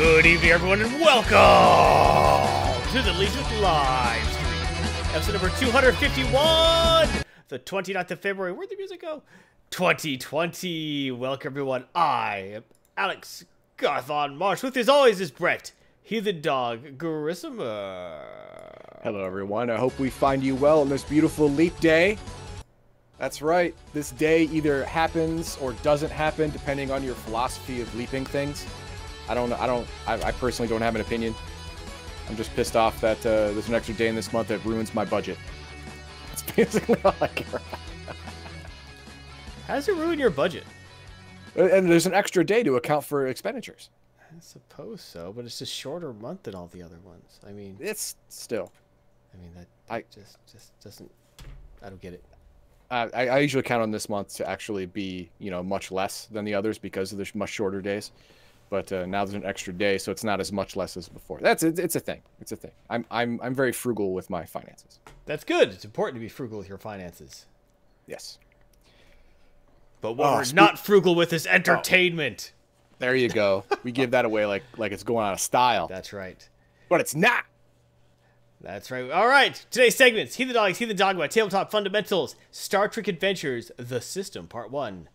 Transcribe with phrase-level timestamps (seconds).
[0.00, 1.28] Good evening, everyone, and welcome
[2.90, 5.14] to the Legion live stream.
[5.14, 7.08] Episode number 251,
[7.48, 8.52] the 29th of February.
[8.52, 9.22] Where'd the music go?
[9.68, 11.10] 2020.
[11.10, 11.84] Welcome, everyone.
[11.94, 12.64] I am
[12.96, 13.44] Alex
[13.76, 14.62] Garthon Marsh.
[14.62, 15.72] With, as always, is Brett.
[16.00, 18.24] Heathen dog, Garissima.
[19.02, 19.68] Hello, everyone.
[19.68, 22.16] I hope we find you well on this beautiful leap day.
[23.18, 23.74] That's right.
[23.92, 28.64] This day either happens or doesn't happen, depending on your philosophy of leaping things.
[29.28, 29.52] I don't.
[29.52, 29.86] I don't.
[30.06, 31.34] I, I personally don't have an opinion.
[32.28, 34.94] I'm just pissed off that uh, there's an extra day in this month that ruins
[34.94, 35.36] my budget.
[36.28, 38.16] That's basically all I care about.
[39.66, 40.64] How does it ruin your budget?
[41.56, 43.90] Uh, And there's an extra day to account for expenditures.
[44.20, 47.40] I suppose so, but it's a shorter month than all the other ones.
[47.46, 48.72] I mean, It's still.
[49.34, 51.10] I mean that I- just just doesn't.
[51.82, 52.24] I don't get it.
[52.92, 56.44] I, I usually count on this month to actually be, you know, much less than
[56.44, 58.10] the others because of the much shorter days.
[58.70, 61.38] But uh, now there's an extra day, so it's not as much less as before.
[61.40, 62.22] That's it's, it's a thing.
[62.40, 62.70] It's a thing.
[62.88, 65.00] I'm I'm I'm very frugal with my finances.
[65.26, 65.70] That's good.
[65.70, 67.46] It's important to be frugal with your finances.
[68.06, 68.38] Yes.
[70.00, 72.52] But what Oh, we're spe- not frugal with is entertainment.
[73.00, 73.64] There you go.
[73.82, 76.48] we give that away like like it's going out of style, That's right.
[76.88, 77.44] but it's not.
[78.60, 79.10] That's right.
[79.10, 79.54] All right.
[79.70, 85.08] Today's segments: Heathen Dogs, Heathen Dogma, Tabletop Fundamentals, Star Trek Adventures, The System, Part One.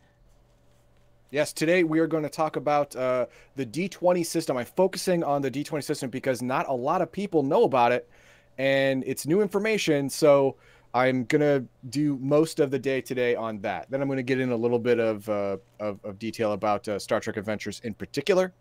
[1.36, 3.26] Yes, today we are going to talk about uh,
[3.58, 4.56] the D20 system.
[4.56, 8.08] I'm focusing on the D20 system because not a lot of people know about it,
[8.58, 10.10] and it's new information.
[10.10, 10.56] So
[10.94, 13.92] I'm going to do most of the day today on that.
[13.92, 16.88] Then I'm going to get in a little bit of, uh, of, of detail about
[16.88, 18.54] uh, Star Trek Adventures in particular.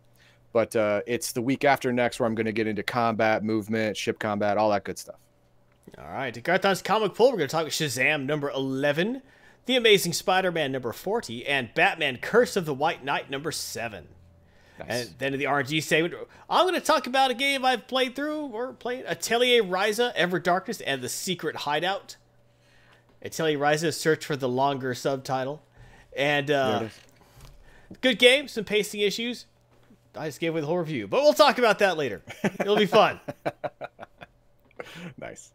[0.52, 3.96] But uh, it's the week after next where I'm going to get into combat, movement,
[3.96, 5.20] ship combat, all that good stuff.
[5.96, 6.42] All right.
[6.42, 9.22] Garthon's comic pool, we're going to talk Shazam number 11,
[9.66, 14.08] The Amazing Spider-Man number 40, and Batman: Curse of the White Knight number 7.
[14.78, 14.88] Nice.
[14.88, 16.14] And then in the RNG segment,
[16.50, 20.40] I'm going to talk about a game I've played through or played Atelier Ryza, Ever
[20.40, 22.16] Darkness, and The Secret Hideout.
[23.22, 25.62] Atelier Ryza, search for the longer subtitle.
[26.16, 26.88] And uh,
[28.00, 29.46] good game, some pacing issues.
[30.16, 32.22] I just gave away the whole review, but we'll talk about that later.
[32.60, 33.20] It'll be fun.
[35.18, 35.52] Nice.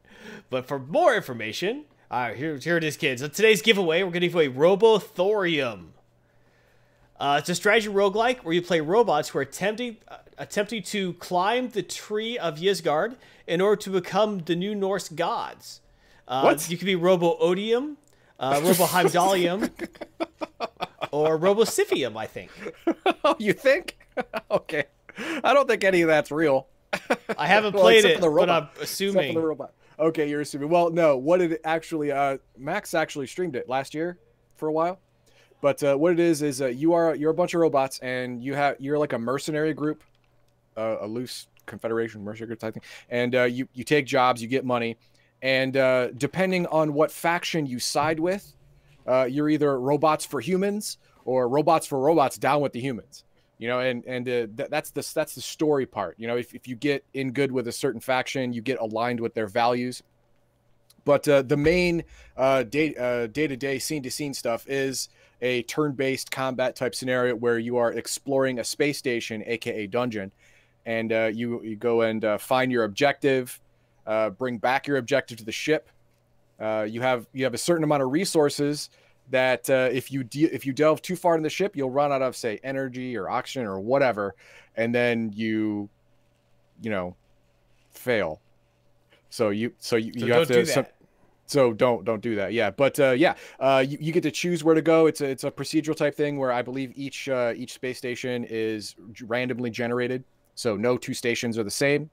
[0.49, 3.21] But for more information, all right, here, here it is, kids.
[3.21, 5.87] Today's giveaway, we're going to give away Robothorium.
[7.19, 11.11] Uh, it's a strategy roguelike where you play robots who are attempting uh, attempting to
[11.15, 15.81] climb the tree of Ysgard in order to become the new Norse gods.
[16.29, 16.69] Uh, What?
[16.69, 17.97] You could be Robo Odium,
[18.39, 19.69] uh, Robo Heimdallium,
[21.11, 22.51] or Robo Siphium, I think.
[23.25, 23.97] Oh, you think?
[24.51, 24.85] okay.
[25.43, 26.67] I don't think any of that's real.
[27.37, 28.63] I haven't Well, played it, for the but I'm robot.
[28.63, 29.33] Except for assuming.
[29.35, 29.73] the robot.
[29.99, 30.69] Okay, you're assuming.
[30.69, 31.17] Well, no.
[31.17, 34.17] What it actually, uh, Max actually streamed it last year
[34.55, 34.99] for a while.
[35.61, 38.41] But uh, what it is is uh, you are you're a bunch of robots and
[38.41, 40.03] you have you're like a mercenary group,
[40.77, 44.47] uh, a loose confederation mercenary group type thing, and uh, you you take jobs, you
[44.47, 44.95] get money,
[45.41, 48.53] and uh, depending on what faction you side with,
[49.05, 53.25] uh, you're either robots for humans or robots for robots down with the humans
[53.59, 56.55] you know and and uh, th- that's the that's the story part you know if,
[56.55, 60.01] if you get in good with a certain faction you get aligned with their values.
[61.05, 62.03] But uh, the main
[62.37, 65.09] uh, day uh, day-to-day scene-to-scene stuff is
[65.41, 70.31] a turn-based combat type scenario where you are exploring a space station aka dungeon
[70.85, 73.59] and uh, you you go and uh, find your objective
[74.37, 75.89] bring back your objective to the ship.
[76.59, 78.89] You have you have a certain amount of resources
[79.29, 82.11] that uh, if you de- if you delve too far in the ship, you'll run
[82.11, 84.35] out of say energy or oxygen or whatever,
[84.75, 85.89] and then you,
[86.81, 87.15] you know,
[87.91, 88.41] fail.
[89.29, 90.85] So you so you, So you don't have to do some-
[91.45, 92.53] so don't don't do that.
[92.53, 95.07] Yeah, but uh, yeah, uh, you, you get to choose where to go.
[95.07, 98.45] It's a it's a procedural type thing where I believe each uh, each space station
[98.47, 100.23] is randomly generated.
[100.53, 102.09] So no two stations are the same.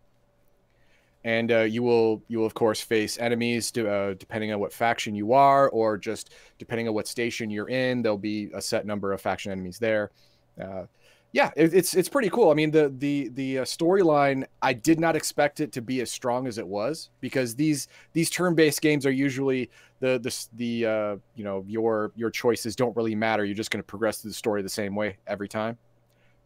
[1.26, 4.72] And uh, you will you will of course face enemies to, uh, depending on what
[4.72, 8.00] faction you are, or just depending on what station you're in.
[8.00, 10.12] There'll be a set number of faction enemies there.
[10.58, 10.84] Uh,
[11.32, 12.52] yeah, it, it's it's pretty cool.
[12.52, 16.12] I mean, the the the uh, storyline I did not expect it to be as
[16.12, 19.68] strong as it was because these these turn-based games are usually
[19.98, 23.44] the the the uh, you know your your choices don't really matter.
[23.44, 25.76] You're just going to progress through the story the same way every time.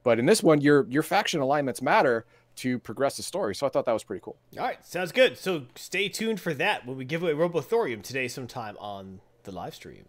[0.04, 2.24] But in this one, your your faction alignments matter
[2.60, 3.54] to progress the story.
[3.54, 4.36] So I thought that was pretty cool.
[4.58, 5.38] All right, sounds good.
[5.38, 9.74] So stay tuned for that when we give away Robothorium today sometime on the live
[9.74, 10.04] stream.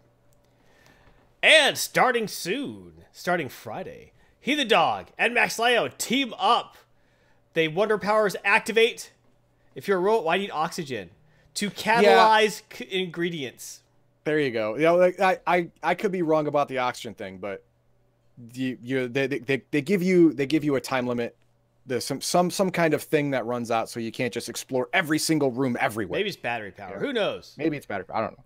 [1.42, 6.76] And starting soon, starting Friday, Heathen Dog and Max Leo team up.
[7.54, 9.12] They Wonder Powers activate.
[9.74, 11.10] If you're a robot, why need oxygen?
[11.54, 13.80] To catalyze c- ingredients.
[14.24, 14.76] There you go.
[14.76, 17.64] You know, like, I, I, I could be wrong about the oxygen thing, but
[18.54, 21.36] you, you they, they, they give you they give you a time limit
[21.84, 24.88] There's some some some kind of thing that runs out, so you can't just explore
[24.92, 26.18] every single room everywhere.
[26.18, 26.94] Maybe it's battery power.
[26.94, 27.00] Yeah.
[27.00, 27.54] Who knows?
[27.58, 28.06] Maybe it's better.
[28.12, 28.44] I don't know.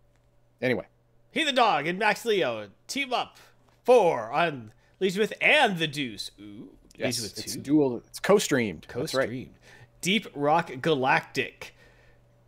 [0.63, 0.87] Anyway,
[1.33, 3.37] Heathen dog and Max Leo team up
[3.85, 6.31] four on Legion with and the Deuce.
[6.41, 7.99] Ooh, yes, it's dual.
[8.07, 8.89] It's co-streamed.
[8.89, 9.55] Co-streamed.
[10.01, 11.75] Deep Rock Galactic.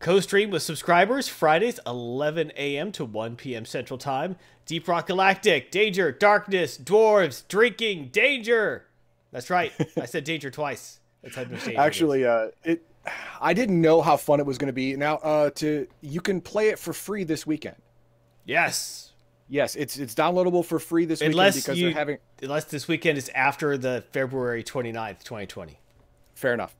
[0.01, 2.93] Co-stream with subscribers Fridays 11 a.m.
[2.93, 3.65] to 1 p.m.
[3.65, 4.37] Central Time.
[4.65, 5.71] Deep Rock Galactic.
[5.71, 8.85] Danger, darkness, dwarves, drinking, danger.
[9.33, 9.73] That's right.
[10.01, 11.01] I said danger twice.
[11.23, 11.69] That's how it is.
[11.77, 12.83] Actually, uh, it.
[13.41, 14.95] I didn't know how fun it was going to be.
[14.97, 17.77] Now, uh, to you can play it for free this weekend.
[18.45, 19.05] yes.
[19.51, 22.19] Yes, it's it's downloadable for free this Unless weekend because you, they're having.
[22.43, 25.81] unless this weekend is after the February 29th, 2020.
[26.35, 26.77] Fair enough,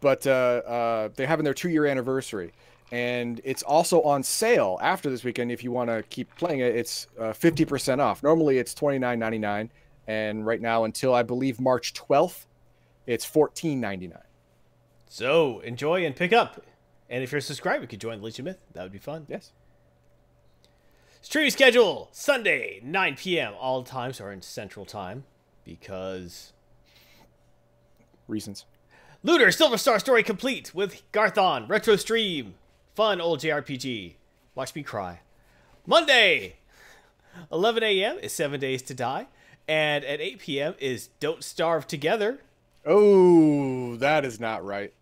[0.00, 2.52] but uh, uh, they're having their two-year anniversary,
[2.92, 5.50] and it's also on sale after this weekend.
[5.50, 8.22] If you want to keep playing it, it's uh, fifty percent off.
[8.22, 9.68] Normally, it's twenty nine ninety nine,
[10.06, 12.46] and right now until I believe March twelfth,
[13.06, 14.22] it's fourteen ninety nine.
[15.08, 16.64] So enjoy and pick up.
[17.10, 18.64] And if you're a subscriber, you could join the Legion Myth.
[18.72, 19.26] That would be fun.
[19.28, 19.52] Yes.
[21.20, 23.52] Streaming schedule Sunday, 9 p.m.
[23.60, 25.24] All times are in Central Time
[25.64, 26.52] because
[28.26, 28.64] Reasons.
[29.22, 32.54] Lunar Silver Star story complete with Garthon retro stream,
[32.94, 34.14] fun old JRPG.
[34.54, 35.20] Watch me cry.
[35.86, 36.56] Monday,
[37.52, 38.18] 11 a.m.
[38.18, 39.26] is Seven Days to Die,
[39.68, 40.74] and at 8 p.m.
[40.78, 42.40] is Don't Starve Together.
[42.84, 44.92] Oh, that is not right.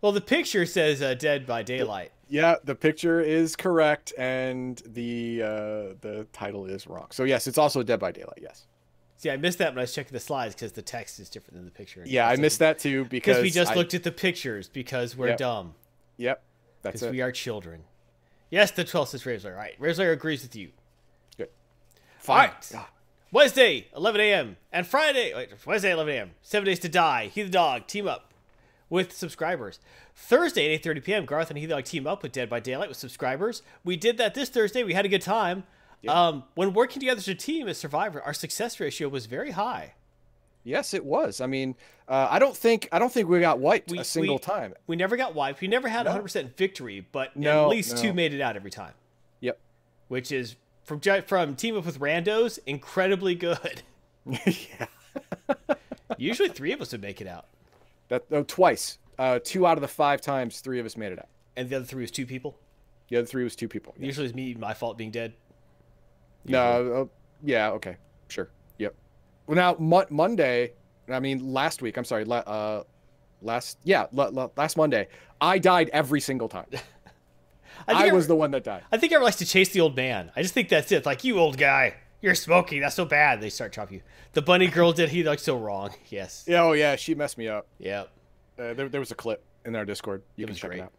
[0.00, 2.12] Well, the picture says uh, Dead by Daylight.
[2.28, 5.46] Yeah, the picture is correct, and the uh,
[6.00, 7.06] the title is wrong.
[7.10, 8.38] So yes, it's also Dead by Daylight.
[8.42, 8.66] Yes.
[9.18, 11.54] See, I missed that when I was checking the slides because the text is different
[11.56, 12.02] than the picture.
[12.04, 15.28] Yeah, I missed that too because we just I- looked at the pictures because we're
[15.28, 15.38] Yep.
[15.38, 15.74] dumb
[16.18, 16.42] Yep,
[16.82, 17.84] that's because we are children.
[18.50, 19.50] Yes, the 12th is Razor.
[19.52, 20.70] All right, Razor agrees with you.
[21.36, 21.48] Good.
[22.28, 22.72] All right.
[23.32, 24.56] Wednesday, 11 a.m.
[24.72, 26.30] and Friday, wait, Wednesday, 11 a.m.
[26.42, 27.26] Seven Days to Die.
[27.26, 28.32] Heathen Dog team up
[28.88, 29.80] with subscribers.
[30.14, 31.24] Thursday at 8:30 p.m.
[31.26, 33.62] Garth and Heathen Dog team up with Dead by Daylight with subscribers.
[33.84, 34.82] We did that this Thursday.
[34.84, 35.64] We had a good time.
[36.08, 39.94] Um, when working together as a team as Survivor, our success ratio was very high.
[40.62, 41.40] Yes, it was.
[41.40, 41.74] I mean,
[42.08, 44.74] uh, I don't think I don't think we got wiped We- a single we- time.
[44.86, 45.60] We never got wiped.
[45.60, 46.12] We never had No.
[46.12, 48.94] 100% victory, but at No, least two made it out every time.
[49.40, 49.58] Yep.
[50.08, 50.54] which is
[50.86, 53.82] from from team up with randos incredibly good.
[54.24, 54.86] yeah.
[56.18, 57.46] Usually three of us would make it out,
[58.08, 58.98] That oh, twice.
[59.18, 61.28] Uh, two out of the five times, three of us made it out.
[61.56, 62.56] and the other three was two people.
[63.08, 63.94] The other three was two people.
[63.98, 64.06] Yeah.
[64.06, 65.34] Usually it's me, my fault being dead.
[66.44, 66.92] No.
[66.92, 67.04] Uh,
[67.42, 67.70] yeah.
[67.70, 67.96] Okay.
[68.28, 68.48] Sure.
[68.78, 68.94] Yep.
[69.46, 70.72] Well, now Mo- Monday.
[71.08, 71.96] I mean, last week.
[71.96, 72.24] I'm sorry.
[72.24, 72.82] La- uh,
[73.42, 73.78] last.
[73.84, 74.06] Yeah.
[74.12, 75.08] La- la- last Monday,
[75.40, 76.66] I died every single time.
[77.88, 78.82] I, I, was every- the one that died.
[78.92, 80.30] I think everyone likes to chase the old man.
[80.36, 81.06] I just think that's it.
[81.06, 82.80] Like you, old guy, you're smoking.
[82.80, 83.40] That's so bad.
[83.40, 84.02] They start chopping you.
[84.32, 85.08] The bunny girl did.
[85.10, 85.90] He like so wrong.
[86.08, 86.44] Yes.
[86.46, 86.62] Yeah.
[86.62, 86.96] Oh yeah.
[86.96, 87.66] She messed me up.
[87.78, 88.10] Yep.
[88.58, 90.22] Uh, there, there was a clip in our Discord.
[90.36, 90.80] You It can check great.
[90.80, 90.92] it out.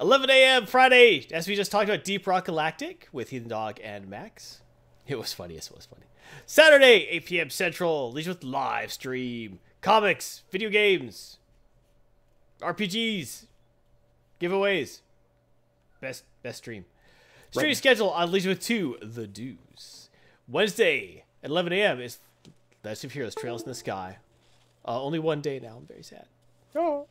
[0.00, 0.66] 11 a.m.
[0.66, 4.60] Friday, as we just talked about Deep Rock Galactic with Heathen Dog and Max.
[5.06, 5.54] It was funny.
[5.56, 6.06] It was funny.
[6.46, 7.50] Saturday, 8 p.m.
[7.50, 11.38] Central, Legion with live stream, comics, video games,
[12.60, 13.46] RPGs,
[14.42, 15.00] giveaways.
[16.00, 16.84] Best best stream.
[17.50, 17.76] Stream Right.
[17.76, 20.08] schedule on Legion with 2, The Deuce.
[20.48, 22.00] Wednesday at 11 a.m.
[22.00, 22.18] is
[22.82, 24.18] Legend of Heroes Trails in the Sky.
[24.86, 25.76] Uh, only one day now.
[25.76, 26.26] I'm very sad.
[26.74, 27.06] Oh,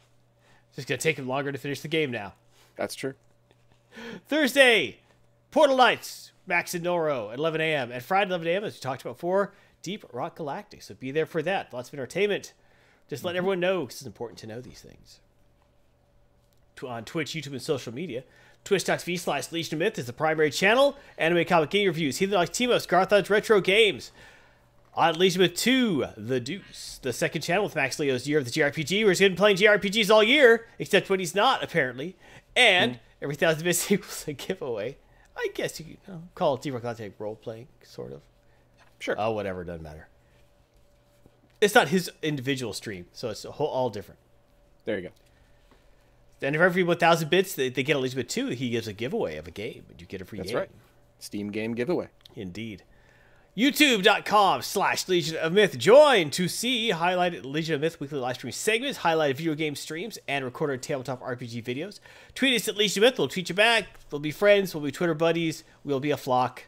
[0.75, 2.33] Just gonna take him longer to finish the game now.
[2.75, 3.13] that's true.
[4.27, 4.97] Thursday,
[5.51, 7.91] Portal Knights, Max and Noro at 11 a.m.
[7.91, 10.81] And Friday, 11 a.m., as we talked about before, Deep Rock Galactic.
[10.81, 11.73] So be there for that.
[11.73, 12.53] Lots of entertainment.
[13.09, 15.19] Just let everyone know because it's important to know these things.
[16.83, 18.23] On Twitch, YouTube, and social media,
[18.63, 20.97] twitch.tv slash Legion of Myth is the primary channel.
[21.17, 24.11] Anime comic game reviews, Heathen Like Timos, Garthon's Retro Games.
[24.93, 28.51] On Legion with 2, The Deuce, the second channel with Max Leo's Year of the
[28.51, 32.17] JRPG, where he's been playing JRPGs all year, except when he's not, apparently.
[32.55, 33.01] And hmm.
[33.21, 34.97] every thousand bits equals a giveaway.
[35.37, 38.21] I guess you could you know, call it Deep Rock role playing, sort of.
[38.99, 39.15] Sure.
[39.17, 40.07] Oh, whatever, doesn't matter.
[41.61, 44.19] It's not his individual stream, so it's a whole, all different.
[44.85, 45.09] there you go.
[46.41, 49.47] And for every 1,000 bits they, they get with two, he gives a giveaway of
[49.47, 50.59] a game, and you get a free That's game.
[50.59, 50.69] right.
[51.19, 52.07] Steam game giveaway.
[52.35, 52.83] Indeed.
[53.55, 55.77] YouTube.com slash Legion of Myth.
[55.77, 60.17] Join to see highlighted Legion of Myth weekly live stream segments, highlighted video game streams,
[60.27, 61.99] and recorded tabletop RPG videos.
[62.33, 63.19] Tweet us at Legion of Myth.
[63.19, 63.87] We'll tweet you back.
[64.09, 64.73] We'll be friends.
[64.73, 65.65] We'll be Twitter buddies.
[65.83, 66.63] We'll be a flock.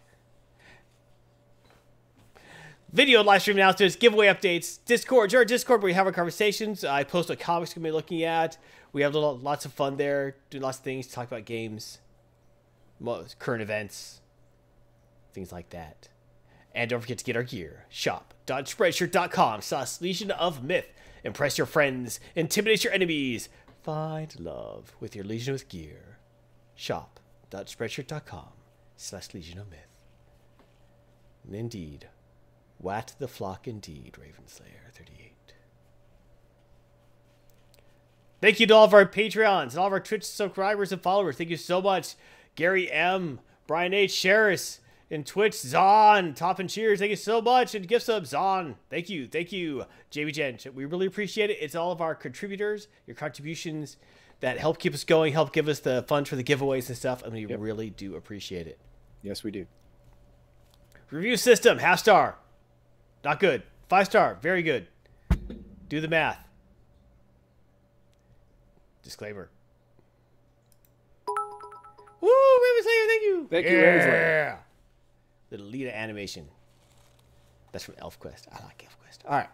[2.93, 5.31] Video live stream announcements, giveaway updates, Discord.
[5.31, 6.83] Join our Discord where we have our conversations.
[6.83, 8.59] I post what comics we're going to be looking at.
[8.91, 11.97] We have little, lots of fun there, do lots of things, talk about games,
[13.39, 14.21] current events,
[15.33, 16.09] things like that.
[16.75, 17.87] And don't forget to get our gear.
[17.89, 20.85] Shop.spreadshirt.com slash Legion of Myth.
[21.23, 22.19] Impress your friends.
[22.35, 23.49] Intimidate your enemies.
[23.81, 26.19] Find love with your Legion of gear.
[26.75, 28.49] Shop.spreadshirt.com
[28.97, 29.79] slash Legion of Myth.
[31.43, 32.07] And indeed,
[32.83, 35.33] Wat the flock indeed, Ravenslayer 38.
[38.41, 41.37] Thank you to all of our Patreons and all of our Twitch subscribers and followers.
[41.37, 42.15] Thank you so much.
[42.55, 46.99] Gary M, Brian H, Sheris, and Twitch, Zon, Top and Cheers.
[46.99, 47.73] Thank you so much.
[47.73, 48.75] And gift sub, Zon.
[48.89, 49.27] Thank you.
[49.27, 50.57] Thank you, JB Jen.
[50.75, 51.57] We really appreciate it.
[51.61, 53.95] It's all of our contributors, your contributions
[54.41, 57.23] that help keep us going, help give us the funds for the giveaways and stuff.
[57.23, 57.59] And we Yep.
[57.61, 58.77] really do appreciate it.
[59.21, 59.67] Yes, we do.
[61.09, 62.39] Review system, half star.
[63.23, 63.63] Not good.
[63.89, 64.87] Five star, very good.
[65.89, 66.47] Do the math.
[69.03, 69.49] Disclaimer.
[71.27, 73.47] Woo, Raven Slayer, thank you.
[73.49, 74.11] Thank you, Raven Slayer.
[74.11, 74.57] Yeah.
[75.51, 76.47] Little Lita animation.
[77.71, 78.47] That's from ElfQuest.
[78.51, 79.19] I like ElfQuest.
[79.25, 79.49] All right.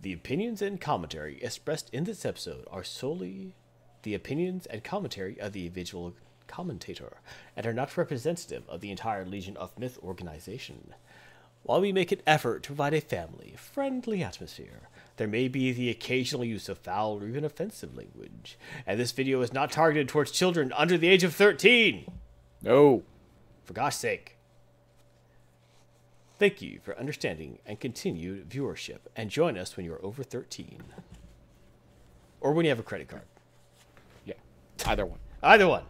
[0.00, 3.54] The opinions and commentary expressed in this episode are solely
[4.02, 6.14] the opinions and commentary of the individual
[6.46, 7.18] commentator
[7.56, 10.94] and are not representative of the entire Legion of Myth organization.
[11.62, 15.90] While we make an effort to provide a family friendly atmosphere, there may be the
[15.90, 20.30] occasional use of foul or even offensive language, and this video is not targeted towards
[20.30, 22.06] children under the age of 13.
[22.62, 23.02] No.
[23.64, 24.36] For gosh sake.
[26.38, 30.82] Thank you for understanding and continued viewership, and join us when you are over 13.
[32.40, 33.24] Or when you have a credit card.
[34.24, 34.34] Yeah.
[34.86, 35.18] Either one.
[35.42, 35.84] Either one.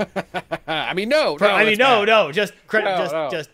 [0.66, 1.36] I mean, no.
[1.40, 3.30] no I mean, no, no, just credit, No, just, no.
[3.30, 3.50] just.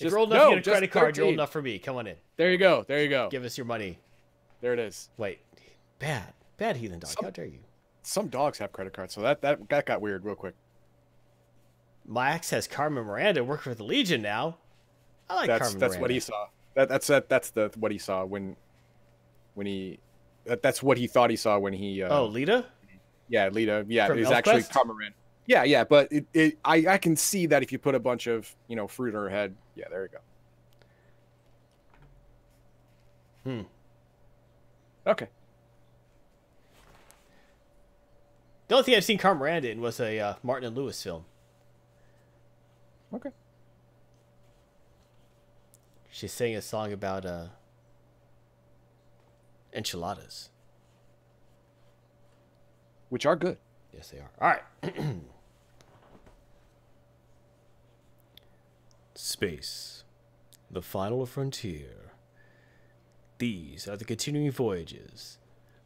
[0.00, 1.78] If you're old enough no, to get a credit card, you're old enough for me.
[1.78, 2.16] Come on in.
[2.36, 2.84] There you go.
[2.86, 3.28] There you go.
[3.30, 3.98] Give us your money.
[4.60, 5.10] There it is.
[5.16, 5.40] Wait,
[5.98, 7.10] bad, bad heathen dog.
[7.10, 7.60] Some- How dare you?
[8.02, 10.54] Some dogs have credit cards, so that that that got weird real quick.
[12.06, 14.56] Max has Carmen Miranda working for the Legion now.
[15.28, 16.02] I like that's Carmen that's Miranda.
[16.02, 16.46] what he saw.
[16.74, 18.56] That that's that that's the what he saw when
[19.54, 20.00] when he
[20.44, 22.64] that, that's what he thought he saw when he uh, Oh, Lita?
[23.28, 25.12] yeah Lita yeah From it was actually Carmen Carmaran.
[25.46, 28.26] Yeah, yeah, but it, it I I can see that if you put a bunch
[28.28, 30.18] of you know fruit on her head, yeah, there you go.
[33.44, 33.62] Hmm.
[35.06, 35.28] Okay.
[38.68, 41.24] The only thing I've seen Carmen Miranda in was a uh, Martin and Lewis film.
[43.14, 43.30] Okay.
[46.10, 47.46] She sang a song about uh,
[49.72, 50.50] enchiladas.
[53.08, 53.56] Which are good.
[53.92, 54.30] Yes, they are.
[54.40, 55.20] All right.
[59.22, 60.04] Space,
[60.70, 62.12] the final frontier.
[63.36, 65.36] These are the continuing voyages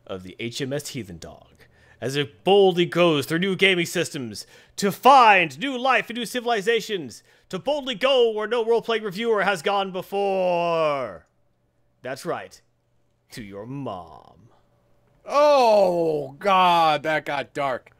[0.06, 1.64] of the HMS Heathen Dog
[2.00, 7.24] as it boldly goes through new gaming systems to find new life and new civilizations,
[7.48, 11.26] to boldly go where no role playing reviewer has gone before.
[12.02, 12.62] That's right,
[13.32, 14.48] to your mom.
[15.26, 17.90] Oh God, that got dark.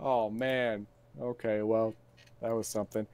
[0.00, 0.88] Oh man.
[1.20, 1.94] Okay, well,
[2.42, 3.06] that was something.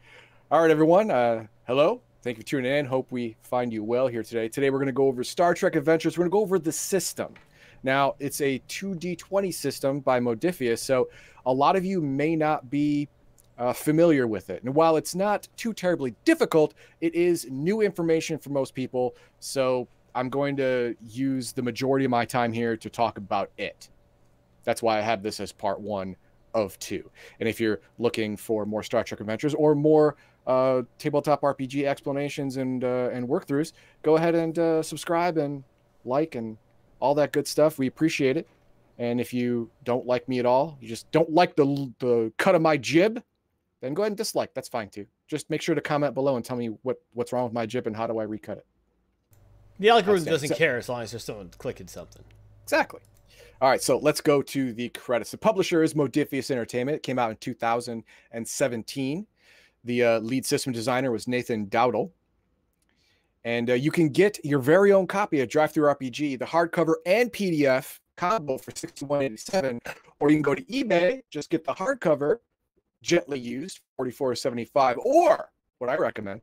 [0.48, 1.10] All right, everyone.
[1.10, 2.00] Uh, hello.
[2.22, 2.86] Thank you for tuning in.
[2.86, 4.48] Hope we find you well here today.
[4.48, 6.16] Today we're going to go over Star Trek Adventures.
[6.16, 7.34] We're going to go over the system.
[7.82, 11.08] Now, it's a 2D20 system by Modiphius, so
[11.46, 13.08] a lot of you may not be
[13.58, 14.62] uh, familiar with it.
[14.62, 19.16] And while it's not too terribly difficult, it is new information for most people.
[19.40, 23.88] So I'm going to use the majority of my time here to talk about it.
[24.62, 26.14] That's why I have this as part one
[26.54, 27.10] of two.
[27.40, 32.56] And if you're looking for more Star Trek Adventures or more uh, tabletop RPG explanations
[32.56, 33.72] and uh, and workthroughs,
[34.02, 35.64] go ahead and uh, subscribe and
[36.04, 36.56] like and
[37.00, 37.78] all that good stuff.
[37.78, 38.48] We appreciate it.
[38.98, 42.54] And if you don't like me at all, you just don't like the the cut
[42.54, 43.22] of my jib,
[43.80, 44.54] then go ahead and dislike.
[44.54, 45.06] That's fine too.
[45.28, 47.86] Just make sure to comment below and tell me what what's wrong with my jib
[47.86, 48.66] and how do I recut it.
[49.78, 52.22] The algorithm doesn't So- care as long as there's someone clicking something.
[52.62, 53.00] Exactly.
[53.60, 55.30] All right, so let's go to the credits.
[55.30, 56.96] The publisher is Modiphius Entertainment.
[56.96, 59.26] It came out in 2017.
[59.86, 62.10] The uh, lead system designer was Nathan Dowdell.
[63.44, 68.00] And uh, you can get your very own copy of DriveThruRPG, the hardcover and PDF
[68.16, 69.80] combo for 61.87,
[70.18, 72.38] or you can go to eBay, just get the hardcover,
[73.02, 76.40] gently used, 44.75, or what I recommend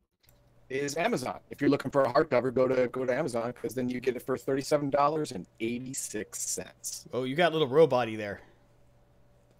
[0.70, 1.40] is Amazon.
[1.52, 4.16] If you're looking for a hardcover, go to go to Amazon because then you get
[4.16, 7.06] it for thirty-seven dollars and eighty-six cents.
[7.14, 8.42] Oh, you got a little robot there.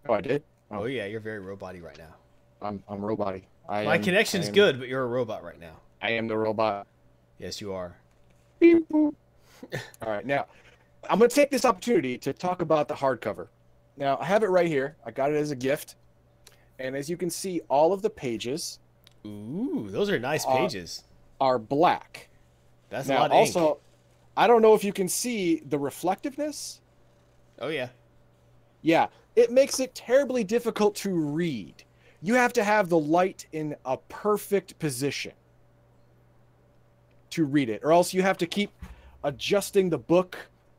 [0.08, 0.44] Oh, I did.
[0.72, 2.16] Oh yeah, you're very robot right now.
[2.62, 3.42] I'm I'm robot.
[3.68, 5.80] I My am- connection's am- good, but you're a robot right now.
[6.02, 6.88] I am the robot.
[7.38, 7.98] Yes, you are.
[8.60, 9.16] Beep, boop.
[10.02, 10.46] All right, now
[11.10, 13.48] I'm going to take this opportunity to talk about the hardcover.
[13.98, 14.98] Now I have it right here.
[15.06, 15.96] I got it as a gift,
[16.80, 18.80] and as you can see, all of the pages
[19.26, 21.04] Ooh, those are nice pages.
[21.40, 22.30] are black.
[22.90, 23.78] That's a Now, lot of also, ink.
[24.36, 26.82] I don't know if you can see the reflectiveness.
[27.60, 27.90] Oh yeah.
[28.82, 31.84] Yeah, it makes it terribly difficult to read.
[32.24, 35.34] You have to have the light in a perfect position
[37.32, 38.72] to read it, or else you have to keep
[39.26, 40.38] adjusting the book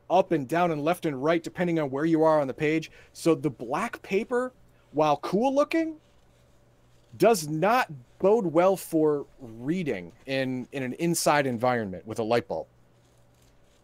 [0.08, 2.90] up and down and left and right depending on where you are on the page.
[3.12, 4.52] So the black paper,
[4.92, 5.96] while cool looking,
[7.18, 12.66] does not bode well for reading in in an inside environment with a light bulb.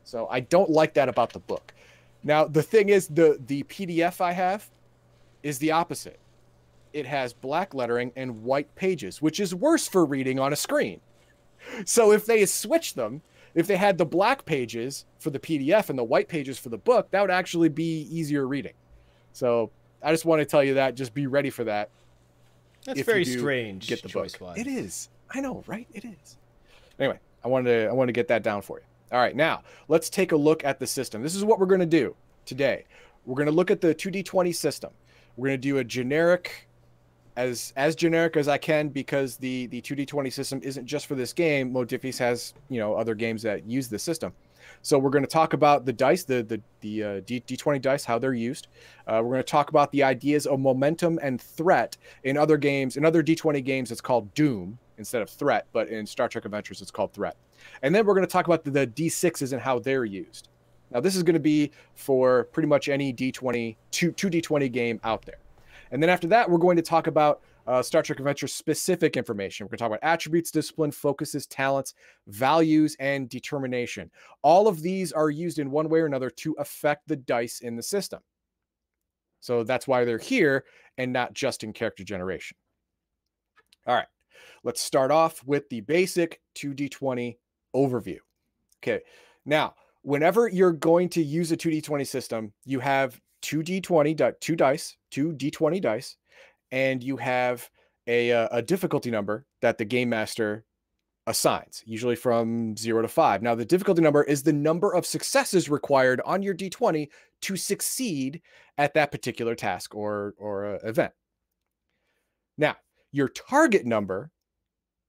[0.04, 1.74] So I don't like that about the book.
[2.24, 4.70] Now the thing is the the PDF I have
[5.42, 6.18] is the opposite.
[6.92, 11.00] It has black lettering and white pages, which is worse for reading on a screen.
[11.84, 13.22] So if they switched them,
[13.54, 16.78] if they had the black pages for the PDF and the white pages for the
[16.78, 18.74] book, that would actually be easier reading.
[19.32, 19.70] So
[20.02, 20.94] I just want to tell you that.
[20.94, 21.90] Just be ready for that.
[22.84, 23.88] That's very strange.
[23.88, 24.48] Get the choice book.
[24.48, 24.58] wise.
[24.58, 25.10] It is.
[25.30, 25.86] I know, right?
[25.92, 26.38] It is.
[26.98, 28.84] Anyway, I wanted to I wanted to get that down for you.
[29.12, 31.22] All right, now let's take a look at the system.
[31.22, 32.14] This is what we're going to do
[32.46, 32.84] today.
[33.26, 34.90] We're going to look at the 2d20 system.
[35.36, 36.68] We're going to do a generic
[37.40, 41.32] as as generic as I can because the the 2d20 system isn't just for this
[41.32, 41.72] game.
[41.72, 44.32] Modiphius has, you know, other games that use this system.
[44.82, 48.04] So we're going to talk about the dice, the the the uh, D, D20 dice,
[48.04, 48.68] how they're used.
[49.06, 52.96] Uh, we're going to talk about the ideas of momentum and threat in other games.
[52.96, 56.82] In other D20 games, it's called Doom instead of threat, but in Star Trek Adventures,
[56.82, 57.36] it's called threat.
[57.82, 60.50] And then we're going to talk about the, the D6s and how they're used.
[60.90, 65.00] Now, this is going to be for pretty much any D20 two two D20 game
[65.04, 65.39] out there.
[65.90, 69.64] And then after that, we're going to talk about uh, Star Trek Adventure specific information.
[69.64, 71.94] We're going to talk about attributes, discipline, focuses, talents,
[72.26, 74.10] values, and determination.
[74.42, 77.76] All of these are used in one way or another to affect the dice in
[77.76, 78.20] the system.
[79.40, 80.64] So that's why they're here
[80.98, 82.56] and not just in character generation.
[83.86, 84.06] All right,
[84.64, 87.36] let's start off with the basic 2d20
[87.74, 88.18] overview.
[88.82, 89.00] Okay,
[89.46, 95.32] now, whenever you're going to use a 2d20 system, you have 2d20, two dice, two
[95.32, 96.16] d20 dice,
[96.70, 97.68] and you have
[98.06, 100.64] a, uh, a difficulty number that the game master
[101.26, 103.42] assigns, usually from zero to five.
[103.42, 107.08] Now, the difficulty number is the number of successes required on your d20
[107.42, 108.42] to succeed
[108.78, 111.12] at that particular task or or uh, event.
[112.58, 112.76] Now,
[113.12, 114.30] your target number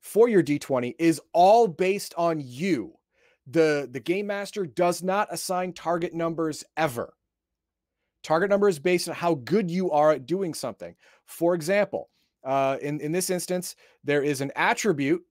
[0.01, 2.93] for your d20 is all based on you.
[3.47, 7.13] The the game master does not assign target numbers ever.
[8.23, 10.95] Target number is based on how good you are at doing something.
[11.25, 12.09] For example,
[12.43, 15.23] uh, in in this instance, there is an attribute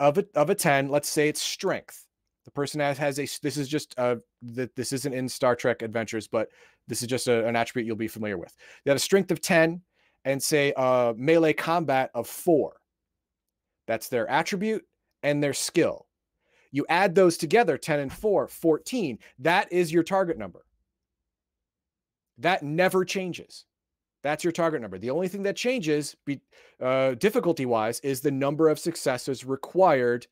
[0.00, 2.06] of a of a 10 let's say it's strength.
[2.44, 5.82] The person has, has a this is just uh that this isn't in star trek
[5.82, 6.48] adventures but
[6.86, 8.54] this is just a, an attribute you'll be familiar with.
[8.84, 9.80] They have a strength of 10
[10.24, 12.74] and say uh melee combat of 4
[13.86, 14.84] that's their attribute
[15.22, 16.06] and their skill.
[16.70, 20.64] You add those together 10 and 4 14 that is your target number
[22.38, 23.64] that never changes
[24.22, 24.98] that's your target number.
[24.98, 26.16] The only thing that changes,
[26.80, 30.26] uh, difficulty wise, is the number of successes required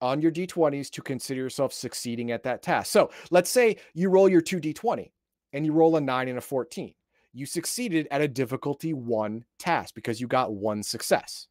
[0.00, 2.90] on your d20s to consider yourself succeeding at that task.
[2.92, 5.10] So let's say you roll your 2d20
[5.52, 6.94] and you roll a 9 and a 14.
[7.32, 11.48] You succeeded at a difficulty one task because you got one success.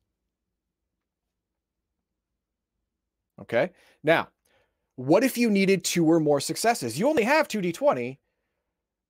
[3.42, 3.72] Okay.
[4.04, 4.30] Now,
[4.96, 6.98] what if you needed two or more successes?
[6.98, 8.18] You only have 2d20.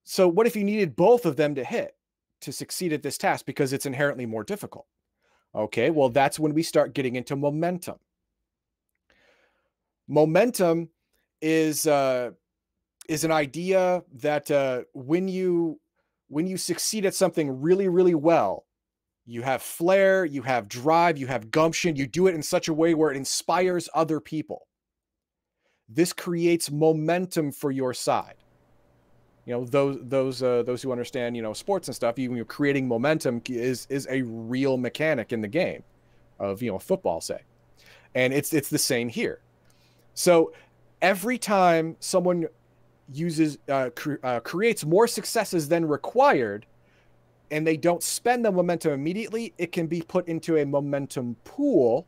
[0.05, 1.95] So what if you needed both of them to hit?
[2.45, 4.85] to succeed at this task because it's inherently more difficult.
[5.53, 7.95] Okay, well, that's when we start getting into momentum.
[10.07, 10.89] Momentum
[11.41, 12.31] is uh,
[13.09, 15.79] is an idea that uh, when you
[16.27, 18.65] when you succeed at something really really well,
[19.25, 21.95] you have flair, you have drive, you have gumption.
[21.95, 24.67] You do it in such a way where it inspires other people.
[25.87, 28.35] This creates momentum for your side
[29.45, 32.45] you know those those uh, those who understand you know sports and stuff even you're
[32.45, 35.83] creating momentum is is a real mechanic in the game
[36.39, 37.41] of you know football say.
[38.15, 39.39] And it's it's the same here.
[40.13, 40.53] So
[41.01, 42.47] every time someone
[43.11, 46.65] uses uh, cre- uh, creates more successes than required
[47.51, 52.07] and they don't spend the momentum immediately it can be put into a momentum pool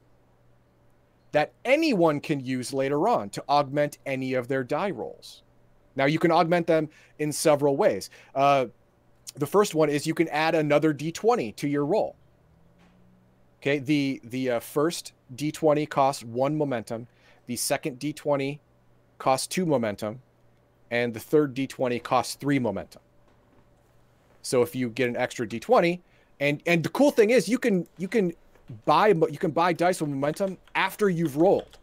[1.33, 5.43] that anyone can use later on to augment any of their die rolls
[5.97, 8.09] now you can augment them in several ways.
[8.33, 8.67] Uh,
[9.35, 12.15] the first one is you can add another d20 to your roll.
[13.59, 17.07] Okay, the the uh, first d20 costs one momentum,
[17.47, 18.59] the second d20
[19.17, 20.21] costs two momentum,
[20.91, 23.01] and the third d20 costs three momentum.
[24.43, 25.99] So if you get an extra d20,
[26.39, 28.33] and and the cool thing is you can you can
[28.85, 31.79] buy you can buy dice with momentum after you've rolled.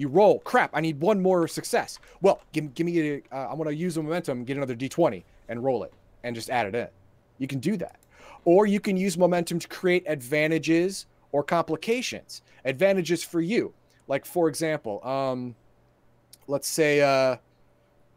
[0.00, 1.98] You roll, crap, I need one more success.
[2.22, 5.24] Well, give, give me a, uh, I want to use the momentum, get another d20
[5.50, 5.92] and roll it
[6.24, 6.88] and just add it in.
[7.36, 8.00] You can do that.
[8.46, 12.40] Or you can use momentum to create advantages or complications.
[12.64, 13.74] Advantages for you.
[14.08, 15.54] Like, for example, um,
[16.46, 17.36] let's say uh,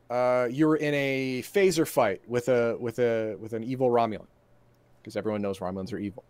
[0.09, 4.27] uh, you're in a phaser fight with a with a with an evil Romulan,
[5.01, 6.23] because everyone knows Romulans are evil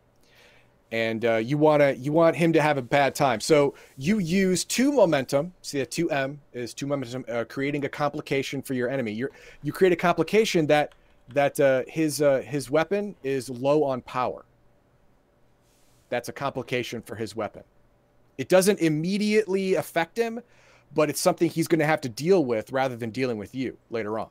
[0.93, 3.39] and uh, you want to you want him to have a bad time.
[3.39, 5.51] So you use two momentum.
[5.63, 9.11] See that two M is two momentum, uh, creating a complication for your enemy.
[9.11, 9.29] You
[9.63, 10.93] you create a complication that
[11.29, 14.45] that uh, his uh, his weapon is low on power.
[16.09, 17.63] That's a complication for his weapon.
[18.37, 20.41] It doesn't immediately affect him,
[20.93, 23.77] but it's something he's going to have to deal with rather than dealing with you
[23.89, 24.29] later on.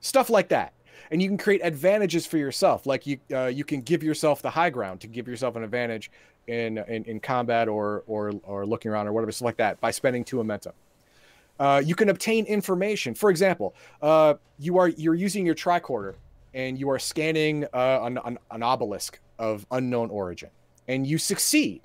[0.00, 0.74] Stuff like that
[1.10, 2.86] and you can create advantages for yourself.
[2.86, 6.10] Like you uh, you can give yourself the high ground to give yourself an advantage
[6.46, 9.90] in in, in combat or or or looking around or whatever stuff like that by
[9.90, 10.72] spending two momentum.
[11.58, 13.14] Uh, you can obtain information.
[13.14, 16.14] For example, uh, you are you're using your tricorder
[16.54, 20.50] and you are scanning uh, an, an, an obelisk of unknown origin,
[20.88, 21.82] and you succeed,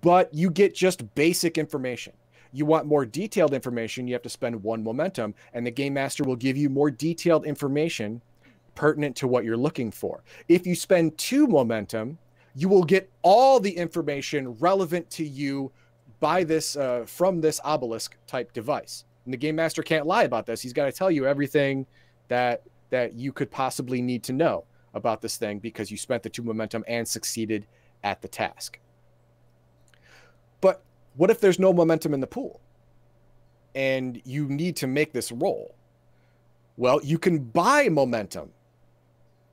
[0.00, 2.12] but you get just basic information
[2.54, 6.22] you want more detailed information, you have to spend one momentum, and the game master
[6.22, 8.22] will give you more detailed information
[8.76, 10.22] pertinent to what you're looking for.
[10.48, 12.16] If you spend two momentum,
[12.54, 15.72] you will get all the information relevant to you
[16.20, 19.04] by this uh, from this obelisk type device.
[19.24, 20.62] And the game master can't lie about this.
[20.62, 21.86] He's got to tell you everything
[22.28, 24.64] that that you could possibly need to know
[24.94, 27.66] about this thing because you spent the two momentum and succeeded
[28.04, 28.78] at the task.
[31.16, 32.60] What if there's no momentum in the pool
[33.74, 35.74] and you need to make this roll?
[36.76, 38.50] Well, you can buy momentum.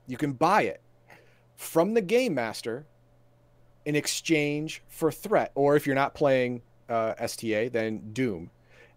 [0.06, 0.80] You can buy it
[1.56, 2.86] from the game master
[3.84, 8.50] in exchange for threat, or if you're not playing uh, STA, then Doom.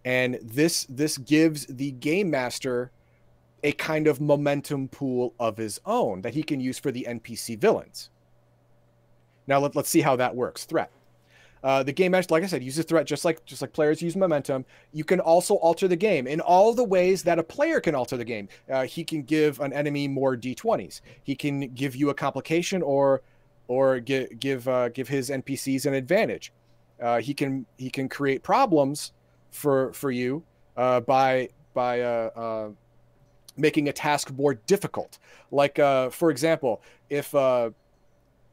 [0.03, 2.91] And this this gives the game master
[3.63, 7.57] a kind of momentum pool of his own that he can use for the NPC
[7.57, 8.11] villains.
[9.47, 10.65] Now let, let's see how that works.
[10.65, 10.91] Threat.
[11.63, 14.15] Uh, the game master, like I said, uses threat just like just like players use
[14.15, 14.65] momentum.
[14.93, 18.17] You can also alter the game in all the ways that a player can alter
[18.17, 18.49] the game.
[18.69, 21.01] Uh, he can give an enemy more d20s.
[21.23, 23.23] He can give you a complication or
[23.67, 26.53] or give give uh, give his NPCs an advantage.
[27.01, 29.11] Uh, he can he can create problems
[29.49, 30.43] for for you
[30.77, 32.69] uh, by by
[33.57, 35.17] making a task more difficult.
[35.49, 37.73] Like for example, if an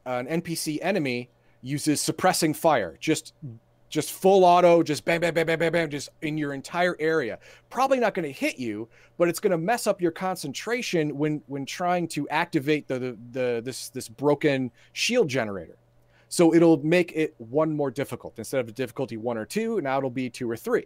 [0.05, 1.29] NPC enemy
[1.63, 3.33] uses suppressing fire, just
[3.89, 7.37] just full auto, just bam, bam, bam, bam, bam, bam, just in your entire area.
[7.69, 11.41] Probably not going to hit you, but it's going to mess up your concentration when
[11.47, 15.77] when trying to activate the, the the this this broken shield generator.
[16.27, 19.79] So it'll make it one more difficult instead of a difficulty one or two.
[19.81, 20.85] Now it'll be two or three.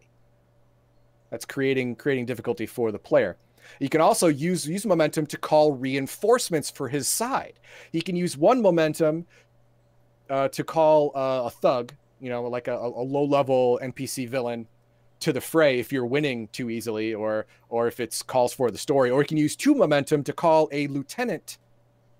[1.31, 3.37] That's creating creating difficulty for the player.
[3.79, 7.59] You can also use use momentum to call reinforcements for his side.
[7.91, 9.25] He can use one momentum
[10.29, 14.67] uh, to call uh, a thug, you know, like a, a low level NPC villain
[15.19, 18.77] to the fray if you're winning too easily or or if it's calls for the
[18.77, 19.09] story.
[19.09, 21.57] Or you can use two momentum to call a lieutenant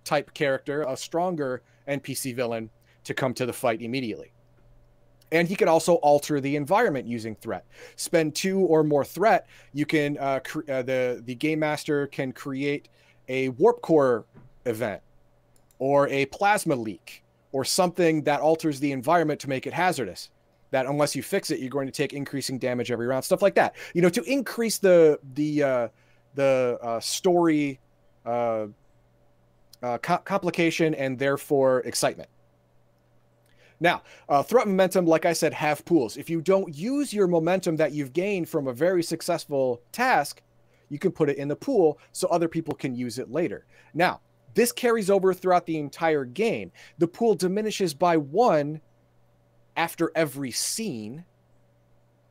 [0.03, 2.69] type character a stronger npc villain
[3.03, 4.31] to come to the fight immediately.
[5.33, 7.65] And he can also alter the environment using threat.
[7.97, 10.39] Spend two or more threat you can uh,
[10.69, 12.89] uh, the the game master can create
[13.27, 14.25] a warp core
[14.65, 15.01] event
[15.79, 20.29] or a plasma leak or something that alters the environment to make it hazardous.
[20.71, 23.55] That unless you fix it you're going to take increasing damage every round stuff like
[23.55, 23.75] that.
[23.93, 25.87] You know to increase the the uh,
[26.35, 27.79] the uh, story
[28.25, 28.67] uh,
[29.81, 32.29] uh co- complication and therefore excitement.
[33.79, 36.17] Now uh, threat momentum like i said have pools.
[36.17, 40.41] If you don't use your momentum that you've gained from a very successful task
[40.89, 43.65] you can put it in the pool so other people can use it later.
[43.93, 44.21] Now
[44.53, 46.71] this carries over throughout the entire game.
[46.97, 48.81] The pool diminishes by one
[49.75, 51.25] after every scene,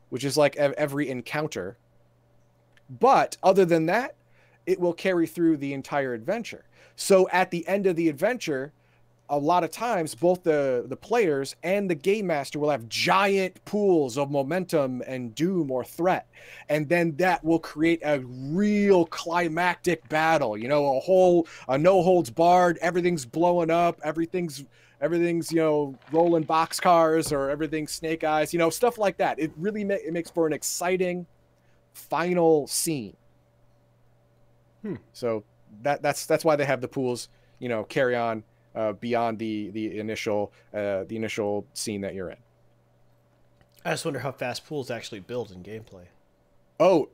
[0.09, 1.79] which is like every encounter.
[2.89, 4.17] But other than that,
[4.67, 6.65] it will carry through the entire adventure.
[6.97, 8.73] So at the end of the adventure,
[9.29, 13.65] a lot of times both the the players and the game master will have giant
[13.65, 16.29] pools of momentum and doom or threat.
[16.69, 22.03] And then that will create a real climactic battle you know a whole a no
[22.03, 24.65] holds barred everything's blowing up everything's
[25.01, 29.39] everything's you know rolling box cars or everything's snake eyes you know stuff like that.
[29.39, 31.27] It really ma- it makes for an exciting
[31.93, 33.17] final scene.
[34.83, 34.97] Hmm.
[35.13, 35.43] so
[35.83, 38.45] that that's that's why they have the pools you know carry on
[38.77, 42.37] uh, beyond the the initial uh, the initial scene that you're in.
[43.85, 46.05] I just wonder how fast pools actually build in gameplay.
[46.79, 47.09] Oh,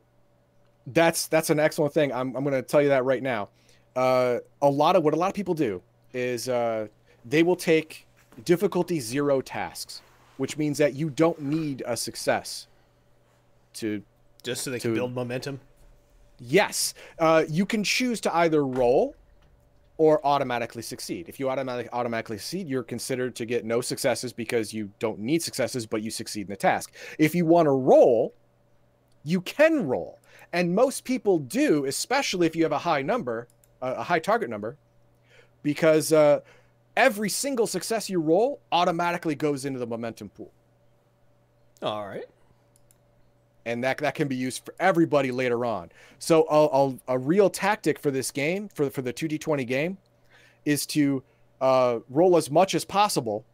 [0.86, 2.12] that's that's an excellent thing.
[2.12, 3.48] I'm I'm going to tell you that right now.
[3.94, 6.88] Uh, a lot of what a lot of people do is uh,
[7.24, 8.06] they will take
[8.44, 10.02] difficulty zero tasks,
[10.38, 12.66] which means that you don't need a success
[13.74, 14.02] to
[14.42, 15.60] just so they can build momentum.
[16.38, 19.14] Yes, uh, you can choose to either roll
[20.02, 21.28] or automatically succeed.
[21.28, 25.44] If you automatic, automatically succeed, you're considered to get no successes because you don't need
[25.44, 26.92] successes, but you succeed in the task.
[27.20, 28.34] If you want to roll,
[29.22, 30.18] you can roll,
[30.52, 33.46] and most people do, especially if you have a high number,
[33.80, 34.76] uh, a high target number,
[35.62, 36.40] because uh,
[36.96, 40.50] every single success you roll automatically goes into the momentum pool
[41.80, 42.24] All right.
[43.66, 45.90] And that that can be used for everybody later on.
[46.18, 49.98] So a, a, real tactic for this game, for for the two D twenty game,
[50.64, 51.22] is to
[51.60, 53.44] uh, roll as much as possible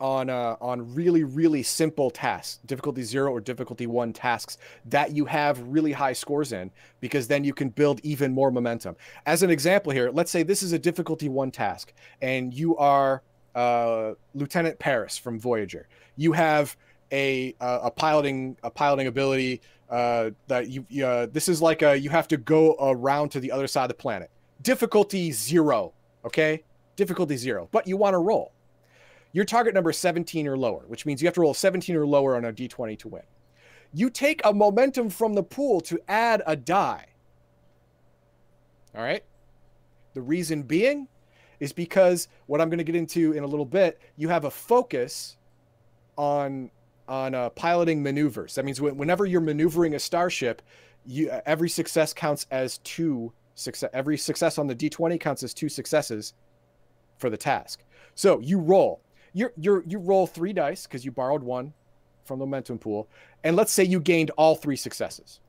[0.00, 5.24] on uh, on really really simple tasks, difficulty zero or difficulty one tasks that you
[5.24, 8.96] have really high scores in, because then you can build even more momentum.
[9.26, 13.22] As an example here, let's say this is a difficulty one task, and you are
[13.54, 15.88] uh, Lieutenant Paris from Voyager.
[16.16, 16.76] You have
[17.12, 21.98] a uh, a piloting a piloting ability uh, that you uh, this is like a
[21.98, 24.30] you have to go around to the other side of the planet.
[24.62, 25.92] Difficulty zero,
[26.24, 26.62] okay?
[26.96, 28.52] Difficulty zero, but you want to roll.
[29.32, 32.06] Your target number is 17 or lower, which means you have to roll 17 or
[32.06, 33.22] lower on a d20 to win.
[33.92, 37.06] You take a momentum from the pool to add a die.
[38.94, 39.22] All right?
[40.14, 41.08] The reason being
[41.60, 44.50] is because what I'm going to get into in a little bit, you have a
[44.50, 45.36] focus
[46.16, 46.70] on
[47.08, 48.54] on uh, piloting maneuvers.
[48.54, 50.62] That means whenever you're maneuvering a starship,
[51.06, 53.90] you uh, every success counts as two success.
[53.92, 56.34] Every success on the d20 counts as two successes
[57.18, 57.82] for the task.
[58.14, 59.00] So you roll.
[59.32, 61.72] You you you roll three dice because you borrowed one
[62.24, 63.08] from the momentum pool,
[63.42, 65.40] and let's say you gained all three successes.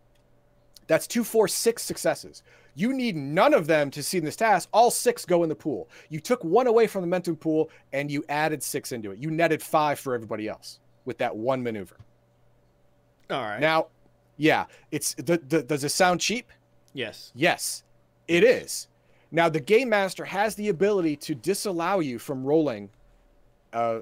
[0.87, 2.41] That's two, four, six successes.
[2.73, 4.69] You need none of them to see in this task.
[4.73, 5.89] All six go in the pool.
[6.09, 9.19] You took one away from the momentum pool and you added six into it.
[9.19, 11.97] You netted five for everybody else with that one maneuver.
[13.29, 13.59] All right.
[13.59, 13.87] Now,
[14.37, 16.51] yeah, it's the, the, does it sound cheap?
[16.93, 17.31] yes.
[17.35, 17.83] Yes,
[18.27, 18.87] it is.
[19.31, 22.89] Now, the game master has the ability to disallow you from rolling
[23.73, 24.01] a,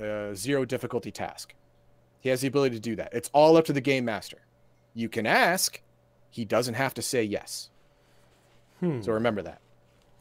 [0.00, 1.54] a, a zero difficulty task.
[2.20, 3.10] He has the ability to do that.
[3.12, 4.38] It's all up to the game master.
[4.94, 5.80] You can ask,
[6.30, 7.70] he doesn't have to say yes.
[8.80, 9.00] Hmm.
[9.02, 9.60] So remember that.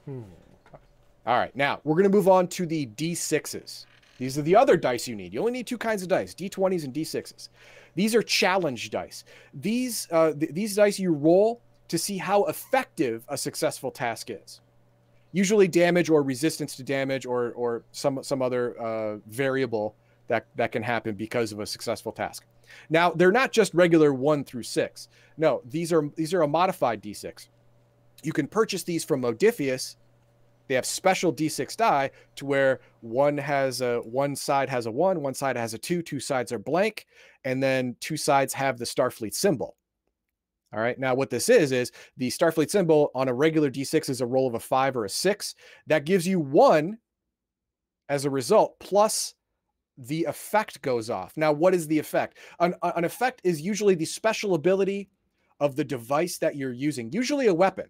[0.06, 0.22] Hmm.
[1.26, 3.86] All right, now we're going to move on to the D6s.
[4.18, 5.34] These are the other dice you need.
[5.34, 7.50] You only need two kinds of dice D20s and D6s.
[7.96, 9.24] These are challenge dice.
[9.54, 14.62] These, uh, th- these dice you roll to see how effective a successful task is.
[15.32, 19.96] Usually damage or resistance to damage or, or some, some other uh, variable
[20.28, 22.46] that, that can happen because of a successful task.
[22.90, 25.10] Now, they're not just regular one through six.
[25.38, 27.50] No, these are, these are a modified D6.
[28.24, 29.98] You can purchase these from Modiphius
[30.68, 35.22] they have special d6 die to where one has a one side has a one
[35.22, 37.06] one side has a two two sides are blank
[37.44, 39.76] and then two sides have the starfleet symbol.
[40.74, 44.22] All right now what this is is the starfleet symbol on a regular d6 is
[44.22, 45.56] a roll of a five or a six.
[45.88, 46.98] That gives you one
[48.10, 49.34] as a result plus
[49.98, 51.34] the effect goes off.
[51.38, 52.38] Now what is the effect?
[52.60, 55.10] An, an effect is usually the special ability
[55.60, 57.86] of the device that you're using usually a weapon.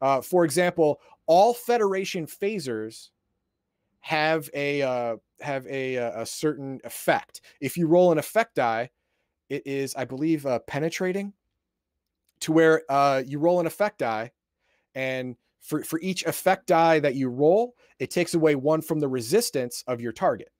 [0.00, 3.10] Uh, for example, all Federation phasers
[4.00, 7.40] have a uh, have a, uh, a certain effect.
[7.60, 8.90] If you roll an effect die,
[9.48, 11.32] it is, I believe, uh, penetrating,
[12.40, 14.32] to where uh, you roll an effect die,
[14.94, 19.08] and for for each effect die that you roll, it takes away one from the
[19.08, 20.52] resistance of your target.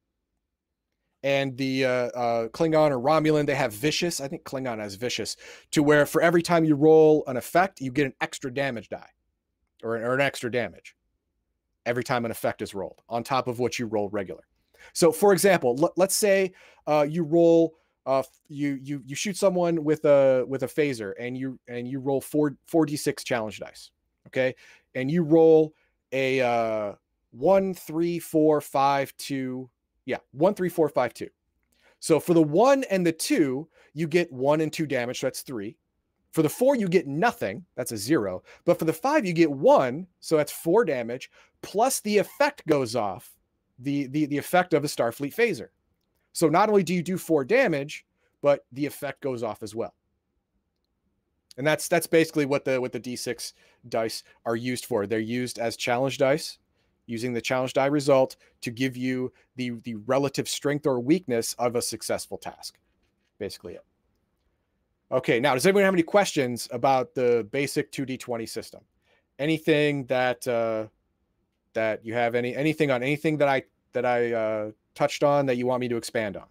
[1.22, 4.20] And the uh, uh, Klingon or Romulan, they have vicious.
[4.20, 5.36] I think Klingon has vicious,
[5.70, 9.10] to where for every time you roll an effect, you get an extra damage die
[9.86, 10.96] or, or an extra damage
[11.86, 14.42] every time an effect is rolled on top of what you roll regular.
[14.92, 16.52] So, for example, l- let's say
[16.86, 21.36] uh, you roll, uh, you you you shoot someone with a with a phaser, and
[21.36, 23.90] you and you roll four four d six challenge dice,
[24.26, 24.54] okay,
[24.94, 25.74] and you roll
[26.12, 26.92] a uh,
[27.32, 29.68] one three four five two,
[30.04, 31.28] yeah, one three four five two.
[31.98, 35.20] So for the one and the two, you get one and two damage.
[35.20, 35.76] So that's three.
[36.32, 37.64] For the four, you get nothing.
[37.76, 38.42] That's a zero.
[38.64, 40.06] But for the five, you get one.
[40.20, 41.30] So that's four damage.
[41.62, 43.34] Plus the effect goes off
[43.78, 45.68] the, the, the effect of the Starfleet phaser.
[46.32, 48.04] So not only do you do four damage,
[48.42, 49.94] but the effect goes off as well.
[51.56, 53.54] And that's that's basically what the what the D6
[53.88, 55.06] dice are used for.
[55.06, 56.58] They're used as challenge dice
[57.06, 61.76] using the challenge die result to give you the the relative strength or weakness of
[61.76, 62.78] a successful task.
[63.38, 63.84] Basically it.
[65.12, 68.80] Okay, now does anyone have any questions about the basic 2d20 system?
[69.38, 70.86] Anything that uh,
[71.74, 75.56] that you have any anything on anything that I that I uh, touched on that
[75.56, 76.46] you want me to expand on?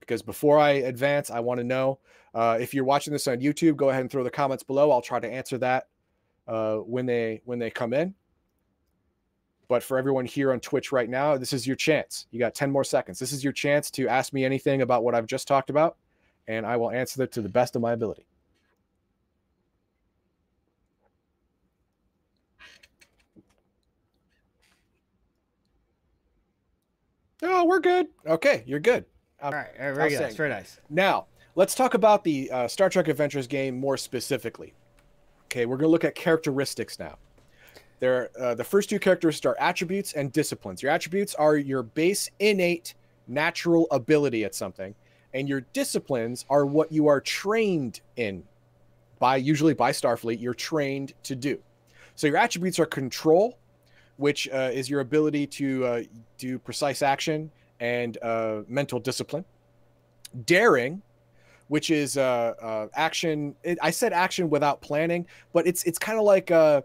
[0.00, 2.00] Because before I advance, I want to know
[2.34, 3.76] uh, if you're watching this on YouTube.
[3.76, 4.90] Go ahead and throw the comments below.
[4.90, 5.88] I'll try to answer that
[6.46, 8.14] uh, when they when they come in.
[9.68, 12.26] But for everyone here on Twitch right now, this is your chance.
[12.30, 13.18] You got 10 more seconds.
[13.18, 15.96] This is your chance to ask me anything about what I've just talked about,
[16.48, 18.26] and I will answer it to the best of my ability.
[27.42, 28.06] Oh, we're good.
[28.26, 29.04] Okay, you're good.
[29.42, 30.78] All right, all right very nice, very nice.
[30.88, 31.26] Now,
[31.56, 34.74] let's talk about the uh, Star Trek Adventures game more specifically.
[35.46, 37.18] Okay, we're going to look at characteristics now.
[37.98, 40.82] There, uh, the first two characteristics are attributes and disciplines.
[40.82, 42.94] Your attributes are your base innate
[43.26, 44.94] natural ability at something,
[45.34, 48.42] and your disciplines are what you are trained in
[49.18, 50.40] by usually by Starfleet.
[50.40, 51.58] You're trained to do.
[52.14, 53.58] So your attributes are control,
[54.16, 56.02] which uh, is your ability to uh,
[56.38, 59.44] do precise action and uh, mental discipline.
[60.44, 61.02] Daring,
[61.68, 63.54] which is uh, uh, action.
[63.62, 66.82] It, I said action without planning, but it's it's kind of like uh,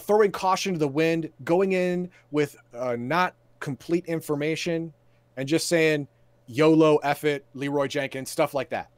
[0.00, 2.56] throwing caution to the wind, going in with
[2.98, 4.92] not complete information,
[5.36, 6.06] and just saying
[6.48, 8.90] YOLO, it, Leroy Jenkins, stuff like that.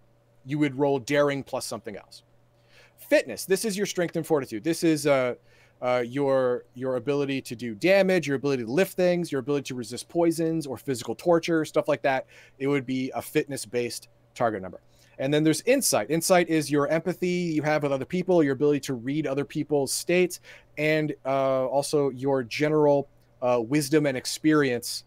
[0.47, 2.23] You would roll daring plus something else.
[3.09, 3.45] Fitness.
[3.45, 4.65] This is your strength and fortitude.
[4.65, 5.35] This is uh,
[5.83, 9.75] uh, your your ability to do damage, your ability to lift things, your ability to
[9.75, 12.27] resist poisons or physical torture, stuff like that.
[12.59, 14.81] It would be a fitness based target number.
[15.19, 16.11] And then there's insight.
[16.11, 19.93] Insight is your empathy you have with other people, your ability to read other people's
[19.93, 20.41] states,
[20.79, 23.07] and uh, also your general
[23.43, 25.05] uh, wisdom and experience.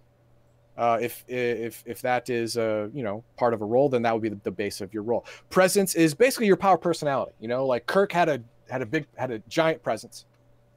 [0.78, 4.14] Uh, if if if that is uh, you know part of a role, then that
[4.14, 5.26] would be the, the base of your role.
[5.50, 7.34] Presence is basically your power personality.
[7.40, 10.26] You know, like Kirk had a had a big had a giant presence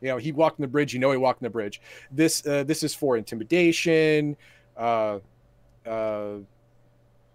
[0.00, 0.92] you know, he walked in the bridge.
[0.92, 1.80] You know, he walked in the bridge.
[2.10, 4.36] This uh, this is for intimidation,
[4.76, 5.18] uh,
[5.86, 6.34] uh,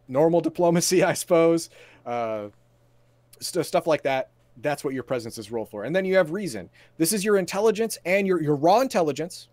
[0.08, 1.70] normal diplomacy, I suppose,
[2.06, 2.48] uh,
[3.40, 4.30] st- stuff like that.
[4.62, 5.86] That's what your presence is role for.
[5.86, 6.70] And then you have reason.
[6.98, 9.48] This is your intelligence and your your raw intelligence,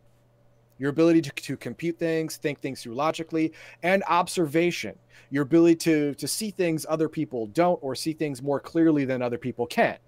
[0.78, 4.96] your ability to, to compute things, think things through logically, and observation.
[5.30, 9.22] Your ability to to see things other people don't, or see things more clearly than
[9.22, 9.98] other people can.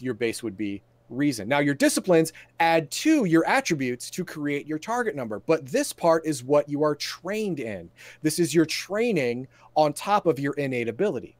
[0.00, 1.48] Your base would be reason.
[1.48, 6.26] Now, your disciplines add to your attributes to create your target number, but this part
[6.26, 7.90] is what you are trained in.
[8.22, 11.36] This is your training on top of your innate ability.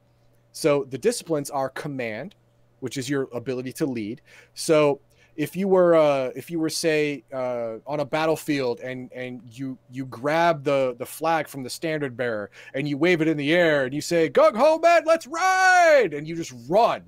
[0.51, 2.35] So the disciplines are command,
[2.79, 4.21] which is your ability to lead.
[4.53, 4.99] So
[5.39, 9.77] if you were uh, if you were say uh, on a battlefield and and you
[9.89, 13.53] you grab the the flag from the standard bearer and you wave it in the
[13.53, 17.01] air and you say gung ho man let's ride and you just run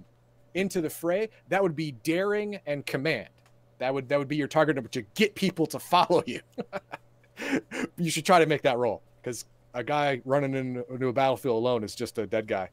[0.54, 3.30] into the fray, that would be daring and command.
[3.80, 6.40] That would that would be your target number to get people to follow you.
[7.98, 11.84] you should try to make that roll because a guy running into a battlefield alone
[11.84, 12.70] is just a dead guy.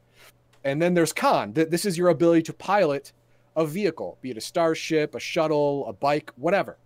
[0.63, 1.53] And then there's conn.
[1.53, 3.13] This is your ability to pilot
[3.55, 6.77] a vehicle, be it a starship, a shuttle, a bike, whatever.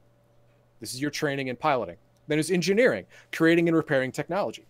[0.80, 1.98] This is your training in piloting.
[2.28, 4.66] Then there's engineering, creating and repairing technology.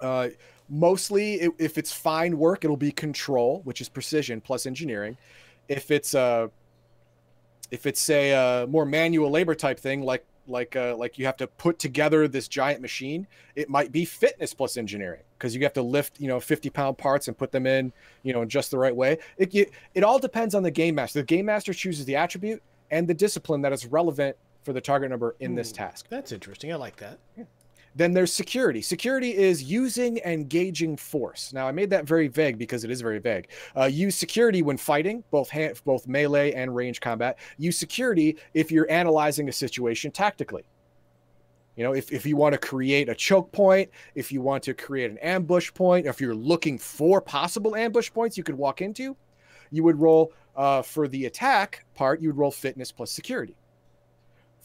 [0.00, 0.28] Uh,
[0.68, 5.16] mostly if it's fine work it'll be control which is precision plus engineering
[5.68, 6.46] if it's uh
[7.70, 11.36] if it's say a more manual labor type thing like like uh, like you have
[11.36, 15.72] to put together this giant machine it might be fitness plus engineering because you have
[15.72, 18.70] to lift you know 50 pound parts and put them in you know in just
[18.70, 19.18] the right way.
[19.36, 21.20] It, it, it all depends on the game master.
[21.20, 25.10] The game master chooses the attribute and the discipline that is relevant for the target
[25.10, 26.06] number in this task.
[26.08, 26.72] That's interesting.
[26.72, 27.18] I like that.
[27.36, 27.44] Yeah.
[27.94, 28.82] Then there's security.
[28.82, 31.52] Security is using and gauging force.
[31.52, 33.48] Now, I made that very vague because it is very vague.
[33.76, 35.50] Uh, use security when fighting, both
[35.84, 37.38] both melee and range combat.
[37.56, 40.68] Use security if you're analyzing a situation tactically.
[41.76, 44.74] You know, if, if you want to create a choke point, if you want to
[44.74, 49.16] create an ambush point, if you're looking for possible ambush points you could walk into,
[49.70, 53.54] you would roll uh, for the attack part, you would roll fitness plus security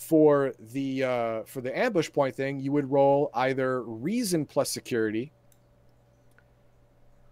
[0.04, 5.32] for the uh, for the ambush point thing, you would roll either reason plus security.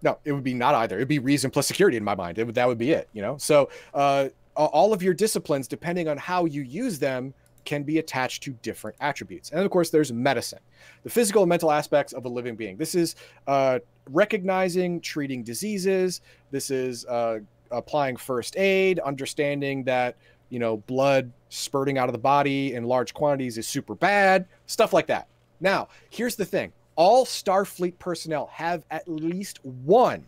[0.04, 0.96] No, it would be not either.
[0.96, 2.38] It'd be reason plus security in my mind.
[2.38, 3.08] Would, that would be it.
[3.14, 7.34] You know, so uh, all of your disciplines, depending on how you use them,
[7.66, 9.52] can be attached to different attributes.
[9.52, 10.60] And of course, there's medicine,
[11.04, 12.78] the physical and mental aspects of a living being.
[12.78, 13.16] This is
[13.48, 16.22] uh, recognizing, treating diseases.
[16.50, 20.16] This is uh, applying first aid, understanding that
[20.52, 24.94] you know, blood spurting out of the body in large quantities is super bad, stuff
[24.94, 25.28] like that.
[25.60, 30.26] Now, here's the thing all Starfleet personnel have at least one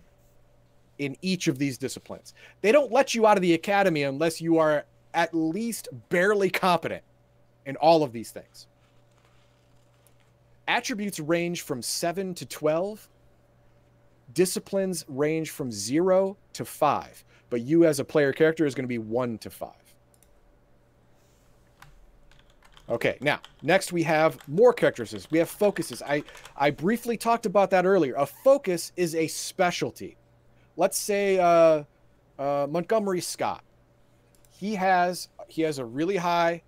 [1.00, 2.34] in each of these disciplines.
[2.62, 7.04] They don't let you out of the academy unless you are at least barely competent
[7.66, 8.68] in all of these things.
[10.68, 13.10] Attributes range from 7 to 12.
[14.34, 17.26] Disciplines range from 0 to 5.
[17.50, 19.83] But you as a player character is going to be 1 to 5.
[22.90, 25.28] Okay, now, next we have more characteristics.
[25.32, 26.02] We have focuses.
[26.02, 26.24] I,
[26.58, 28.14] I briefly talked about that earlier.
[28.16, 30.18] A focus is a specialty.
[30.76, 31.84] Let's say uh,
[32.38, 33.64] uh, Montgomery Scott.
[34.52, 36.62] He has he has a really high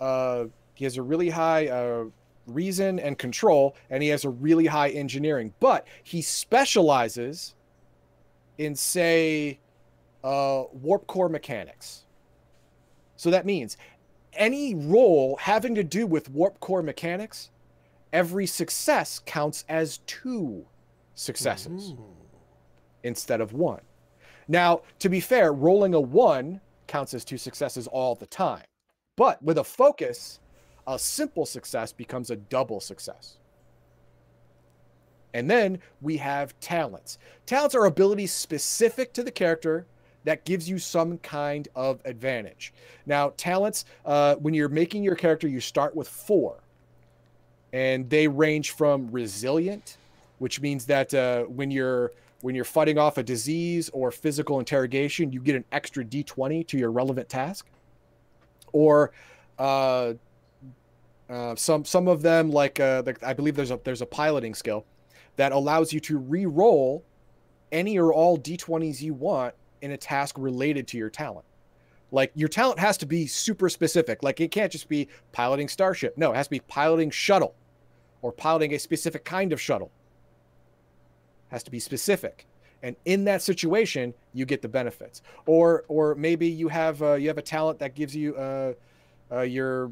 [0.00, 2.04] uh, he has a really high uh,
[2.46, 5.54] reason and control, and he has a really high engineering.
[5.60, 7.54] But he specializes
[8.58, 9.60] in, say,
[10.24, 12.04] uh, warp core mechanics.
[13.16, 13.76] So that means
[14.34, 17.50] any roll having to do with warp core mechanics,
[18.12, 20.66] every success counts as two
[21.14, 22.04] successes Ooh.
[23.02, 23.82] instead of one.
[24.48, 28.64] Now, to be fair, rolling a one counts as two successes all the time.
[29.16, 30.40] But with a focus,
[30.86, 33.38] a simple success becomes a double success.
[35.34, 37.18] And then we have talents.
[37.46, 39.86] Talents are abilities specific to the character
[40.24, 42.72] that gives you some kind of advantage.
[43.06, 46.60] Now, talents, uh, when you're making your character, you start with four,
[47.72, 49.96] and they range from resilient,
[50.38, 52.12] which means that uh, when you're
[52.42, 56.76] when you're fighting off a disease or physical interrogation, you get an extra d20 to
[56.76, 57.66] your relevant task.
[58.72, 59.12] Or
[59.58, 60.14] uh,
[61.30, 64.54] uh, some some of them, like uh, the, I believe there's a there's a piloting
[64.54, 64.84] skill
[65.36, 67.04] that allows you to re-roll
[67.70, 71.44] any or all d20s you want in a task related to your talent.
[72.10, 74.22] Like your talent has to be super specific.
[74.22, 76.16] Like it can't just be piloting starship.
[76.16, 77.54] No, it has to be piloting shuttle
[78.20, 79.90] or piloting a specific kind of shuttle.
[81.50, 82.46] It has to be specific.
[82.82, 85.22] And in that situation, you get the benefits.
[85.46, 88.72] Or or maybe you have uh, you have a talent that gives you uh,
[89.30, 89.90] uh, your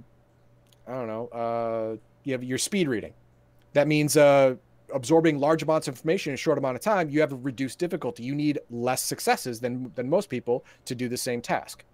[0.87, 3.15] I don't know uh, you have your speed reading.
[3.73, 4.57] That means uh,
[4.93, 7.79] absorbing large amounts of information in a short amount of time, you have a reduced
[7.79, 8.23] difficulty.
[8.23, 11.85] You need less successes than than most people to do the same task.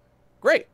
[0.41, 0.67] Great.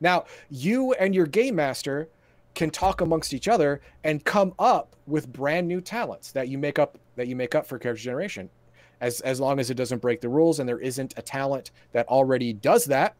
[0.00, 2.08] Now, you and your game master
[2.54, 6.78] can talk amongst each other and come up with brand new talents that you make
[6.78, 8.50] up that you make up for character generation.
[9.00, 12.06] As as long as it doesn't break the rules and there isn't a talent that
[12.08, 13.14] already does that,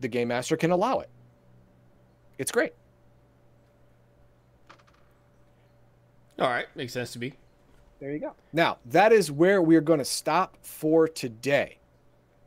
[0.00, 1.10] the game master can allow it.
[2.38, 2.72] It's great.
[6.38, 7.32] All right, makes sense to me.
[8.00, 8.34] There you go.
[8.52, 11.78] Now, that is where we're going to stop for today.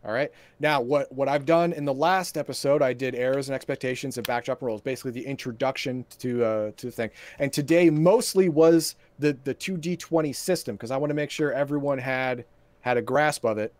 [0.04, 0.32] All right.
[0.60, 4.26] Now, what what I've done in the last episode, I did errors and expectations and
[4.26, 7.12] backdrop roles, basically the introduction to uh, to the thing.
[7.38, 11.30] And today mostly was the the two D twenty system because I want to make
[11.30, 12.46] sure everyone had
[12.80, 13.74] had a grasp of it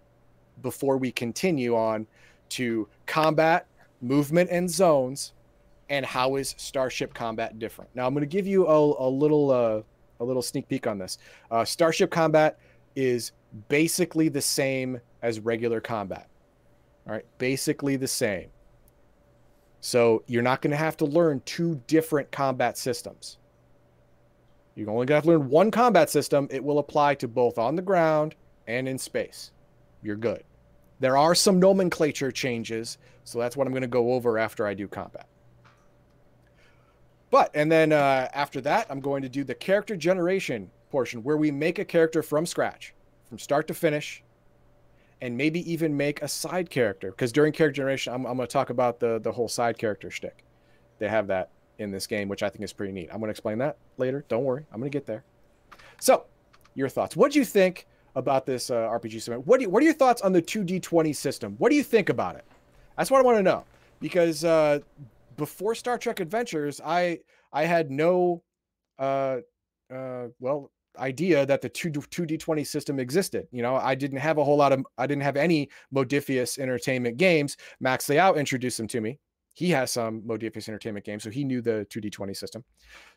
[0.62, 2.06] before we continue on
[2.50, 3.66] to combat,
[4.02, 5.34] movement, and zones,
[5.90, 7.90] and how is Starship Combat different.
[7.96, 9.82] Now, I'm going to give you a, a little uh,
[10.22, 11.18] a little sneak peek on this.
[11.50, 12.58] Uh, Starship Combat
[12.96, 13.34] is
[13.68, 16.28] basically the same as regular combat.
[17.08, 18.50] All right, basically the same.
[19.82, 23.40] So you're not going to have to learn two different combat systems.
[24.76, 26.48] You're only going to have to learn one combat system.
[26.52, 28.36] It will apply to both on the ground
[28.68, 29.52] and in space.
[30.04, 30.44] You're good.
[31.00, 34.76] There are some nomenclature changes, so that's what I'm going to go over after I
[34.76, 35.26] do combat.
[37.32, 41.38] But, and then uh, after that, I'm going to do the character generation portion where
[41.38, 42.94] we make a character from scratch,
[43.28, 44.22] from start to finish,
[45.22, 47.12] and maybe even make a side character.
[47.12, 50.12] Because during character generation, I'm, I'm going to talk about the, the whole side character
[50.12, 50.44] shtick.
[51.00, 53.10] They have that in this game, which I think is pretty neat.
[53.12, 54.26] I'm going to explain that later.
[54.28, 55.24] Don't worry, I'm going to get there.
[56.00, 56.26] So,
[56.76, 57.16] your thoughts.
[57.16, 59.48] What do you think about this uh, RPG summit?
[59.48, 61.56] What, do you, what are your thoughts on the 2D20 system?
[61.60, 62.46] What do you think about it?
[62.98, 63.64] That's what I want to know.
[64.00, 64.80] Because uh,
[65.42, 67.18] before Star Trek Adventures, I
[67.52, 68.44] I had no
[69.00, 69.38] uh
[69.92, 73.48] uh well idea that the 2 2d20 system existed.
[73.52, 77.18] You know, I didn't have a whole lot of I didn't have any Modiphius entertainment
[77.18, 77.58] games.
[77.80, 79.18] Max Liao introduced them to me.
[79.56, 82.64] He has some Modiphius entertainment games, so he knew the 2d20 system.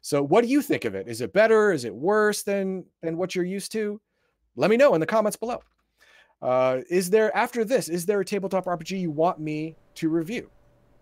[0.00, 1.06] So what do you think of it?
[1.06, 1.72] Is it better?
[1.72, 4.00] Is it worse than than what you're used to?
[4.56, 5.60] Let me know in the comments below.
[6.40, 10.50] Uh, is there after this, is there a tabletop RPG you want me to review?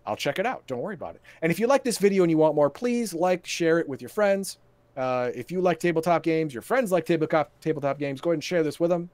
[0.07, 0.67] I'll check it out.
[0.67, 1.23] Don't worry about it.
[1.43, 4.01] And if you like this video and you want more, please like, share it with
[4.01, 4.59] your friends.
[4.97, 8.45] Uh, if you like tabletop games, your friends like tabletop tabletop games, go ahead and
[8.45, 9.09] share this with them.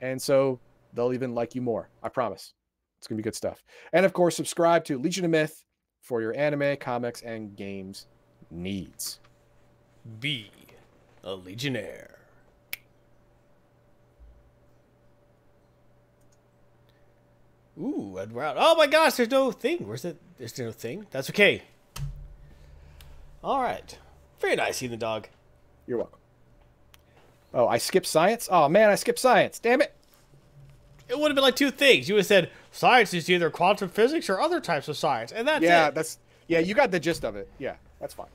[0.00, 0.58] And so
[0.94, 1.88] they'll even like you more.
[2.02, 2.54] I promise.
[2.98, 3.62] It's gonna be good stuff.
[3.92, 5.64] And of course, subscribe to Legion of Myth
[6.00, 8.06] for your anime, comics, and games
[8.50, 9.20] needs.
[10.20, 10.50] Be
[11.22, 12.23] a legionnaire.
[17.80, 18.58] Ooh, and round.
[18.60, 19.86] Oh my gosh, there's no thing.
[19.86, 20.16] Where's it?
[20.38, 21.06] There's no thing.
[21.10, 21.62] That's okay.
[23.42, 23.98] All right.
[24.40, 25.28] Very nice, in the dog.
[25.86, 26.18] You're welcome.
[27.52, 28.48] Oh, I skipped science?
[28.50, 29.58] Oh man, I skipped science.
[29.58, 29.94] Damn it.
[31.08, 32.08] It would have been like two things.
[32.08, 35.46] You would have said science is either quantum physics or other types of science, and
[35.46, 35.94] that's yeah, it.
[35.94, 36.18] that's
[36.48, 37.48] yeah, you got the gist of it.
[37.58, 38.26] Yeah, that's fine.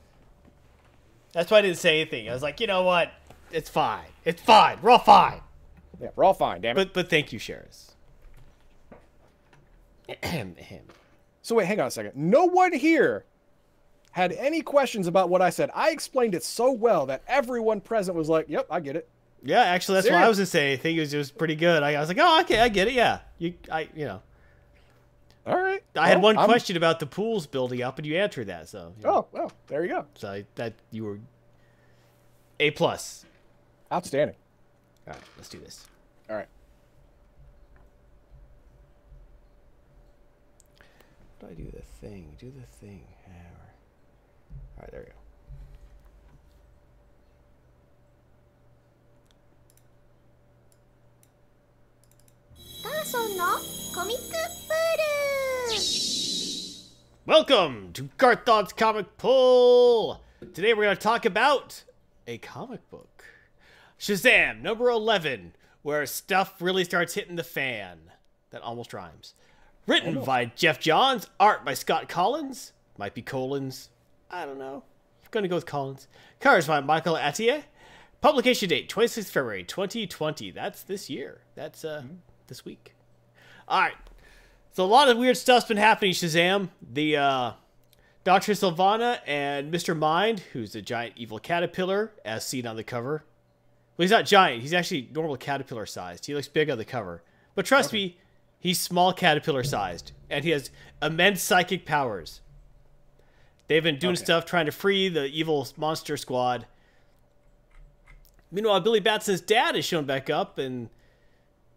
[1.32, 2.28] That's why I didn't say anything.
[2.28, 3.12] I was like, you know what?
[3.52, 4.06] It's fine.
[4.24, 4.78] It's fine.
[4.80, 5.40] We're all fine.
[6.00, 6.86] Yeah, we're all fine, damn it.
[6.86, 7.89] But but thank you, Sheris.
[11.42, 12.12] So wait, hang on a second.
[12.16, 13.24] No one here
[14.12, 15.70] had any questions about what I said.
[15.74, 19.08] I explained it so well that everyone present was like, "Yep, I get it."
[19.42, 20.74] Yeah, actually, that's what I was gonna say.
[20.74, 21.82] I think it was just pretty good.
[21.82, 22.92] I, I was like, oh, okay, I get it.
[22.94, 24.20] Yeah, you, I, you know,
[25.46, 25.82] All right.
[25.96, 28.68] I had one I'm- question about the pools building up, and you answered that.
[28.68, 30.04] So, you know, Oh, well, there you go.
[30.16, 31.18] so I, that you were
[32.60, 33.24] a plus.
[33.90, 34.36] Outstanding.
[35.08, 35.86] All right, let's do this.
[36.28, 36.48] All right.
[41.40, 42.36] do I do the thing?
[42.38, 43.02] Do the thing.
[44.76, 45.12] All right, there we go.
[57.24, 60.20] Welcome to Garthon's Comic Pull!
[60.52, 61.84] Today we're going to talk about
[62.26, 63.24] a comic book.
[63.98, 67.98] Shazam, number 11, where stuff really starts hitting the fan.
[68.50, 69.34] That almost rhymes.
[69.90, 72.72] Written by Geoff Johns, art by Scott Collins.
[72.96, 73.88] Might be Collins.
[74.30, 74.84] I don't know.
[75.24, 76.06] I'm going to go with Collins.
[76.38, 77.64] Covers by Michael Attier.
[78.20, 80.52] Publication date 26th February 2020.
[80.52, 81.40] That's this year.
[81.56, 82.04] That's uh
[82.46, 82.94] this week.
[83.66, 83.96] All right.
[84.70, 86.12] So a lot of weird stuff's been happening.
[86.12, 87.52] Shazam, the uh,
[88.22, 93.24] Doctor Sivana and Mister Mind, who's a giant evil caterpillar, as seen on the cover.
[93.96, 94.62] Well, he's not giant.
[94.62, 96.26] He's actually normal caterpillar sized.
[96.26, 97.24] He looks big on the cover,
[97.56, 98.19] but trust me,
[98.60, 100.70] he's small caterpillar sized, and he has
[101.02, 102.40] immense psychic powers.
[103.66, 104.24] They've been doing Okay.
[104.24, 106.66] stuff trying to free the evil monster squad.
[108.52, 110.90] Meanwhile, Billy Batson's dad is shown back up, and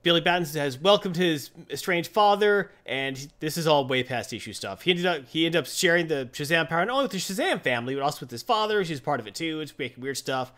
[0.02, 4.82] Billy Batson has welcomed his estranged father, and this is all way past issue stuff.
[4.82, 7.62] He ended up he ended up sharing the Shazam power not only with the Shazam
[7.62, 8.84] family, but also with his father.
[8.84, 9.62] She's part of it too.
[9.62, 10.52] It's making weird stuff.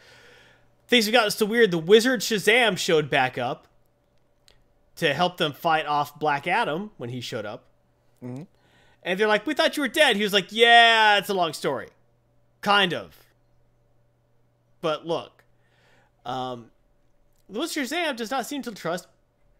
[0.87, 1.69] Things have gotten so weird.
[1.71, 3.67] The wizard Shazam showed back up
[4.97, 7.65] to help them fight off Black Adam when he showed up.
[9.03, 11.53] And they're like, "We thought you were dead." He was like, "Yeah, it's a long
[11.53, 11.89] story,
[12.61, 13.15] kind of."
[14.81, 15.43] But look,
[16.25, 16.71] um,
[17.47, 19.07] wizard Shazam does not seem to trust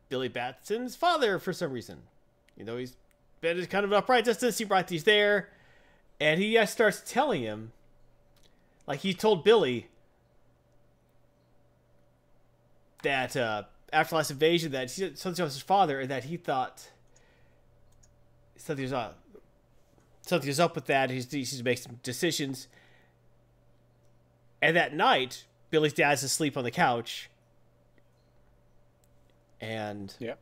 [0.10, 2.04] Billy Batson's father for some reason.
[2.58, 2.96] You know, he's
[3.42, 5.50] been kind of upright, just doesn't seem right there.
[6.20, 7.72] And he uh, starts telling him,
[8.88, 9.88] like he told Billy
[13.04, 13.64] that uh,
[13.96, 16.90] after last invasion, that something was his father, and that he thought
[18.58, 19.20] something was up.
[20.22, 21.10] Something was up with that.
[21.10, 22.68] He's, he's make some decisions.
[24.62, 27.30] And that night, Billy's dad's asleep on the couch.
[29.62, 30.36] And Yeah.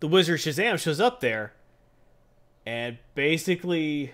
[0.00, 1.52] the wizard Shazam shows up there
[2.66, 4.12] and basically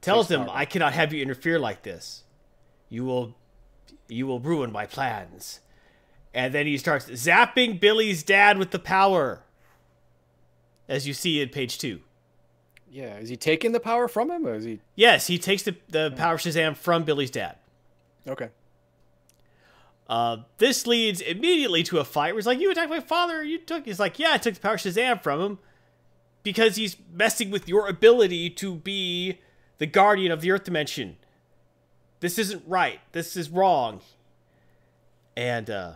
[0.00, 2.24] tells him, "I cannot have you interfere like this.
[2.88, 3.34] You will,
[4.08, 5.60] you will ruin my plans."
[6.34, 9.44] And then he starts zapping Billy's dad with the power,
[10.88, 12.00] as you see in page two.
[12.90, 13.16] Yeah.
[13.16, 14.80] Is he taking the power from him, or is he?
[14.96, 17.56] Yes, he takes the the power of Shazam from Billy's dad.
[18.26, 18.50] Okay.
[20.06, 23.42] Uh, this leads immediately to a fight where he's like, You attacked my father.
[23.42, 23.84] You took.
[23.84, 25.58] He's like, Yeah, I took the power of Shazam from him
[26.42, 29.38] because he's messing with your ability to be
[29.78, 31.16] the guardian of the Earth dimension.
[32.20, 33.00] This isn't right.
[33.12, 34.00] This is wrong.
[35.36, 35.92] And, uh,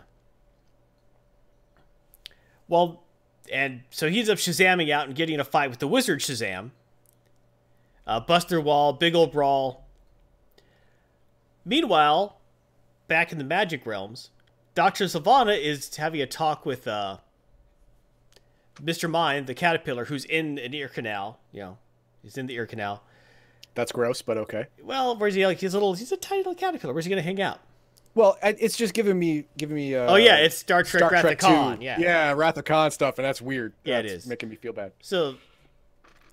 [2.69, 3.03] well,
[3.51, 6.19] and so he ends up Shazamming out and getting in a fight with the wizard
[6.19, 6.71] Shazam.
[8.07, 9.85] Uh, Buster Wall, big old brawl.
[11.65, 12.39] Meanwhile,
[13.07, 14.29] back in the magic realms,
[14.73, 15.05] Dr.
[15.05, 17.17] Sivana is having a talk with uh,
[18.81, 19.09] Mr.
[19.09, 21.39] Mind, the caterpillar, who's in an ear canal.
[21.51, 21.77] You know,
[22.23, 23.03] he's in the ear canal.
[23.75, 24.67] That's gross, but okay.
[24.81, 25.45] Well, where's he?
[25.45, 26.93] Like, he's a little, he's a tiny little caterpillar.
[26.93, 27.59] Where's he gonna hang out?
[28.15, 29.95] Well, it's just giving me giving me.
[29.95, 31.77] Uh, oh yeah, it's Star Trek Star Wrath Trek of Khan.
[31.77, 31.83] 2.
[31.83, 31.99] Yeah.
[31.99, 33.73] Yeah, Wrath of Khan stuff, and that's weird.
[33.83, 34.27] Yeah, it That's is.
[34.27, 34.91] making me feel bad.
[35.01, 35.35] So,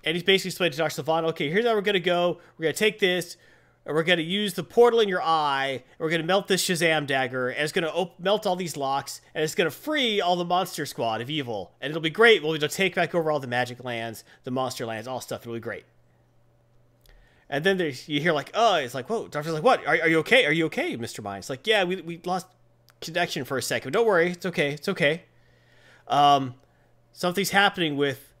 [0.03, 1.01] and he's basically explaining to Dr.
[1.03, 2.39] Sivana, okay, here's how we're gonna go.
[2.57, 3.37] We're gonna take this.
[3.85, 5.67] and we're gonna use the portal in your eye.
[5.83, 9.21] And we're gonna melt this Shazam dagger, and it's gonna op- melt all these locks,
[9.33, 12.41] and it's gonna free all the monster squad of evil, and it'll be great.
[12.43, 15.21] We'll be able to take back over all the magic lands, the monster lands, all
[15.21, 15.41] stuff.
[15.43, 15.85] It'll be great.
[17.49, 19.79] And then there's, you hear like, oh, it's like, whoa, doctor's like, what?
[19.87, 20.45] Are, are you okay?
[20.45, 21.39] Are you okay, Mister Mind?
[21.39, 22.45] It's like, yeah, we we lost
[22.99, 23.93] connection for a second.
[23.93, 25.23] Don't worry, it's okay, it's okay.
[26.09, 26.55] Um,
[27.13, 28.33] something's happening with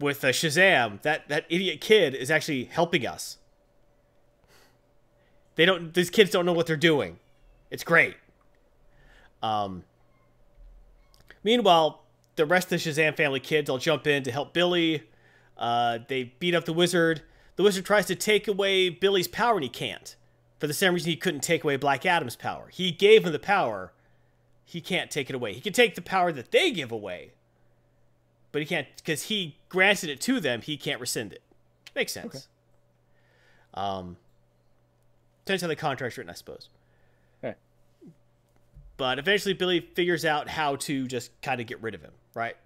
[0.00, 1.02] with uh, Shazam.
[1.02, 3.36] That that idiot kid is actually helping us.
[5.56, 5.92] They don't.
[5.92, 7.18] These kids don't know what they're doing.
[7.70, 8.16] It's great.
[9.42, 9.84] Um.
[11.44, 12.02] Meanwhile,
[12.36, 15.02] the rest of the Shazam family kids all jump in to help Billy.
[15.58, 17.22] Uh, they beat up the wizard.
[17.58, 20.14] The wizard tries to take away Billy's power, and he can't.
[20.60, 22.68] For the same reason he couldn't take away Black Adam's power.
[22.72, 23.92] He gave him the power.
[24.64, 25.54] He can't take it away.
[25.54, 27.32] He can take the power that they give away,
[28.52, 30.62] but he can't because he granted it to them.
[30.62, 31.42] He can't rescind it.
[31.96, 32.26] Makes sense.
[32.26, 32.44] Okay.
[33.74, 34.18] Um,
[35.44, 36.68] depends how the contract's written, I suppose.
[37.42, 37.56] Okay.
[38.96, 42.56] But eventually, Billy figures out how to just kind of get rid of him, right?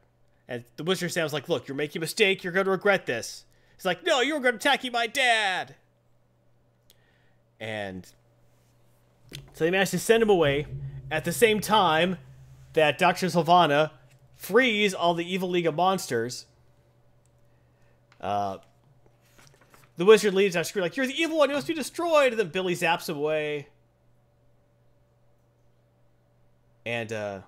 [0.49, 2.45] And the wizard sounds like, "Look, you're making a mistake.
[2.45, 3.47] You're going to regret this."
[3.83, 5.75] He's like, "No, you were going to attack my dad."
[7.59, 8.07] And
[9.55, 10.67] so they managed to send him away
[11.11, 12.19] at the same time
[12.75, 13.27] that Dr.
[13.27, 13.91] Sivana
[14.37, 16.47] frees all the evil League of Monsters.
[18.21, 18.59] Uh,
[19.97, 21.51] the wizard leaves out screaming like, "You're the evil one!
[21.51, 23.67] You must be destroyed!" And then Billy zaps him away.
[26.87, 27.41] And uh,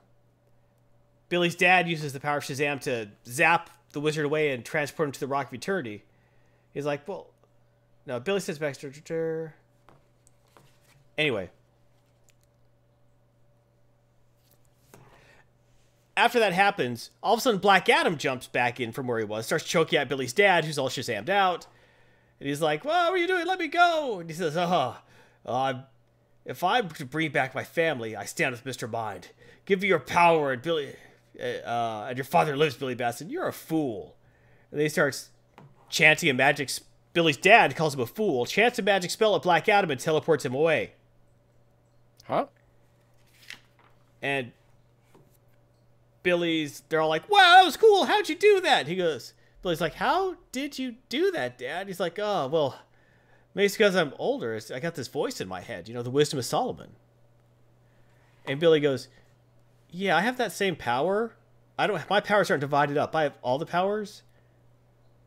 [1.29, 5.13] Billy's dad uses the power of Shazam to zap the wizard away and transport him
[5.13, 6.03] to the Rock of Eternity.
[6.75, 7.29] He's like, "Well,
[8.05, 8.77] no." Billy sits back.
[11.17, 11.51] Anyway,
[16.17, 19.25] after that happens, all of a sudden Black Adam jumps back in from where he
[19.25, 21.67] was, starts choking at Billy's dad, who's all Shazammed out.
[22.41, 23.47] And he's like, "Well, what are you doing?
[23.47, 24.97] Let me go!" And he says, "Oh,
[25.47, 25.75] uh,
[26.45, 29.29] if I'm to bring back my family, I stand with Mister Mind.
[29.65, 30.97] Give me your power, and Billy,
[31.41, 33.31] uh, and your father lives, Billy Batson.
[33.31, 34.17] You're a fool."
[34.73, 35.31] And he starts
[35.89, 36.71] chanting a magic.
[37.13, 38.47] Billy's dad calls him a fool.
[38.47, 40.93] Chants a magic spell at Black Adam and teleports him away.
[42.25, 42.47] Huh?
[44.23, 44.53] And
[46.23, 48.07] Billy's, they're all like, wow, that was cool.
[48.07, 48.87] How'd you do that?
[48.87, 51.87] He goes, Billy's like, how did you do that, Dad?
[51.87, 52.79] He's like, oh, well,
[53.55, 54.59] maybe it's because I'm older.
[54.75, 56.91] I got this voice in my head, you know, the wisdom of Solomon.
[58.47, 59.09] And Billy goes,
[59.91, 61.37] yeah, I have that same power.
[61.79, 63.15] I don't, my powers aren't divided up.
[63.15, 64.23] I have all the powers.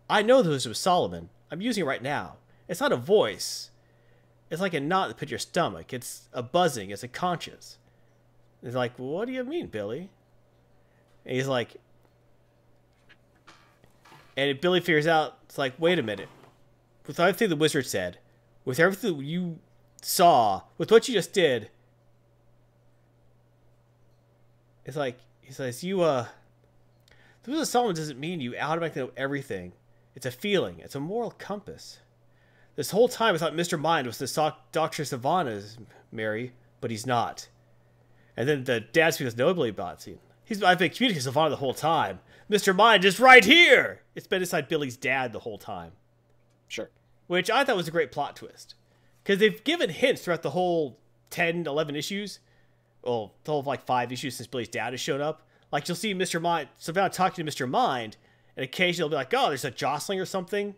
[0.09, 1.29] I know wisdom of Solomon.
[1.51, 2.35] I'm using it right now.
[2.67, 3.71] It's not a voice.
[4.49, 5.93] It's like a knot that put your stomach.
[5.93, 6.91] It's a buzzing.
[6.91, 7.77] It's a conscience.
[8.63, 10.09] He's like, what do you mean, Billy?
[11.25, 11.75] And he's like,
[14.35, 16.29] and Billy figures out, it's like, wait a minute.
[17.05, 18.19] With everything the wizard said,
[18.65, 19.59] with everything you
[20.01, 21.69] saw, with what you just did,
[24.85, 26.27] it's like, he says, you, uh,
[27.43, 29.73] the wisdom of Solomon doesn't mean you automatically know everything.
[30.17, 31.99] It's a feeling, it's a moral compass.
[32.75, 33.79] This whole time I thought Mr.
[33.79, 35.03] Mind was the Dr.
[35.03, 35.77] Sivana's
[36.11, 37.49] Mary, but he's not.
[38.35, 40.19] And then the dad speaks nobly about it.
[40.43, 42.19] He's I've been communicating with Sivana the whole time.
[42.49, 42.75] Mr.
[42.75, 44.01] Mind is right here.
[44.15, 45.91] It's been inside Billy's dad the whole time,
[46.67, 46.89] Sure.
[47.27, 48.73] which I thought was a great plot twist.
[49.21, 50.97] Because they've given hints throughout the whole
[51.29, 52.39] 10, 11 issues.
[53.03, 55.47] Well, the whole like five issues since Billy's dad has shown up.
[55.71, 56.41] Like you'll see Mr.
[56.41, 57.69] Mind, Sivana talking to Mr.
[57.69, 58.17] Mind,
[58.57, 60.75] and occasionally they'll be like, "Oh, there's a jostling or something,"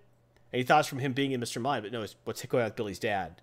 [0.54, 1.60] and he thought it's from him being in Mr.
[1.60, 3.42] Mind, but no, it's what's going on with Billy's dad.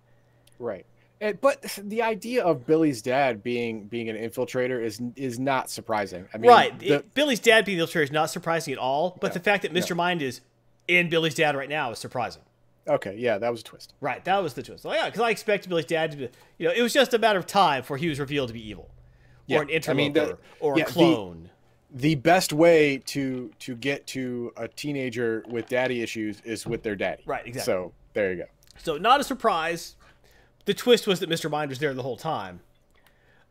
[0.59, 0.85] Right.
[1.19, 6.27] And, but the idea of Billy's dad being being an infiltrator is is not surprising.
[6.33, 6.77] I mean, right.
[6.79, 9.39] the- It- Billy's dad being the illustrator is not surprising at all, but Yeah, the
[9.39, 9.89] fact that Mr.
[9.89, 9.95] yeah.
[9.95, 10.41] Mind is
[10.87, 12.43] in Billy's dad right now is surprising.
[12.87, 13.93] okay, yeah, that was a twist.
[13.99, 14.85] Right, that was the twist.
[14.85, 16.29] Well, yeah, because I expected Billy's dad to be,
[16.59, 18.65] you know, it was just a matter of time before he was revealed to be
[18.69, 18.89] evil,
[19.47, 21.43] Yeah, or an I interloper, mean, the- or a clone.
[21.43, 21.49] The
[22.15, 27.23] best way to to get to a teenager with daddy issues is with their daddy.
[27.25, 27.73] Right, exactly.
[27.73, 28.45] So there you go.
[28.77, 29.95] So not a surprise.
[30.65, 31.49] The twist was that Mr.
[31.49, 32.59] Mind was there the whole time.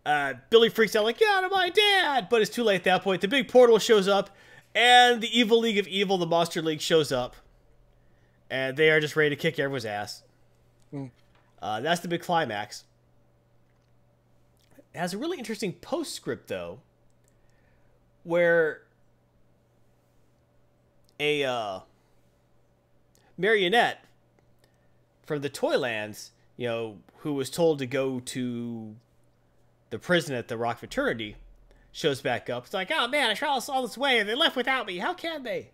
[0.05, 3.23] Uh, Billy freaks out like, "Yeah, my dad!" But it's too late at that point.
[3.23, 4.31] The big portal shows up,
[4.75, 7.35] and the Evil League of Evil, the Monster League, shows up,
[8.51, 10.23] and they are just ready to kick everyone's ass.
[11.61, 12.85] Uh, that's the big climax.
[14.95, 16.81] It has a really interesting postscript though,
[18.27, 18.83] where
[21.21, 21.81] a uh,
[23.39, 24.05] marionette
[25.25, 28.97] from the Toylands, you know, who was told to go to
[29.91, 31.37] the prison at the Rock of Eternity,
[31.93, 32.65] shows back up.
[32.65, 34.99] It's like, oh man, I traveled all this way and they left without me.
[34.99, 35.71] How can they?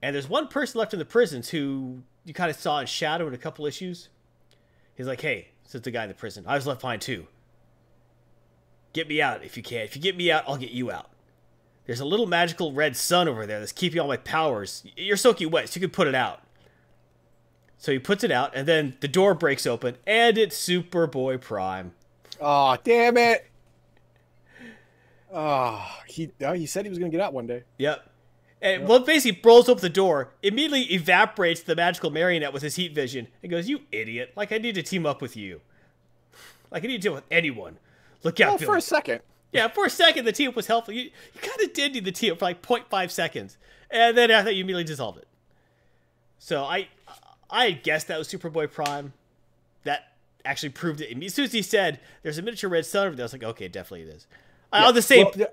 [0.00, 3.26] And there's one person left in the prisons who you kind of saw in Shadow
[3.28, 4.08] in a couple issues.
[4.94, 6.44] He's like, "Hey," says the guy in the prison.
[6.46, 7.26] "I was left behind too.
[8.94, 9.80] Get me out if you can.
[9.80, 11.10] If you get me out, I'll get you out."
[11.86, 14.84] There's a little magical red sun over there that's keeping all my powers.
[14.96, 16.42] You're soaking wet, so you can put it out.
[17.78, 21.92] So he puts it out, and then the door breaks open, and it's Superboy Prime.
[22.40, 23.46] Oh, damn it.
[25.32, 27.64] Oh, he oh, he said he was gonna get out one day.
[27.78, 28.10] Yep.
[28.62, 32.94] And well, basically rolls open the door, immediately evaporates the magical marionette with his heat
[32.94, 34.32] vision, and goes, "You idiot!
[34.34, 35.60] Like I need to team up with you.
[36.70, 37.78] Like I need to deal with anyone.
[38.22, 39.20] Look out, Well, for a second.
[39.52, 40.92] Yeah, for a second the team up was helpful.
[40.94, 43.56] You, you kind of did need the team up for like 0.5 seconds,
[43.90, 45.28] and then after that you immediately dissolved it.
[46.38, 46.88] So I,
[47.50, 49.12] I guessed that was Superboy Prime.
[49.84, 50.12] That
[50.44, 51.22] actually proved it.
[51.24, 53.44] As soon as he said there's a miniature red sun over there, I was like,
[53.44, 54.26] okay, definitely it is.
[54.72, 55.26] Uh, the same.
[55.26, 55.46] Well, yeah.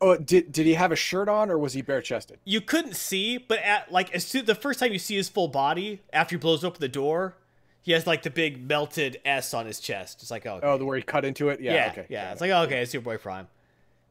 [0.00, 2.38] Oh, did did he have a shirt on or was he bare chested?
[2.44, 5.48] you couldn't see, but at like as soon the first time you see his full
[5.48, 7.34] body after he blows open the door,
[7.82, 10.20] he has like the big melted S on his chest.
[10.22, 10.66] It's like oh, okay.
[10.66, 11.60] Oh, the where he cut into it.
[11.60, 11.74] Yeah.
[11.74, 12.06] yeah, okay.
[12.08, 12.32] yeah.
[12.32, 13.48] It's like oh, okay, it's Superboy Prime,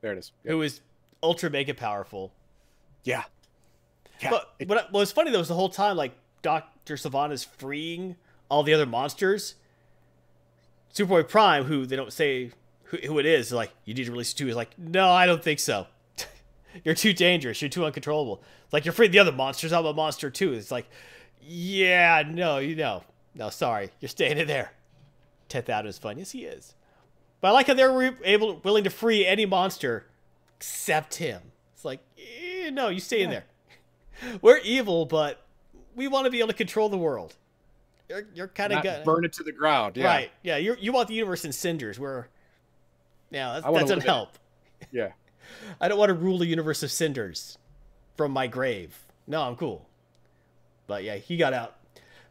[0.02, 0.32] there it is.
[0.44, 0.82] who is
[1.22, 2.32] ultra mega powerful.
[3.04, 3.24] Yeah.
[4.22, 4.32] Yeah.
[4.32, 8.16] But it- what was funny though was the whole time like Doctor Savant is freeing
[8.50, 9.56] all the other monsters.
[10.94, 12.52] Superboy Prime, who they don't say
[12.86, 14.48] who, who it is, is like you need to release two.
[14.48, 15.88] Is like, no, I don't think so.
[16.84, 17.62] You're too dangerous.
[17.62, 18.42] You're too uncontrollable.
[18.64, 19.72] It's like you're freeing the other monsters.
[19.74, 20.54] I'm a monster too.
[20.54, 20.88] It's like,
[21.42, 23.04] yeah, no, you know,
[23.38, 24.72] no, sorry, you're staying in there.
[25.48, 26.18] Tenth out is fun.
[26.18, 26.74] Yes, he is.
[27.40, 30.08] But I like how they're re- able, willing to free any monster
[30.58, 31.42] except him.
[31.74, 33.46] It's like, eh, no, you stay in there.
[34.42, 35.46] We're evil, but
[35.96, 37.36] we want to be able to control the world.
[38.10, 39.98] You're, you're kind of good, burn it to the ground.
[39.98, 40.06] Yeah.
[40.06, 40.32] right?
[40.42, 42.00] Yeah, you you want the universe in cinders.
[42.00, 42.30] Where,
[43.32, 44.04] yeah, that's, that doesn't it.
[44.06, 44.38] help.
[44.92, 45.12] Yeah.
[45.82, 47.58] I don't want to rule a universe of cinders
[48.16, 48.98] from my grave.
[49.28, 49.88] No, I'm cool.
[50.88, 51.76] But yeah, he got out.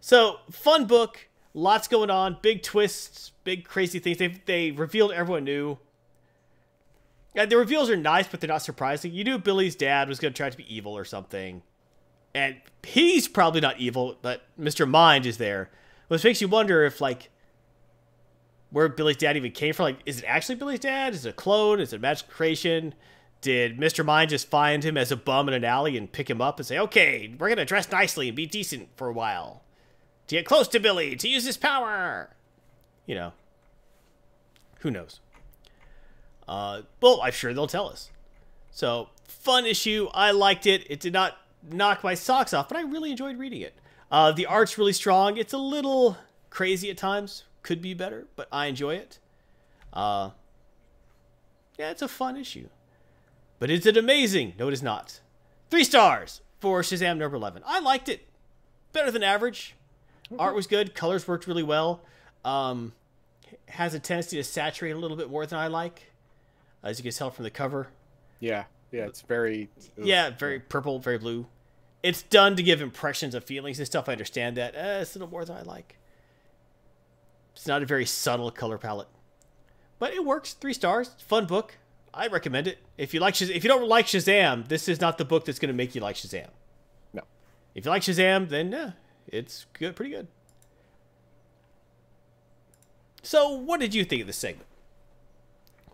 [0.06, 4.18] So fun book, lots going on, big twists, big crazy things.
[4.18, 5.78] They they revealed everyone knew.
[7.34, 9.12] The reveals are nice, but they're not surprising.
[9.12, 11.60] You knew Billy's dad was going to try to be evil or something,
[12.36, 12.54] and
[12.84, 14.88] he's probably not evil, but Mr.
[14.88, 15.70] Mind is there,
[16.06, 17.30] which makes you wonder if like
[18.70, 19.86] where Billy's dad even came from.
[19.86, 21.14] Like, is it actually Billy's dad?
[21.14, 21.80] Is it a clone?
[21.80, 22.94] Is it a magical creation?
[23.40, 24.04] Did Mr.
[24.04, 26.66] Mind just find him as a bum in an alley and pick him up and
[26.66, 29.64] say, okay, we're going to dress nicely and be decent for a while
[30.26, 32.30] to get close to Billy, to use his power?
[33.06, 33.32] You know,
[34.80, 35.20] who knows?
[36.48, 38.10] Uh, well, I'm sure they'll tell us.
[38.70, 40.08] So, fun issue.
[40.14, 40.86] I liked it.
[40.90, 41.36] It did not
[41.68, 43.74] knock my socks off, but I really enjoyed reading it.
[44.10, 45.36] Uh, the art's really strong.
[45.36, 46.16] It's a little
[46.50, 47.44] crazy at times.
[47.62, 49.18] Could be better, but I enjoy it.
[49.92, 50.30] Uh,
[51.78, 52.68] yeah, it's a fun issue.
[53.58, 54.54] But is it amazing?
[54.58, 55.20] No, it is not.
[55.70, 57.62] Three stars for Shazam number 11.
[57.66, 58.26] I liked it.
[58.92, 59.74] Better than average.
[60.38, 60.94] Art was good.
[60.94, 62.00] Colors worked really well.
[62.44, 62.92] Um,
[63.68, 66.10] has a tendency to saturate a little bit more than I like,
[66.82, 67.88] as you can tell from the cover.
[68.40, 68.64] Yeah.
[68.92, 69.06] Yeah.
[69.06, 69.68] It's very.
[69.96, 71.46] Yeah, very purple, very blue.
[72.02, 74.08] It's done to give impressions of feelings and stuff.
[74.08, 74.74] I understand that.
[74.74, 75.96] Uh, it's a little more than I like.
[77.54, 79.08] It's not a very subtle color palette,
[79.98, 80.52] but it works.
[80.52, 81.16] Three stars.
[81.26, 81.78] Fun book.
[82.12, 82.78] I recommend it.
[82.96, 85.58] If you like, Shaz- if you don't like Shazam, this is not the book that's
[85.58, 86.48] going to make you like Shazam.
[87.12, 87.22] No.
[87.74, 88.92] If you like Shazam, then yeah,
[89.28, 90.28] it's good, pretty good.
[93.22, 94.68] So, what did you think of this segment?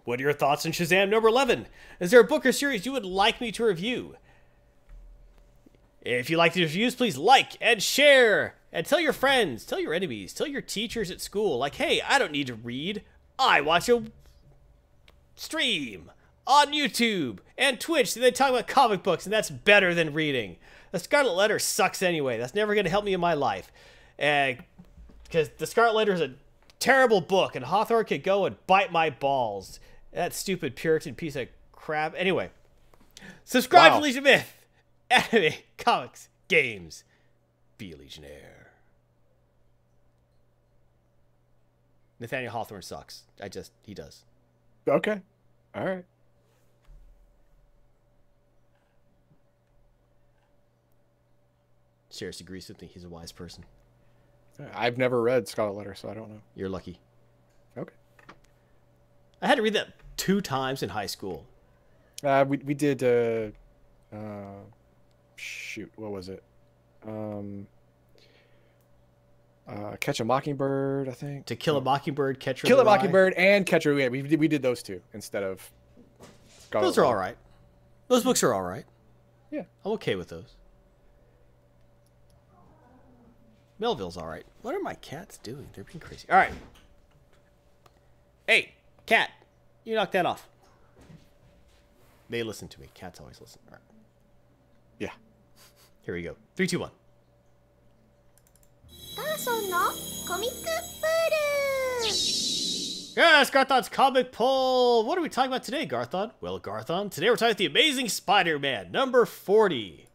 [0.04, 1.66] What are your thoughts on Shazam number 11?
[2.00, 4.16] Is there a book or series you would like me to review?
[6.02, 9.94] If you like these reviews, please like and share and tell your friends, tell your
[9.94, 13.02] enemies, tell your teachers at school, like, hey, I don't need to read.
[13.38, 14.02] I watch a
[15.36, 16.10] stream
[16.46, 18.14] on YouTube and Twitch.
[18.14, 20.56] They talk about comic books, and that's better than reading.
[20.92, 22.38] The Scarlet Letter sucks anyway.
[22.38, 23.72] That's never going to help me in my life.
[24.16, 26.34] Because the Scarlet Letter is a
[26.78, 29.80] terrible book, and Hawthorne could go and bite my balls.
[30.12, 32.14] That stupid Puritan piece of crap.
[32.16, 32.50] Anyway,
[33.44, 33.98] subscribe Wow.
[33.98, 34.64] to Legion Myth,
[35.10, 37.04] anime, comics, games.
[37.78, 38.72] Be a Legionnaire.
[42.20, 43.24] Nathaniel Hawthorne sucks.
[43.42, 44.24] I just, he does.
[44.86, 45.20] Okay.
[45.74, 46.04] All right.
[52.12, 52.88] Sheriff agrees with me.
[52.92, 53.64] He's a wise person.
[54.74, 56.40] I've never read Scarlet Letter, so I don't know.
[56.54, 57.00] You're lucky.
[57.76, 57.94] Okay.
[59.40, 61.46] I had to read that two times in high school.
[62.22, 63.02] Uh, we we did.
[63.02, 63.50] Uh,
[64.14, 64.60] uh,
[65.36, 66.44] shoot, what was it?
[67.08, 67.66] Um,
[69.66, 71.46] uh, Catch a Mockingbird, I think.
[71.46, 72.84] To Kill a Mockingbird, Catcher Kill a.
[72.84, 73.94] Mockingbird and Catcher.
[73.94, 75.68] Yeah, we did, we did those two instead of.
[76.66, 77.20] Scarlet Those are all Letter.
[77.20, 77.36] right.
[78.08, 78.84] Those books are all right.
[79.50, 79.62] Yeah.
[79.84, 80.56] I'm okay with those.
[83.82, 84.44] Melville's all right.
[84.62, 85.66] What are my cats doing?
[85.74, 86.28] They're being crazy.
[86.30, 86.52] All right.
[88.46, 88.74] Hey,
[89.06, 89.30] cat,
[89.82, 90.48] you knock that off.
[92.30, 92.86] They listen to me.
[92.94, 93.60] Cats always listen.
[93.66, 93.82] All right.
[95.00, 95.10] Yeah.
[96.02, 96.36] Here we go.
[96.54, 96.92] Three, two, one.
[103.16, 105.04] Yes, Garthon's comic poll.
[105.04, 106.30] What are we talking about today, Garthon?
[106.40, 110.06] Well, Garthon, today we're talking about the Amazing Spider-Man, number 40.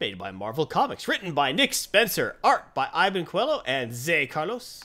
[0.00, 4.84] Made by Marvel Comics, written by Nick Spencer, art by Iban Coello and Zé Carlos.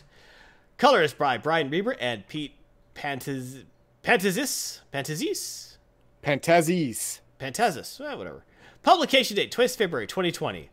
[0.77, 2.55] Colors by Brian Reber and Pete
[2.95, 3.63] Pantaz
[4.03, 4.81] Pantazis?
[4.91, 5.77] Pantazis?
[6.23, 7.19] Pantazis.
[7.39, 8.43] Pantazis, eh, whatever.
[8.81, 10.69] Publication date, 20th February 2020.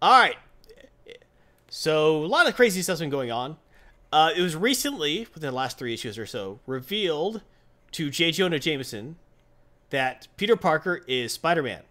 [0.00, 0.36] All right.
[1.68, 3.56] So, a lot of crazy stuff's been going on.
[4.12, 7.42] Uh, it was recently, within the last three issues or so, revealed
[7.92, 8.30] to J.
[8.30, 9.16] Jonah Jameson
[9.90, 11.82] that Peter Parker is Spider Man.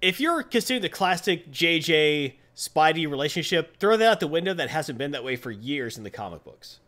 [0.00, 4.54] If you're considering the classic JJ Spidey relationship, throw that out the window.
[4.54, 6.80] That hasn't been that way for years in the comic books.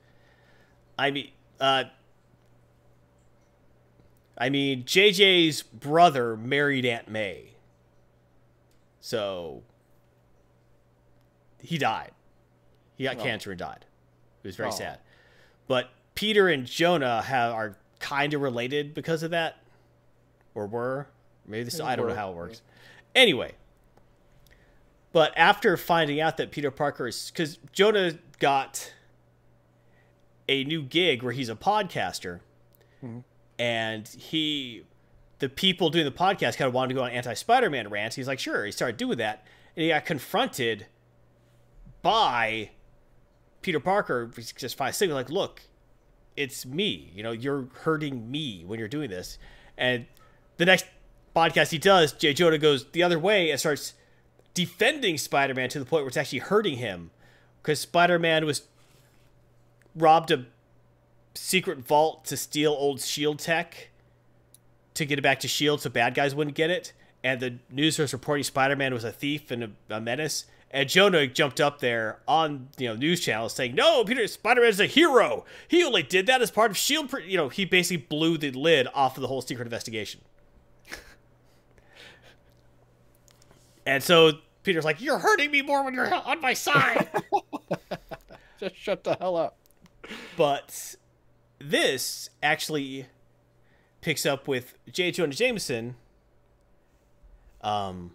[0.99, 1.85] I mean, uh,
[4.37, 7.55] I mean, JJ's brother married Aunt May.
[9.01, 9.62] So
[11.61, 12.12] he died.
[12.97, 13.22] He got Oh.
[13.22, 13.85] cancer and died.
[14.43, 14.72] It was very Oh.
[14.72, 15.01] sad.
[15.66, 19.57] But Peter and Jonah have are kind of related because of that,
[20.55, 21.09] or were.
[21.49, 21.81] Maybe this.
[21.81, 22.63] I don't know how it works.
[23.15, 23.55] Anyway,
[25.13, 28.93] but after finding out that Peter Parker is because Jonah got
[30.49, 32.41] a new gig where he's a podcaster,
[33.03, 33.21] mm-hmm.
[33.59, 34.85] and he,
[35.39, 38.17] the people doing the podcast kind of wanted to go on anti Spider Man rants.
[38.17, 38.65] He's like, sure.
[38.65, 40.87] He started doing that, and he got confronted
[42.03, 42.71] by
[43.63, 44.31] Peter Parker.
[44.37, 45.63] He's just finally saying, like, look,
[46.37, 47.11] it's me.
[47.15, 49.39] You know, you're hurting me when you're doing this.
[49.77, 50.07] And
[50.57, 50.87] the next
[51.39, 53.95] podcast he does, Jay Jonah goes the other way and starts
[54.55, 57.11] defending Spider Man to the point where it's actually hurting him.
[57.62, 58.62] Because Spider Man was
[59.95, 60.47] robbed a
[61.34, 63.91] secret vault to steal old shield tech
[64.95, 66.93] to get it back to shield so bad guys wouldn't get it.
[67.22, 70.47] And the news was reporting spider-man was a thief and a, a menace.
[70.70, 74.80] And jonah jumped up there on you know news channels saying no peter spider-man is
[74.80, 75.45] a hero.
[75.66, 78.89] He only did that as part of shield you know he basically blew the lid
[78.93, 80.20] off of the whole secret investigation
[83.89, 84.32] and so
[84.62, 87.09] peter's like you're hurting me more when you're on my side
[88.59, 89.57] Just shut the hell up.
[90.36, 90.97] But
[91.61, 93.07] this actually
[94.01, 95.11] picks up with J.
[95.11, 95.97] Jonah Jameson
[97.61, 98.12] um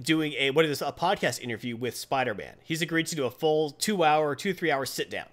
[0.00, 2.56] doing a what is this a podcast interview with Spider-Man.
[2.64, 5.26] He's agreed to do a full 2 hour, 2 3 hour sit down.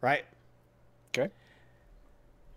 [0.00, 0.24] Right?
[1.16, 1.32] Okay.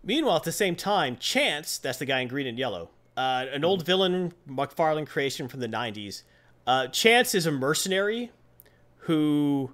[0.03, 3.65] Meanwhile, at the same time, Chance, that's the guy in green and yellow, uh, an
[3.65, 6.21] old villain McFarlane creation from the 90s.
[6.67, 8.31] Uh, Chance is a mercenary
[8.99, 9.73] who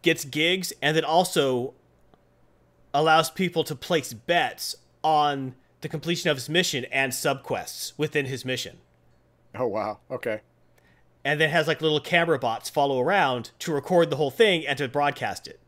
[0.00, 1.74] gets gigs and then also
[2.94, 8.44] allows people to place bets on the completion of his mission and subquests within his
[8.44, 8.78] mission.
[9.54, 9.98] Oh wow.
[10.10, 10.40] Okay.
[11.24, 14.78] And then has like little camera bots follow around to record the whole thing and
[14.78, 15.60] to broadcast it.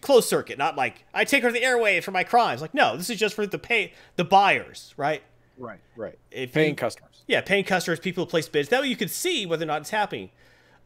[0.00, 2.62] Closed circuit, not like I take her to the airwaves for my crimes.
[2.62, 5.22] Like no, this is just for the pay the buyers, right?
[5.56, 5.80] Right.
[5.96, 6.18] Right.
[6.30, 7.22] If Paying you- customers.
[7.26, 8.68] yeah, paying customers, people who place bids.
[8.70, 10.30] That way you can see whether or not it's happening.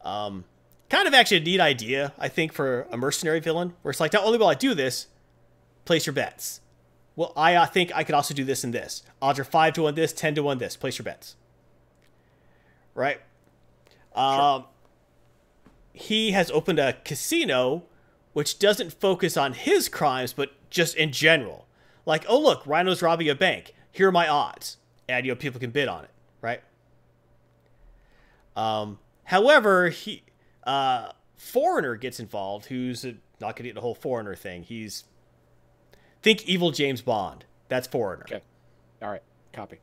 [0.02, 0.44] Um,
[0.90, 4.12] kind of actually a neat idea, I think, for a mercenary villain, where it's like,
[4.12, 5.06] not only will I do this,
[5.84, 6.60] place your bets.
[7.16, 9.02] Well, I uh, think I could also do this and this.
[9.20, 10.76] Odds are 5 to 1 this, 10 to 1 this.
[10.76, 11.34] Place your bets.
[12.94, 13.20] Right?
[14.14, 14.64] Um,
[15.92, 17.84] he has opened a casino
[18.32, 21.66] which doesn't focus on his crimes, but just in general.
[22.06, 23.74] Like, oh, look, Rhino's robbing a bank.
[23.98, 24.76] Here are my odds.
[25.08, 26.60] And, you know, people can bid on it, right?
[28.54, 30.22] Um, however, he,
[30.62, 34.62] uh, Foreigner gets involved, who's uh not going to get the whole Foreigner thing.
[34.62, 35.02] He's,
[36.22, 37.44] think evil James Bond.
[37.66, 38.24] That's Foreigner.
[38.30, 38.40] Okay.
[39.02, 39.22] All right.
[39.52, 39.78] Copy.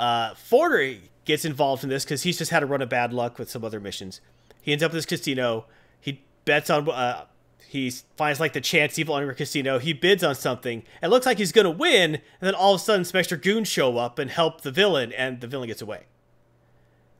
[0.00, 3.38] Uh, Foreigner gets involved in this because he's just had a run of bad luck
[3.38, 4.22] with some other missions.
[4.62, 5.66] He ends up at this casino.
[6.00, 6.88] He bets on.
[6.88, 7.26] Uh,
[7.66, 9.78] he finds like the chance evil under casino.
[9.78, 10.84] He bids on something.
[11.02, 13.98] It looks like he's gonna win, and then all of a sudden, extra goons show
[13.98, 16.04] up and help the villain, and the villain gets away.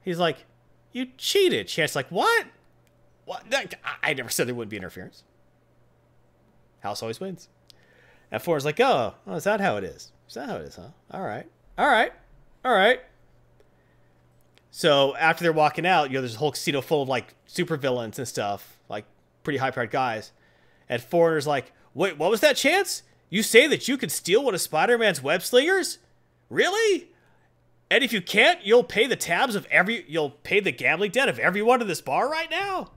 [0.02, 0.46] He's like,
[0.92, 2.46] "You cheated." Chance like, "What?
[3.24, 3.44] What?
[4.02, 5.22] I never said there wouldn't be interference.
[6.80, 7.48] House always wins."
[8.30, 10.12] And Foreigner's like, "Oh, oh, is that how it is?
[10.28, 10.88] Is that how it is, huh?
[11.10, 12.12] All right, all right,
[12.64, 13.00] all right."
[14.70, 17.76] So after they're walking out, you know, there's a whole casino full of like super
[17.76, 18.77] villains and stuff,
[19.48, 20.32] pretty high powered guys.
[20.90, 23.02] And Foreigner's like, wait, what was that chance?
[23.30, 25.96] You say that you could steal one of Spider Man's web slingers?
[26.50, 27.08] Really?
[27.90, 31.30] And if you can't, you'll pay the tabs of every, you'll pay the gambling debt
[31.30, 32.90] of everyone in this bar right now.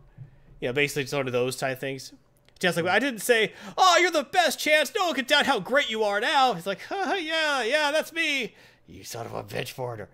[0.60, 2.12] You know, basically sort of those type of things.
[2.60, 4.92] Just like I didn't say, "Oh, you're the best chance.
[4.94, 8.12] No one can doubt how great you are now." He's like, "Haha, yeah, yeah, that's
[8.14, 8.54] me.
[8.88, 10.10] You son of a bitch, foreigner."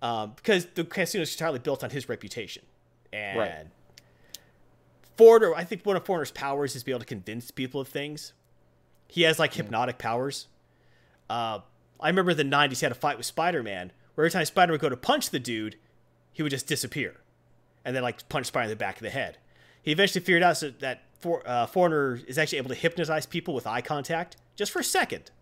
[0.00, 2.64] Um, because the casino is entirely built on his reputation,
[3.12, 3.66] and Right.
[5.18, 8.34] Foreigner, I think one of Foreigner's powers is be able to convince people of things.
[9.08, 10.46] He has like hypnotic powers.
[11.28, 11.58] Uh,
[11.98, 14.72] I remember in the '90s he had a fight with Spider-Man, where every time Spider
[14.72, 15.74] would go to punch the dude,
[16.32, 17.16] he would just disappear,
[17.84, 19.38] and then like punch Spider in the back of the head.
[19.82, 23.54] He eventually figured out so that for, uh, Foreigner is actually able to hypnotize people
[23.54, 25.32] with eye contact just for a second,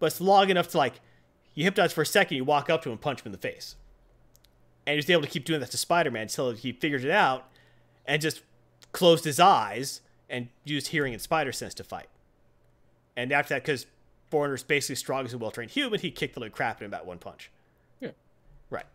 [0.00, 0.94] but it's long enough to like
[1.54, 3.38] you hypnotize for a second, you walk up to him and punch him in the
[3.38, 3.76] face,
[4.86, 7.48] and he was able to keep doing that to Spider-Man until he figured it out
[8.04, 8.40] and just
[8.92, 12.08] closed his eyes and used hearing and spider sense to fight.
[13.16, 13.86] And after that, because
[14.30, 17.06] Foreigner's basically strong as a well-trained human, he kicked the little crap in him about
[17.06, 17.50] one punch.
[18.00, 18.10] Yeah.
[18.70, 18.86] Right.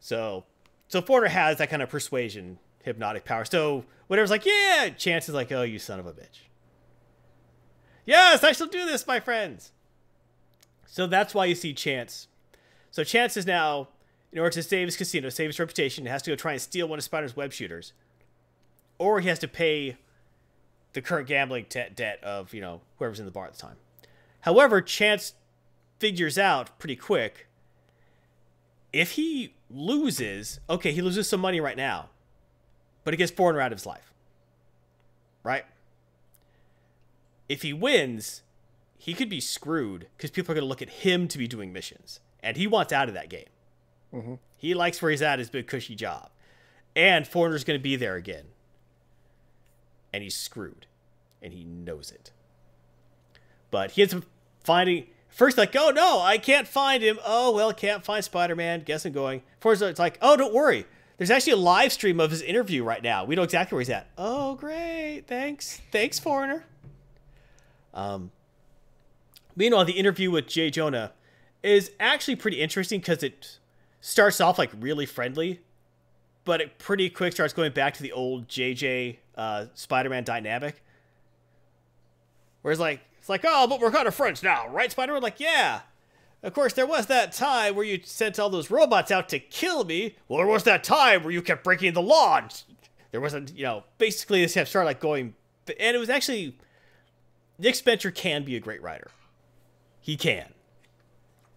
[0.00, 0.44] So,
[0.88, 3.44] so Foreigner has that kind of persuasion, hypnotic power.
[3.44, 6.40] So whatever's like, yeah, Chance is like, oh, you son of a bitch.
[8.04, 9.72] Yes, I shall do this, my friends.
[10.86, 12.28] So that's why you see Chance.
[12.90, 13.88] So Chance is now,
[14.32, 16.88] in order to save his casino, save his reputation, has to go try and steal
[16.88, 17.92] one of Spider's web shooters,
[18.98, 19.96] or he has to pay
[20.92, 23.76] the current gambling debt of you know whoever's in the bar at the time.
[24.40, 25.34] However, Chance
[25.98, 27.46] figures out pretty quick
[28.92, 32.08] if he loses, okay, he loses some money right now,
[33.04, 34.12] but he gets Foreigner out of his life.
[35.42, 35.64] Right?
[37.48, 38.42] If he wins,
[38.96, 41.72] he could be screwed because people are going to look at him to be doing
[41.72, 43.48] missions, and he wants out of that game.
[44.12, 44.38] Mhm.
[44.56, 46.30] He likes where he's at, his big cushy job,
[46.94, 48.46] and Foreigner's going to be there again,
[50.12, 50.86] and he's screwed,
[51.42, 52.30] and he knows it.
[53.70, 54.24] But he ends up
[54.64, 57.18] finding first like, oh no, I can't find him.
[57.24, 58.82] Oh well, can't find Spider-Man.
[58.84, 59.42] Guess I'm going.
[59.60, 60.86] First, it's like, oh don't worry.
[61.18, 63.24] There's actually a live stream of his interview right now.
[63.24, 64.08] We know exactly where he's at.
[64.18, 66.64] Oh great, thanks, thanks, foreigner.
[67.94, 68.30] Um.
[69.58, 71.12] Meanwhile, the interview with Jay Jonah
[71.62, 73.58] is actually pretty interesting because it
[74.02, 75.60] starts off like really friendly,
[76.44, 80.82] but it pretty quick starts going back to the old JJ uh, Spider-Man dynamic.
[82.62, 85.22] Whereas like it's like, oh, but we're kind of friends now, right, Spider-Man?
[85.22, 85.80] Like, yeah.
[86.42, 89.84] Of course, there was that time where you sent all those robots out to kill
[89.84, 90.14] me.
[90.28, 92.38] Well, there was that time where you kept breaking the law.
[92.38, 92.62] And
[93.10, 95.34] there wasn't, you know, basically this have started like going,
[95.80, 96.56] and it was actually
[97.58, 99.10] Nick Spencer can be a great writer.
[100.00, 100.52] He can.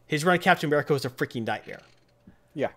[0.08, 1.82] His run of Captain America was a freaking nightmare.
[2.56, 2.72] Yeah.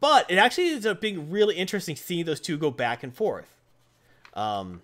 [0.00, 3.59] But it actually ends up being really interesting seeing those two go back and forth.
[4.34, 4.82] Um,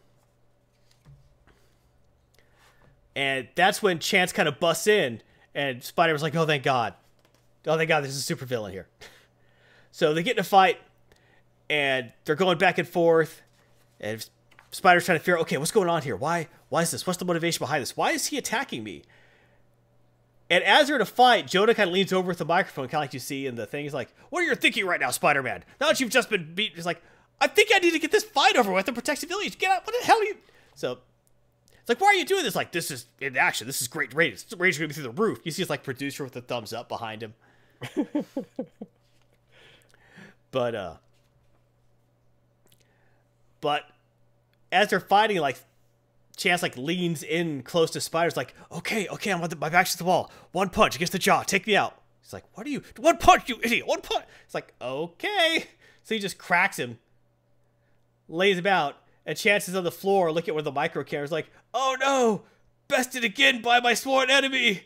[3.14, 5.22] and that's when Chance kind of busts in,
[5.54, 6.94] and Spider was like, "Oh, thank God!
[7.66, 8.04] Oh, thank God!
[8.04, 8.88] There's a supervillain here."
[9.90, 10.78] so they get in a fight,
[11.70, 13.42] and they're going back and forth,
[14.00, 14.28] and
[14.70, 16.16] Spider's trying to figure, out, okay, what's going on here?
[16.16, 16.48] Why?
[16.68, 17.06] Why is this?
[17.06, 17.96] What's the motivation behind this?
[17.96, 19.02] Why is he attacking me?
[20.50, 22.96] And as they're in a fight, Jonah kind of leans over with the microphone, kind
[22.96, 23.84] of like you see in the thing.
[23.84, 25.64] He's like, "What are you thinking right now, Spider-Man?
[25.80, 27.02] Now that you've just been beat, he's like,
[27.40, 29.56] I think I need to get this fight over with and protect civilians.
[29.56, 29.86] Get out!
[29.86, 30.36] What the hell are you?"
[30.74, 30.98] So
[31.72, 32.56] it's like, why are you doing this?
[32.56, 33.66] Like, this is in action.
[33.66, 34.44] This is great ratings.
[34.56, 35.40] Ratings are gonna be through the roof.
[35.44, 37.34] You see, it's like producer with the thumbs up behind him.
[40.50, 40.94] but uh,
[43.60, 43.84] but
[44.72, 45.58] as they're fighting, like
[46.36, 49.92] Chance like leans in close to Spider's like, okay, okay, I'm on the, my back's
[49.92, 50.30] to the wall.
[50.52, 51.42] One punch against the jaw.
[51.42, 51.98] Take me out.
[52.20, 52.82] He's like, what are you?
[52.98, 53.86] One punch, you idiot.
[53.86, 54.24] One punch.
[54.44, 55.64] It's like, okay.
[56.02, 56.98] So he just cracks him,
[58.28, 61.50] lays about, and Chance is on the floor looking at where the micro camera's like,
[61.74, 62.42] oh no,
[62.88, 64.82] bested again by my sworn enemy.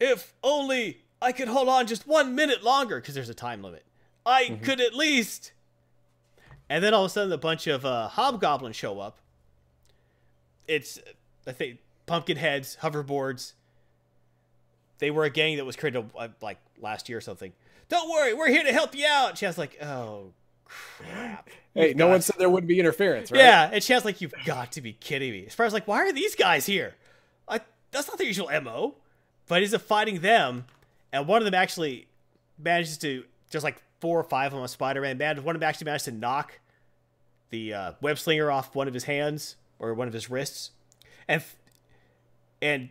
[0.00, 3.84] If only I could hold on just one minute longer, because there's a time limit.
[4.24, 5.52] I could at least.
[6.68, 9.18] And then all of a sudden, a bunch of uh, hobgoblins show up.
[10.68, 11.00] It's,
[11.46, 13.54] I think, pumpkin heads, hoverboards.
[14.98, 17.52] They were a gang that was created uh, like last year or something.
[17.88, 19.34] Don't worry, we're here to help you out.
[19.34, 20.32] Chad's like, oh
[20.70, 21.48] crap.
[21.74, 23.38] Hey, You've no one said there wouldn't be interference, right?
[23.38, 25.46] Yeah, and Chad's like, you've got to be kidding me.
[25.46, 26.94] As far as like, why are these guys here?
[27.48, 27.60] I
[27.90, 28.94] that's not their usual mo.
[29.48, 30.66] But he's a fighting them,
[31.12, 32.06] and one of them actually
[32.56, 35.18] manages to just like four or five of them on Spider-Man.
[35.18, 36.60] Man, one of them actually managed to knock
[37.50, 40.70] the uh, web slinger off one of his hands or one of his wrists,
[41.26, 41.42] and
[42.62, 42.90] and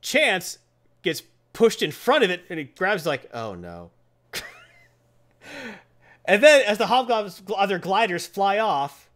[0.00, 0.58] Chance
[1.02, 1.22] gets
[1.52, 3.90] pushed in front of it, and he grabs like, oh no.
[6.24, 9.08] and then as the hobgoblins other gliders fly off,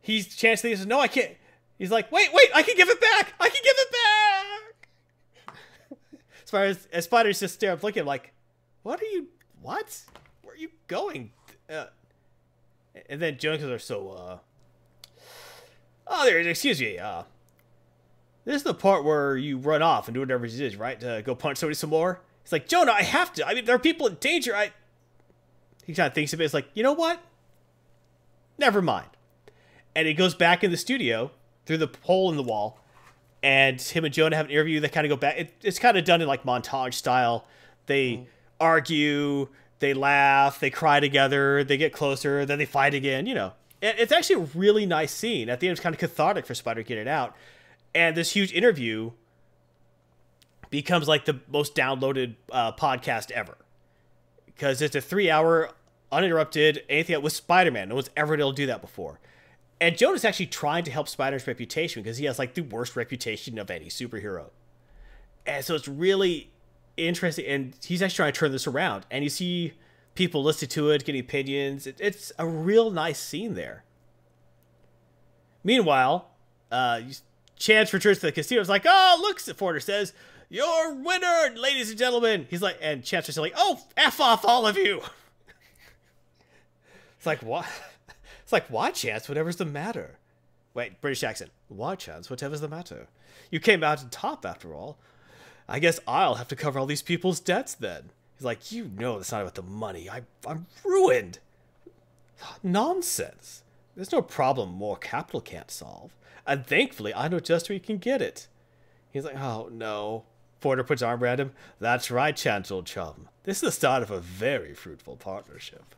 [0.00, 1.36] he's Chance thinks, no, I can't.
[1.78, 3.32] He's like, wait, wait, I can give it back.
[3.40, 5.56] I can give it back.
[6.44, 8.32] Spider's, as Spider's just staring up, looking like,
[8.82, 9.28] "What are you?
[9.62, 10.02] What?
[10.42, 11.30] Where are you going?"
[11.72, 11.86] Uh,
[13.08, 14.38] and then Jonas are so, uh,
[16.06, 16.40] "Oh, there.
[16.40, 16.98] Excuse me.
[16.98, 17.22] Uh,
[18.44, 21.00] this is the part where you run off and do whatever it is, right?
[21.00, 23.46] To go punch somebody some more." It's like Jonah, I have to.
[23.46, 24.54] I mean, there are people in danger.
[24.54, 24.72] I.
[25.84, 26.44] He kind of thinks of it.
[26.44, 27.20] It's like, you know what?
[28.58, 29.08] Never mind.
[29.96, 31.30] And he goes back in the studio
[31.66, 32.80] through the hole in the wall,
[33.42, 35.38] and him and Jonah have an interview They kind of go back.
[35.38, 37.46] It, it's kind of done in like montage style.
[37.86, 38.26] They
[38.60, 43.26] argue, they laugh, they cry together, they get closer, then they fight again.
[43.26, 43.52] You know,
[43.82, 45.48] And it's actually a really nice scene.
[45.48, 47.34] At the end, it's kind of cathartic for Spider to get it out,
[47.94, 49.12] and this huge interview
[50.68, 53.56] becomes like the most downloaded uh, podcast ever
[54.60, 55.70] because it's a three-hour
[56.12, 57.88] uninterrupted anything with Spider-Man.
[57.88, 59.18] No one's ever been able to do that before.
[59.80, 63.58] And Jonah's actually trying to help Spider's reputation because he has like the worst reputation
[63.58, 64.50] of any superhero.
[65.46, 66.50] And so it's really
[66.98, 67.46] interesting.
[67.46, 69.06] And he's actually trying to turn this around.
[69.10, 69.72] And you see
[70.14, 71.86] people listen to it, getting opinions.
[71.86, 73.84] It, it's a real nice scene there.
[75.64, 76.28] Meanwhile,
[76.70, 77.00] uh,
[77.56, 78.60] Chance returns to the casino.
[78.60, 80.12] It's like, oh, looks look, Porter says,
[80.50, 82.46] your winner, ladies and gentlemen.
[82.50, 85.00] He's like, and Chance is like, oh, F off all of you.
[87.16, 87.66] it's like, what?
[88.42, 89.28] It's like, why, Chance?
[89.28, 90.18] Whatever's the matter?
[90.74, 91.52] Wait, British accent.
[91.68, 92.28] Why, Chance?
[92.28, 93.06] Whatever's the matter?
[93.50, 94.98] You came out on top after all.
[95.68, 98.10] I guess I'll have to cover all these people's debts then.
[98.36, 100.10] He's like, you know it's not about the money.
[100.10, 101.38] I, I'm ruined.
[102.62, 103.62] Nonsense.
[103.94, 106.16] There's no problem more capital can't solve.
[106.44, 108.48] And thankfully, I know just where you can get it.
[109.12, 110.24] He's like, oh no.
[110.60, 111.52] Porter puts arm around him.
[111.78, 113.28] That's right, Chance, old chum.
[113.44, 115.94] This is the start of a very fruitful partnership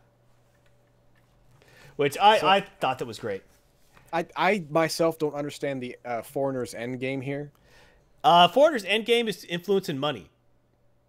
[1.97, 3.43] which I, so, I thought that was great.
[4.13, 7.53] I, I myself don't understand the uh, foreigner's end game here.
[8.25, 10.29] Uh, foreigner's end game is influence and money.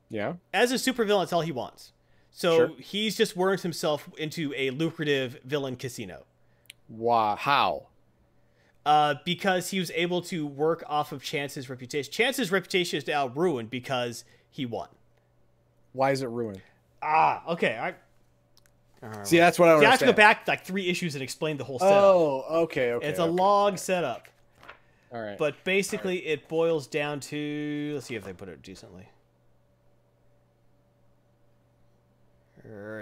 [0.10, 0.34] Yeah.
[0.54, 1.92] As a supervillain, that's all he wants.
[2.32, 2.72] So sure.
[2.80, 6.24] he's just wormed himself into a lucrative villain casino.
[6.88, 7.36] Wow.
[7.36, 7.88] How?
[8.86, 12.12] Uh, because he was able to work off of Chance's reputation.
[12.12, 14.90] Chance's reputation is now ruined because he won.
[15.94, 16.62] Why is it ruined?
[17.02, 17.78] Ah, okay.
[17.78, 17.96] I,
[19.24, 21.58] See, that's what I See, I have to go back like three issues and explain
[21.58, 22.04] the whole setup.
[22.04, 23.08] Oh, okay, okay.
[23.08, 23.32] It's a okay.
[23.32, 24.28] long setup.
[25.12, 25.38] All right.
[25.38, 26.28] But basically, right.
[26.28, 29.08] it boils down to let's see if they put it decently.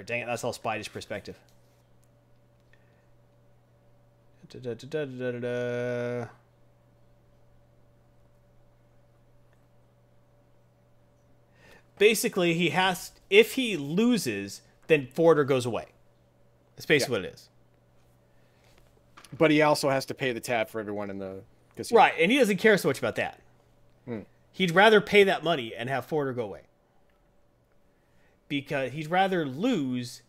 [0.05, 1.38] dang it, that's all Spidey's perspective.
[4.52, 6.28] Da, da, da,
[11.97, 15.86] Basically, he has if he loses then Foreigner goes away.
[16.76, 17.20] That's basically yeah.
[17.22, 17.49] what it is.
[19.38, 21.43] But he also has to pay the tab for everyone in the
[21.78, 21.99] casino.
[21.99, 23.39] Right, and he doesn't care so much about that.
[24.06, 24.22] Hmm.
[24.52, 26.64] He'd rather pay that money and have Foreigner go away.
[28.49, 30.24] Because he'd rather lose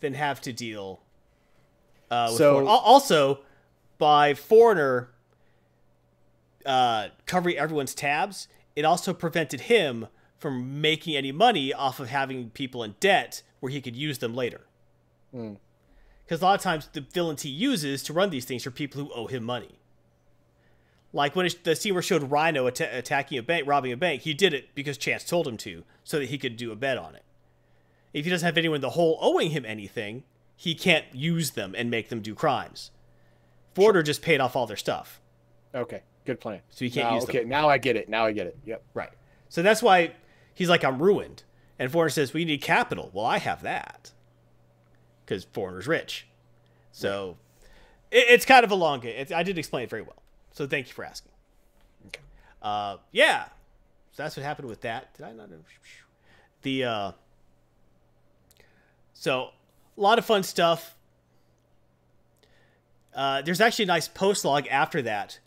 [0.00, 1.02] than have to deal
[2.10, 2.66] uh, so.
[2.66, 3.40] Also,
[3.98, 5.10] by Foreigner
[6.66, 10.08] uh, covering everyone's tabs, it also prevented him
[10.38, 14.34] from making any money off of having people in debt where he could use them
[14.34, 14.62] later.
[15.30, 15.48] Because
[16.28, 16.34] hmm.
[16.34, 16.40] mm.
[16.40, 19.12] a lot of times the villains he uses to run these things are people who
[19.12, 19.80] owe him money.
[21.12, 24.22] Like when it, the scene where showed Rhino att- attacking a bank, robbing a bank,
[24.22, 26.98] he did it because Chance told him to, so that he could do a bet
[26.98, 27.24] on it.
[28.12, 30.24] If he doesn't have anyone in the whole owing him anything,
[30.60, 32.90] he can't use them and make them do crimes.
[33.74, 34.02] Foreigner sure.
[34.02, 35.18] just paid off all their stuff.
[35.74, 36.60] Okay, good plan.
[36.68, 37.48] So he can't now, use okay, them.
[37.48, 38.10] now I get it.
[38.10, 38.58] Now I get it.
[38.66, 38.82] Yep.
[38.92, 39.08] Right.
[39.48, 40.12] So that's why
[40.52, 41.44] he's like, I'm ruined.
[41.78, 43.10] And Foreigner says, We need capital.
[43.14, 44.10] Well, I have that.
[45.24, 46.26] Because Foreigner's rich.
[46.92, 47.38] So
[48.10, 49.28] it, it's kind of a long game.
[49.34, 50.22] I did explain it very well.
[50.52, 51.32] So thank you for asking.
[52.08, 52.20] Okay.
[52.60, 53.44] Uh, yeah.
[54.12, 55.14] So that's what happened with that.
[55.16, 55.48] Did I not?
[56.60, 57.12] The, uh,
[59.14, 59.52] so
[60.00, 60.96] a lot of fun stuff.
[63.14, 65.38] Uh, there's actually a nice post log after that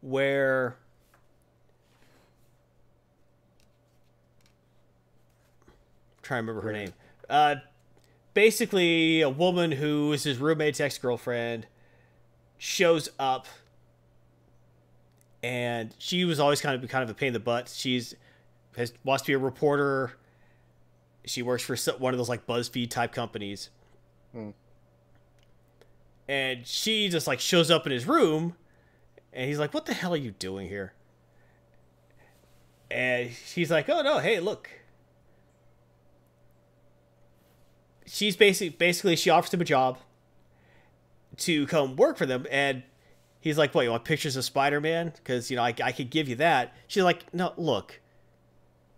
[0.00, 0.76] where
[5.68, 6.92] I'm trying to remember her name.
[7.30, 7.56] Uh,
[8.34, 11.66] basically, a woman who is his roommate's ex girlfriend
[12.58, 13.46] shows up,
[15.44, 17.72] and she was always kind of kind of a pain in the butt.
[17.72, 18.16] She's
[18.76, 20.12] has wants to be a reporter.
[21.24, 23.70] She works for one of those like BuzzFeed type companies.
[24.32, 24.50] Hmm.
[26.28, 28.56] And she just like shows up in his room,
[29.32, 30.94] and he's like, "What the hell are you doing here?"
[32.90, 34.68] And she's like, "Oh no, hey, look."
[38.04, 39.96] she's basically basically she offers him a job
[41.36, 42.82] to come work for them and
[43.40, 46.28] he's like what you want pictures of spider-man because you know I, I could give
[46.28, 48.02] you that she's like no look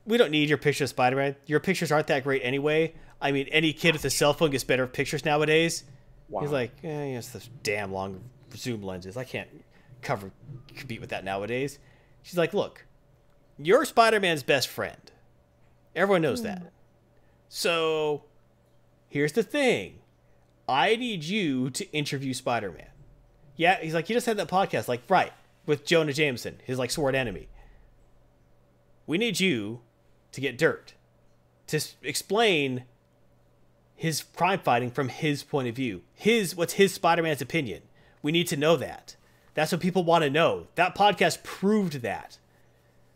[0.07, 1.37] we don't need your picture of Spider-Man.
[1.47, 2.95] Your pictures aren't that great anyway.
[3.25, 5.85] I mean, any kid with a cell phone gets better pictures nowadays.
[6.29, 6.43] Wow.
[6.43, 8.21] He's like, eh, it's the damn long
[8.55, 9.17] zoom lenses.
[9.17, 9.49] I can't
[10.03, 10.31] cover
[10.75, 11.79] compete with that nowadays.
[12.23, 12.85] She's like, look,
[13.59, 15.11] you're Spider-Man's best friend.
[15.97, 16.71] Everyone knows that.
[17.49, 18.25] So
[19.09, 20.01] here's the thing.
[20.69, 22.89] I need you to interview Spider-Man.
[23.57, 25.33] Yeah, he's like, you just had that podcast, like, right,
[25.65, 27.49] with Jonah Jameson, his like sword enemy.
[29.07, 29.81] We need you
[30.33, 30.93] to get dirt
[31.69, 32.85] to explain
[34.05, 36.03] his crime fighting from his point of view.
[36.13, 37.83] His what's his Spider-Man's opinion.
[38.21, 39.17] We need to know that.
[39.55, 40.67] That's what people want to know.
[40.75, 42.37] That podcast proved that.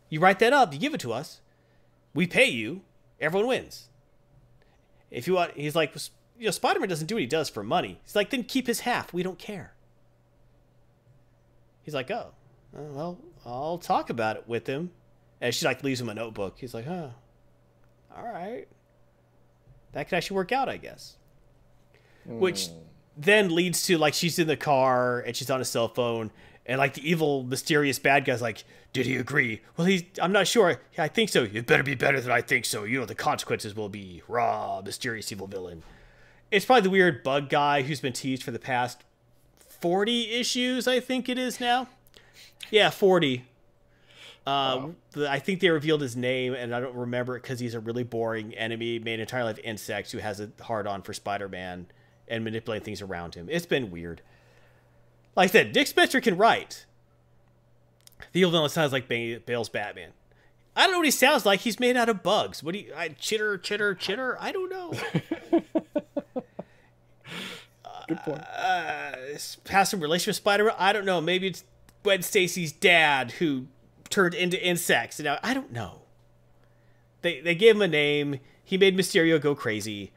[0.09, 1.43] You write that up, you give it to us.
[2.15, 2.81] We pay you.
[3.21, 3.89] Everyone wins.
[5.11, 5.95] If you want, he's like,
[6.39, 8.01] you know, Spider-Man doesn't do what he does for money.
[8.05, 9.13] He's like, then keep his half.
[9.13, 9.75] We don't care.
[11.83, 12.33] He's like, oh,
[12.75, 14.91] uh, well, I'll talk about it with him.
[15.41, 16.57] And she like leaves him a notebook.
[16.59, 17.09] He's like, huh,
[18.17, 18.67] all right.
[19.93, 21.17] That could actually work out, I guess.
[22.27, 22.41] Hmm.
[22.41, 22.69] Which
[23.17, 26.31] then leads to like she's in the car and she's on a cell phone
[26.65, 28.63] and like the evil mysterious bad guy's like
[28.93, 29.61] did he agree?
[29.77, 30.81] Well he's i'm not sure.
[30.97, 31.43] Yeah, i think so.
[31.45, 32.85] It better be better than i think so.
[32.85, 35.83] You know the consequences will be raw mysterious evil villain.
[36.51, 39.03] It's probably the weird bug guy who's been teased for the past
[39.81, 41.89] 40 issues i think it is now.
[42.71, 43.45] Yeah 40
[44.47, 47.75] uh, the, I think they revealed his name, and I don't remember it because he's
[47.75, 51.49] a really boring enemy made entirely of insects who has a hard on for Spider
[51.49, 51.87] Man
[52.27, 53.49] and manipulating things around him.
[53.51, 54.23] It's been weird.
[55.37, 56.87] Like I said, Dick Spencer can write.
[58.33, 60.11] The old villain sounds like Bale's Batman.
[60.75, 61.61] I don't know what he sounds like.
[61.61, 62.63] He's made out of bugs.
[62.63, 64.37] What do you, I, chitter, chitter, chitter?
[64.41, 64.93] I don't know.
[68.09, 68.41] Good point.
[68.41, 69.13] uh,
[69.69, 70.75] has some relation with Spider-Man.
[70.79, 71.21] I don't know.
[71.21, 71.65] Maybe it's
[72.03, 73.67] Gwen Stacy's dad who
[74.11, 75.19] turned into insects.
[75.19, 76.03] And I don't know.
[77.23, 78.41] They they gave him a name.
[78.65, 80.13] He made Mysterio go crazy.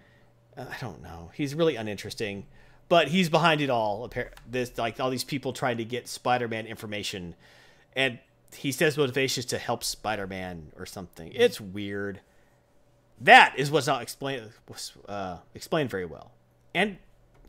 [0.58, 1.32] Uh, I don't know.
[1.34, 2.46] He's really uninteresting,
[2.90, 4.12] but he's behind it all.
[4.50, 7.36] This like all these people trying to get Spider-Man information,
[7.96, 8.20] and
[8.54, 11.32] he says motivation is to help Spider-Man or something.
[11.34, 12.22] It's weird.
[13.20, 14.52] That is what's not explained
[15.08, 16.32] uh, explained very well,
[16.76, 16.98] and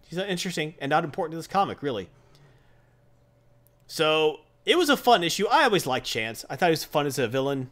[0.07, 2.09] he's not interesting and not important to this comic really.
[3.87, 5.47] So it was a fun issue.
[5.49, 6.45] I always liked Chance.
[6.49, 7.71] I thought he was fun as a villain,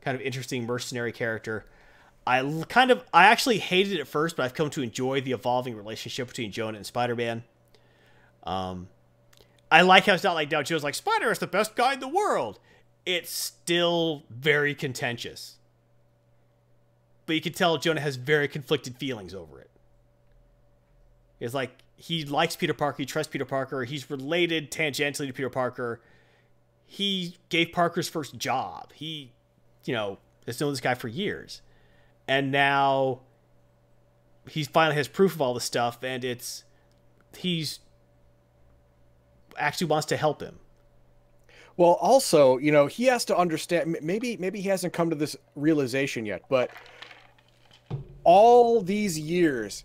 [0.00, 1.64] kind of interesting mercenary character.
[2.26, 5.32] I kind of, I actually hated it at first, but I've come to enjoy the
[5.32, 7.44] evolving relationship between Jonah and Spider-Man.
[8.42, 8.88] Um,
[9.70, 12.00] I like how it's not like now Joe's like Spider is the best guy in
[12.00, 12.58] the world.
[13.04, 15.56] It's still very contentious,
[17.26, 19.70] but you can tell Jonah has very conflicted feelings over it.
[21.38, 25.50] It's like he likes Peter Parker, he trusts Peter Parker, he's related tangentially to Peter
[25.50, 26.00] Parker.
[26.86, 28.92] He gave Parker's first job.
[28.94, 29.32] He,
[29.84, 31.60] you know, has known this guy for years.
[32.28, 33.20] And now
[34.48, 36.64] he finally has proof of all this stuff, and it's
[37.36, 37.80] he's
[39.56, 40.58] actually wants to help him.
[41.76, 43.98] Well, also, you know, he has to understand.
[44.00, 46.70] Maybe, maybe he hasn't come to this realization yet, but
[48.24, 49.84] all these years,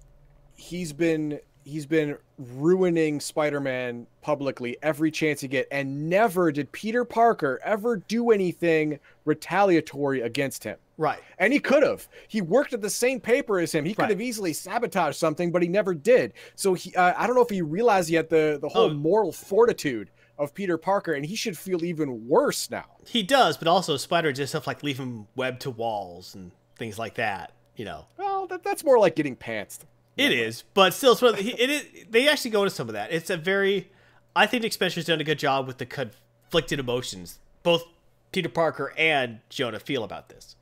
[0.56, 7.04] he's been he's been ruining Spider-Man publicly every chance he get, and never did Peter
[7.06, 10.78] Parker ever do anything retaliatory against him.
[10.98, 11.20] Right.
[11.40, 12.08] And he could have.
[12.28, 13.86] He worked at the same paper as him.
[13.86, 14.10] He could Right.
[14.12, 16.34] have easily sabotaged something, but he never did.
[16.56, 18.94] So he, uh, I don't know if he realized yet the the whole Oh.
[18.94, 22.86] moral fortitude of Peter Parker, and he should feel even worse now.
[23.08, 26.98] He does, but also Spider does stuff like leave him web to walls and things
[27.00, 27.52] like that.
[27.76, 29.80] You know, Well, that, that's more like getting pantsed.
[30.26, 31.86] It is, but still, it's one of the, he- it is.
[32.10, 33.12] They actually go into some of that.
[33.12, 33.90] It's a very,
[34.36, 37.86] I think Spencer's done a good job with the conflicted emotions both
[38.32, 40.56] Peter Parker and Jonah feel about this.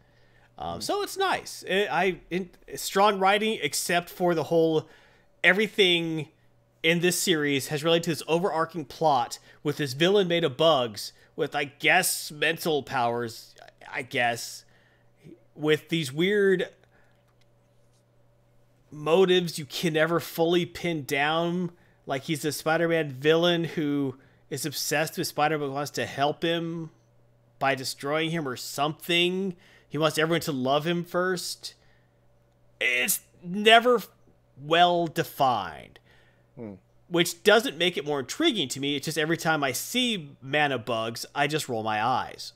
[0.57, 1.63] Um, so it's nice.
[1.69, 4.89] I, I strong writing, except for the whole
[5.43, 6.27] everything
[6.83, 11.13] in this series has related to this overarching plot with this villain made of bugs
[11.35, 13.55] with, I guess, mental powers.
[13.91, 14.65] I guess
[15.55, 16.67] with these weird
[18.91, 21.71] motives you can never fully pin down.
[22.05, 24.15] Like he's a Spider-Man villain who
[24.49, 26.91] is obsessed with Spider-Man, wants to help him
[27.59, 29.55] by destroying him or something.
[29.87, 31.75] He wants everyone to love him first.
[32.79, 34.01] It's never
[34.61, 35.99] well defined,
[36.55, 36.73] hmm.
[37.07, 38.95] which doesn't make it more intriguing to me.
[38.95, 42.53] It's just every time I see mana bugs, I just roll my eyes.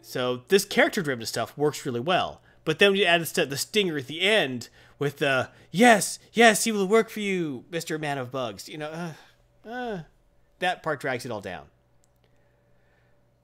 [0.00, 2.40] So this character-driven stuff works really well.
[2.64, 4.68] But then you add the, the stinger at the end
[4.98, 8.68] with the yes, yes, he will work for you, Mister Man of Bugs.
[8.68, 10.00] You know, uh, uh,
[10.60, 11.66] that part drags it all down.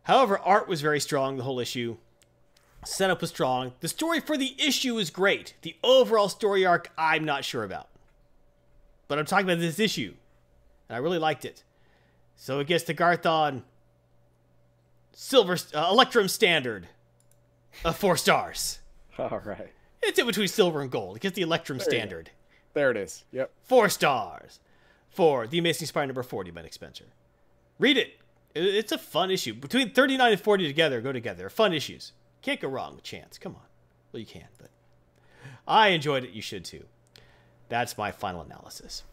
[0.05, 1.99] However, art was very strong the whole issue.
[2.85, 3.75] Setup was strong.
[3.81, 5.55] The story for the issue is great.
[5.61, 7.89] The overall story arc, I'm not sure about.
[9.07, 10.15] But I'm talking about this issue.
[10.89, 11.63] And I really liked it.
[12.37, 13.65] So it gets the Garthon
[15.13, 16.89] Silver uh, Electrum Standard
[17.85, 18.80] of four stars.
[19.33, 19.73] All right.
[20.03, 21.17] It's in between silver and gold.
[21.17, 21.85] It gets the Electrum There.
[21.87, 22.31] Standard.
[22.75, 23.25] There it is.
[23.33, 23.51] Yep.
[23.65, 24.61] Four stars
[25.11, 27.07] for The Amazing Spider number 40 by Nick Spencer.
[27.79, 28.19] Read it.
[28.55, 29.55] It- It's a fun issue.
[29.55, 31.49] Between 39 and 40 together go together.
[31.51, 32.13] Fun issues.
[32.43, 33.39] Can't go wrong with Chance.
[33.39, 33.63] Come on.
[34.13, 34.71] Well, you can, but
[35.69, 36.31] I enjoyed it.
[36.31, 36.85] You should too.
[37.69, 39.05] That's my final analysis.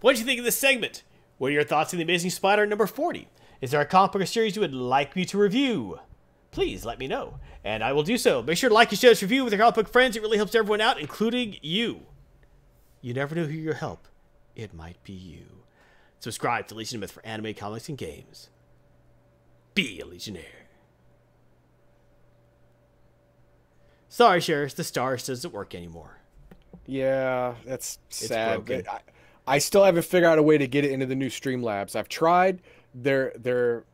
[0.00, 1.02] What did you think of this segment?
[1.38, 3.28] What are your thoughts on The Amazing Spider number 40?
[3.60, 5.98] Is there a comic book or series you would like me to review?
[6.50, 8.42] Please let me know, and I will do so.
[8.42, 10.14] Make sure to like and share this review with your comic book friends.
[10.16, 12.02] It really helps everyone out, including you.
[13.00, 14.06] You never know who you'll help.
[14.54, 15.64] It might be you.
[16.20, 18.50] Subscribe to Legion of Myth for anime, comics, and games.
[19.74, 20.68] Be a Legionnaire.
[24.08, 26.18] Sorry, Sheriff, the stars doesn't work anymore.
[26.86, 28.64] Yeah, that's sad.
[28.64, 28.84] broken.
[28.86, 29.04] but
[29.48, 31.96] I, I still haven't figured out a way to get it into the new Streamlabs.
[31.96, 32.62] I've tried.
[32.94, 33.84] They're they're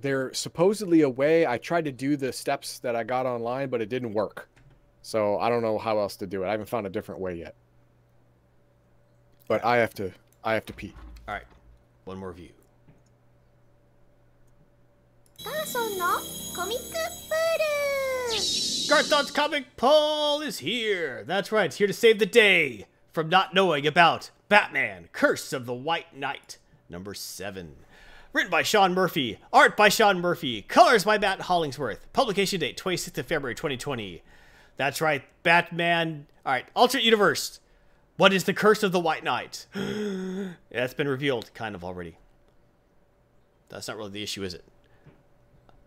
[0.00, 1.46] they're supposedly a way.
[1.46, 4.48] I tried to do the steps that I got online, but it didn't work.
[5.02, 6.46] So I don't know how else to do it.
[6.46, 7.54] I haven't found a different way yet.
[9.48, 10.12] But I have to
[10.44, 10.94] I have to pee.
[11.28, 11.44] All right,
[12.04, 12.50] one more view.
[15.44, 16.06] ガーソンの
[16.54, 17.58] コミックプー
[18.28, 18.52] ル
[18.88, 21.24] Garthon's comic Paul is here.
[21.24, 25.74] That's right, here to save the day from not knowing about Batman: Curse of the
[25.74, 26.58] White Knight,
[26.88, 27.74] number seven.
[28.37, 32.05] Written by Sean Murphy, art by Sean Murphy, colors by Matt Hollingsworth.
[32.13, 34.21] Publication date 26th of February 2020.
[34.75, 36.27] That's right, Batman.
[36.45, 37.59] All right, alternate universe.
[38.15, 39.65] What is the Curse of the White Knight?
[40.71, 42.19] That's been revealed, kind of already.
[43.69, 44.63] That's not really the issue, is it?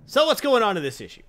[0.06, 1.22] So what's going on in this issue?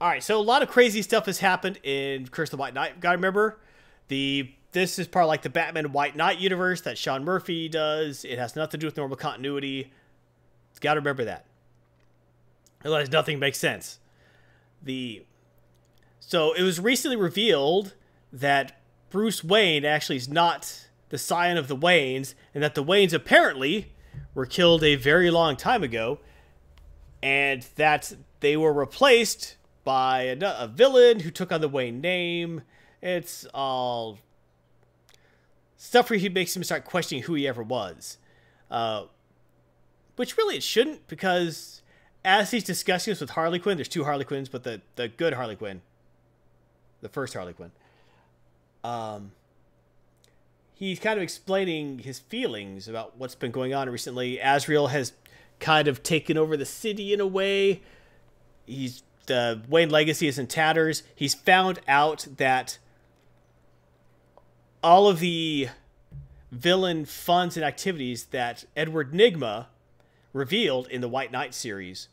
[0.00, 2.72] All right, so a lot of crazy stuff has happened in Curse of the White
[2.72, 3.00] Knight.
[3.00, 3.60] Got to remember,
[4.08, 8.24] the this is part of like the Batman White Knight universe that Sean Murphy does.
[8.24, 9.92] It has nothing to do with normal continuity.
[10.84, 11.46] Got to remember that.
[12.84, 14.00] Otherwise, nothing makes sense.
[14.82, 15.24] The
[16.20, 17.94] so it was recently revealed
[18.30, 18.78] that
[19.08, 23.92] Bruce Wayne actually is not the scion of the Waynes, and that the Waynes apparently
[24.34, 26.18] were killed a very long time ago,
[27.22, 32.60] and that they were replaced by a, a villain who took on the Wayne name.
[33.00, 34.18] It's all
[35.78, 38.18] stuff where he makes him start questioning who he ever was.
[38.70, 39.04] Uh,
[40.16, 41.82] which really it shouldn't, because
[42.24, 45.34] as he's discussing this with Harley Quinn, there's two Harley Quinns, but the, the good
[45.34, 45.82] Harley Quinn,
[47.00, 47.72] the first Harley Quinn,
[48.82, 49.32] um,
[50.74, 54.38] he's kind of explaining his feelings about what's been going on recently.
[54.40, 55.12] Azrael has
[55.60, 57.82] kind of taken over the city in a way.
[58.66, 61.02] He's the Wayne legacy is in tatters.
[61.14, 62.78] He's found out that
[64.82, 65.68] all of the
[66.52, 69.66] villain funds and activities that Edward Nygma
[70.34, 72.08] revealed in the White Knight series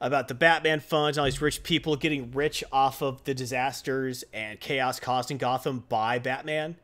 [0.00, 4.60] about the Batman funds, all these rich people getting rich off of the disasters and
[4.60, 6.76] chaos caused in Gotham by Batman.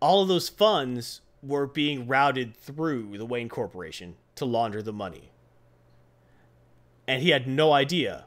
[0.00, 5.30] All of those funds were being routed through the Wayne Corporation to launder the money.
[7.08, 8.26] And he had no idea.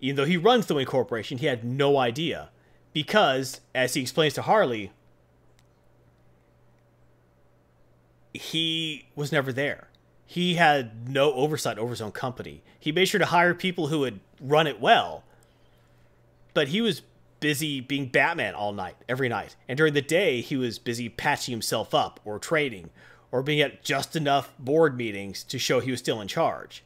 [0.00, 2.48] Even though he runs the Wayne Corporation, he had no idea.
[2.94, 4.92] Because, as he explains to Harley,
[8.32, 9.88] he was never there.
[10.26, 12.62] He had no oversight over his own company.
[12.78, 15.24] He made sure to hire people who would run it well,
[16.54, 17.02] but he was
[17.40, 19.56] busy being Batman all night, every night.
[19.68, 22.90] And during the day, he was busy patching himself up or training
[23.32, 26.84] or being at just enough board meetings to show he was still in charge.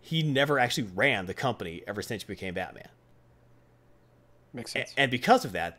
[0.00, 2.88] He never actually ran the company ever since he became Batman.
[4.52, 4.94] Makes A- sense.
[4.96, 5.78] and because of that,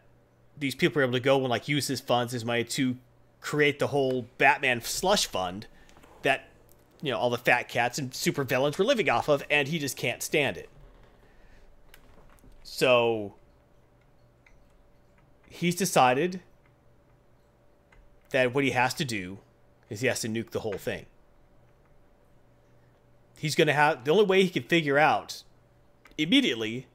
[0.58, 2.98] these people were able to go and like use his funds, his money to
[3.44, 5.68] create the whole Batman slush fund
[6.24, 6.48] that
[7.02, 9.78] you know all the fat cats and super villains were living off of, and he
[9.78, 10.70] just can't stand it.
[12.64, 13.36] So
[15.50, 16.40] he's decided
[18.32, 19.40] that what he has to do
[19.90, 21.06] is he has to nuke the whole thing.
[23.38, 25.44] He's gonna have the only way he can figure out
[26.18, 26.88] immediately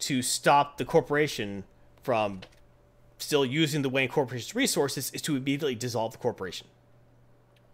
[0.00, 1.62] to stop the corporation
[2.02, 2.40] from
[3.18, 6.66] still using the Wayne Corporation's resources is to immediately dissolve the corporation.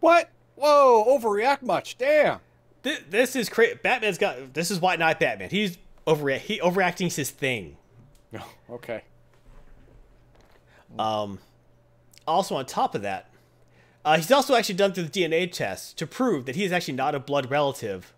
[0.01, 0.31] What?
[0.57, 1.05] Whoa!
[1.19, 1.97] Overreact much?
[1.99, 2.41] Damn.
[2.83, 3.79] This, this is crazy.
[3.83, 5.51] Batman's got this is why not Batman.
[5.51, 6.39] He's overreact.
[6.41, 7.77] He overacting is his thing.
[8.33, 8.43] No.
[8.71, 9.03] Okay.
[10.99, 11.39] Um,
[12.27, 13.29] also on top of that,
[14.05, 16.95] Uh, he's also actually done through the DNA test to prove that he is actually
[16.95, 18.13] not a blood relative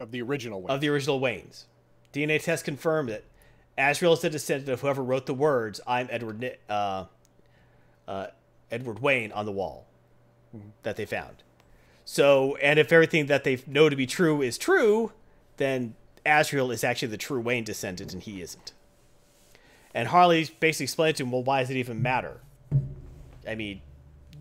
[0.00, 0.70] Of the original one.
[0.70, 1.64] of the original Waynes.
[2.12, 3.24] DNA test confirmed that
[3.80, 7.04] Azrael is the descendant of whoever wrote the words "I'm Edward uh,
[8.06, 8.26] uh,
[8.70, 9.86] Edward Wayne" on the wall
[10.82, 11.42] that they found.
[12.04, 15.12] So, and if everything that they know to be true is true,
[15.56, 15.94] then
[16.26, 18.72] Azrael is actually the true Wayne descendant, and he isn't.
[19.94, 22.40] And Harley basically explained to him, "Well, why does it even matter?
[23.46, 23.80] I mean,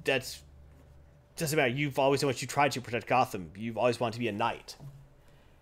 [0.03, 0.41] that's
[1.37, 1.69] doesn't matter.
[1.69, 3.51] You've always done what you tried to protect Gotham.
[3.55, 4.75] You've always wanted to be a knight."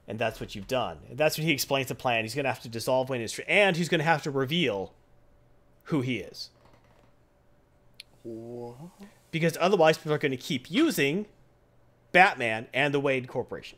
[0.08, 1.00] And that's what you've done.
[1.10, 2.24] And that's when he explains the plan.
[2.24, 4.94] He's going to have to dissolve Wayne Industries, and he's going to have to reveal
[5.84, 6.50] who he is.
[9.32, 11.26] Because otherwise, people are going to keep using
[12.12, 13.78] Batman and the Wayne Corporation.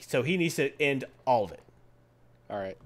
[0.00, 1.60] So he needs to end all of it.
[2.50, 2.76] All right.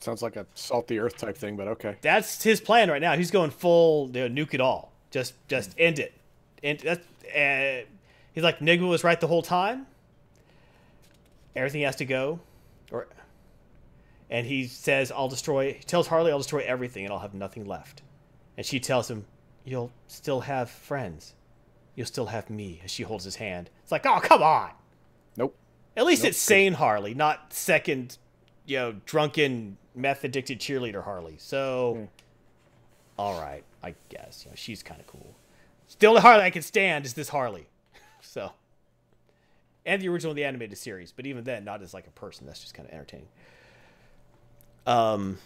[0.00, 1.96] Sounds like a salt the earth type thing, but okay.
[2.00, 3.16] That's his plan right now.
[3.16, 4.92] He's going full you know, nuke it all.
[5.10, 6.12] Just just end it.
[6.62, 7.86] And that's uh,
[8.32, 9.86] he's like Nygma was right the whole time.
[11.56, 12.38] Everything has to go,
[12.92, 13.08] or
[14.30, 15.72] and he says I'll destroy.
[15.72, 18.02] He tells Harley I'll destroy everything and I'll have nothing left.
[18.56, 19.24] And she tells him
[19.64, 21.34] you'll still have friends.
[21.94, 22.80] You'll still have me.
[22.84, 23.70] As she holds his hand.
[23.82, 24.70] It's like oh come on.
[25.36, 25.56] Nope.
[25.96, 26.30] At least Nope.
[26.30, 28.18] it's sane Harley, not second,
[28.66, 31.36] you know, drunken, meth addicted cheerleader Harley.
[31.38, 32.04] So, Hmm.
[33.18, 35.34] all right, I guess you know she's kind of cool.
[35.86, 37.66] Still, the only Harley I can stand is this Harley.
[38.20, 38.52] so,
[39.86, 42.46] and the original of the animated series, but even then, not as like a person.
[42.46, 43.28] That's just kind of entertaining.
[44.86, 45.38] Um,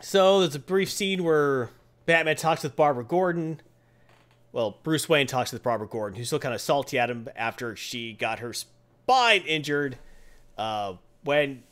[0.00, 1.70] so there's a brief scene where
[2.06, 3.60] Batman talks with Barbara Gordon.
[4.52, 7.76] Well, Bruce Wayne talks with Barbara Gordon, who's still kind of salty at him after
[7.76, 9.98] she got her spine injured
[10.56, 10.94] uh,
[11.24, 11.62] when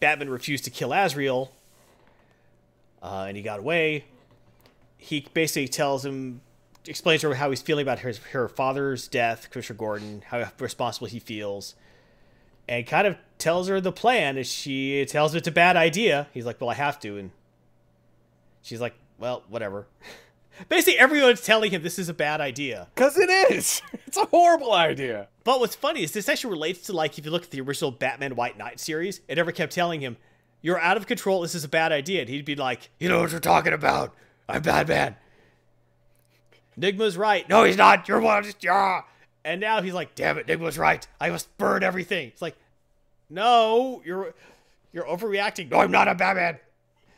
[0.00, 1.52] Batman refused to kill Azrael
[3.02, 4.04] uh, and he got away.
[4.96, 6.40] He basically tells him,
[6.88, 11.18] explains her how he's feeling about her, her father's death, Commissioner Gordon, how responsible he
[11.18, 11.74] feels,
[12.68, 14.36] and kind of tells her the plan.
[14.36, 16.28] And she tells him it's a bad idea.
[16.32, 17.16] He's like, Well, I have to.
[17.16, 17.30] And
[18.62, 19.86] she's like, Well, whatever.
[20.68, 22.88] Basically, everyone's telling him this is a bad idea.
[22.94, 23.80] Because it is.
[24.08, 25.28] It's a horrible idea.
[25.44, 27.90] But what's funny is this actually relates to like if you look at the original
[27.90, 30.16] Batman White Knight series, it never kept telling him,
[30.62, 32.22] You're out of control, this is a bad idea.
[32.22, 34.14] And he'd be like, You know what you're talking about.
[34.48, 35.16] I'm Batman.
[36.78, 37.48] Nygma's right.
[37.48, 38.08] No, he's not.
[38.08, 38.44] You're one.
[38.60, 39.02] Yeah.
[39.44, 41.06] And now he's like, damn it, Nygma's right.
[41.20, 42.28] I must burn everything.
[42.28, 42.56] It's like,
[43.30, 44.34] no, you're
[44.92, 45.70] you're overreacting.
[45.70, 46.58] No, I'm not a Batman.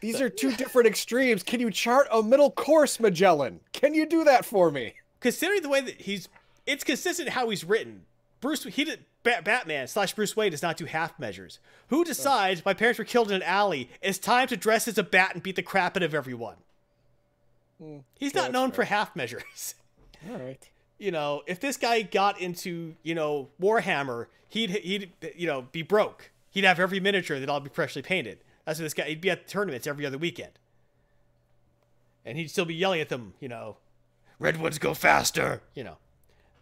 [0.00, 1.42] These are two different extremes.
[1.42, 3.60] Can you chart a middle course, Magellan?
[3.72, 4.94] Can you do that for me?
[5.20, 6.28] considering the way that he's
[6.66, 8.06] it's consistent how he's written
[8.40, 11.58] bruce he did Bat- batman slash bruce wayne does not do half measures
[11.88, 15.02] who decides my parents were killed in an alley it's time to dress as a
[15.02, 16.56] bat and beat the crap out of everyone
[18.18, 18.76] he's not known fair.
[18.76, 19.74] for half measures.
[20.30, 20.68] All right.
[20.98, 25.82] you know if this guy got into you know warhammer he'd he'd you know be
[25.82, 26.30] broke.
[26.50, 28.38] He'd have every miniature that all be freshly painted.
[28.64, 30.52] That's what this guy he'd be at tournaments every other weekend.
[32.24, 33.76] And he'd still be yelling at them you know
[34.38, 35.96] redwoods go faster you know.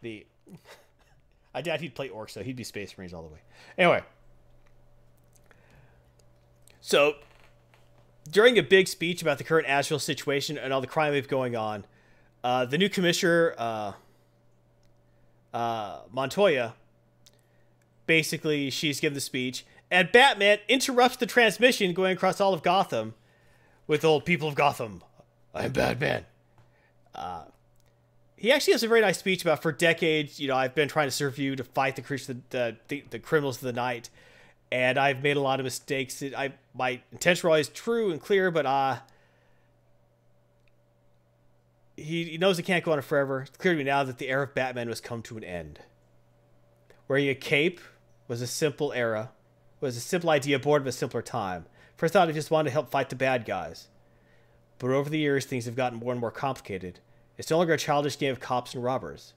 [0.03, 0.27] The
[1.55, 2.43] i doubt he'd play orcs though.
[2.43, 3.41] He'd be space marines all the way.
[3.77, 4.03] Anyway.
[6.81, 7.17] So
[8.31, 11.29] during a big speech about the current Asheville situation and all the crime we have
[11.29, 11.85] going on
[12.45, 13.93] uh, the new commissioner uh,
[15.53, 16.75] uh, Montoya
[18.07, 23.15] basically she's given the speech and Batman interrupts the transmission going across all of Gotham
[23.87, 25.03] with old people of Gotham.
[25.55, 26.27] I'm Batman.
[27.15, 27.45] Uh,
[28.37, 31.09] he actually has a very nice speech about for decades, you know, I've been trying
[31.09, 32.03] to serve you to fight the
[32.51, 34.11] the, the, the criminals of the night,
[34.71, 36.23] and I've made a lot of mistakes.
[36.23, 38.99] It, I my intentions were always true and clear, but uh,
[41.97, 43.43] he, he knows it can't go on forever.
[43.43, 45.81] It's clear to me now that the era of Batman has come to an end.
[47.09, 47.81] Wearing a cape
[48.29, 49.31] was a simple era,
[49.81, 51.67] was a simple idea born of a simpler time.
[51.97, 53.89] First thought I just wanted to help fight the bad guys.
[54.79, 57.01] But over the years, things have gotten more and more complicated.
[57.37, 59.33] It's no longer a childish game of cops and robbers.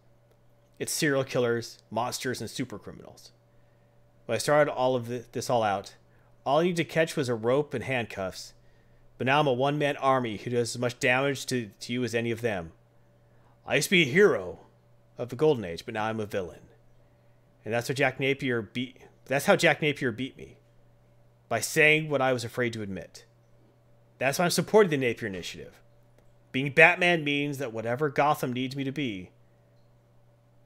[0.78, 3.32] It's serial killers, monsters, and super criminals.
[4.32, 5.96] I started all of this all out,
[6.46, 8.54] all I needed to catch was a rope and handcuffs.
[9.18, 12.04] But now I'm a one man army who does as much damage to, to you
[12.04, 12.72] as any of them.
[13.68, 14.60] I used to be a hero
[15.18, 16.62] of the Golden Age, but now I'm a villain.
[17.64, 18.98] And that's what Jack Napier beat.
[19.26, 20.58] That's how Jack Napier beat me.
[21.48, 23.26] By saying what I was afraid to admit.
[24.18, 25.80] That's why I'm supporting the Napier Initiative.
[26.52, 29.30] Being Batman means that whatever Gotham needs me to be,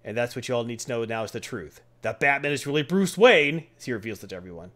[0.03, 1.81] and that's what you all need to know now is the truth.
[2.06, 4.69] That Batman is really Bruce Wayne, as he reveals it to everyone.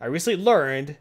[0.00, 0.96] I recently learned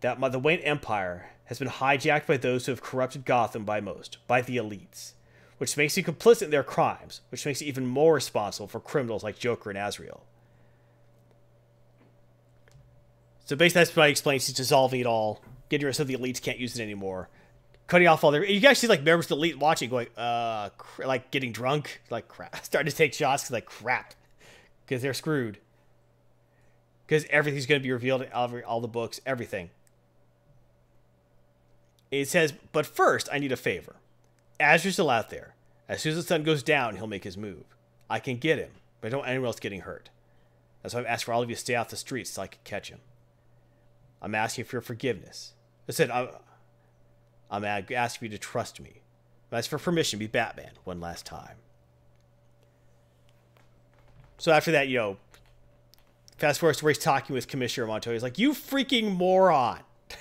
[0.00, 3.80] that my, the Wayne Empire has been hijacked by those who have corrupted Gotham by
[3.80, 5.12] most, by the elites,
[5.58, 9.22] which makes you complicit in their crimes, which makes you even more responsible for criminals
[9.22, 10.24] like Joker and Azrael.
[13.44, 14.48] So basically, that's what I explains.
[14.48, 17.28] He's dissolving it all, getting rid of the elites can't use it anymore,
[17.92, 18.42] cutting off all their.
[18.42, 22.00] You guys see like members of the elite watching, going, uh, cr- like getting drunk,
[22.08, 24.14] like crap, starting to take shots, because like crap,
[24.86, 25.58] because they're screwed.
[27.06, 29.68] Because everything's going to be revealed in all, all the books, everything.
[32.10, 33.96] It says, but first, I need a favor.
[34.58, 35.54] Azrael's still out there.
[35.86, 37.64] As soon as the sun goes down, he'll make his move.
[38.08, 38.70] I can get him,
[39.02, 40.08] but I don't want anyone else getting hurt.
[40.82, 42.46] That's why I've asked for all of you to stay off the streets so I
[42.46, 43.00] can catch him.
[44.22, 45.52] I'm asking for your forgiveness.
[45.86, 46.10] I said,
[47.52, 49.02] I'm, asking you to trust me.
[49.52, 51.56] I'm for permission to be Batman one last time.
[54.38, 55.16] So after that, you know,
[56.38, 58.14] fast forward to where he's talking with Commissioner Montoya.
[58.14, 59.80] He's like, you freaking moron.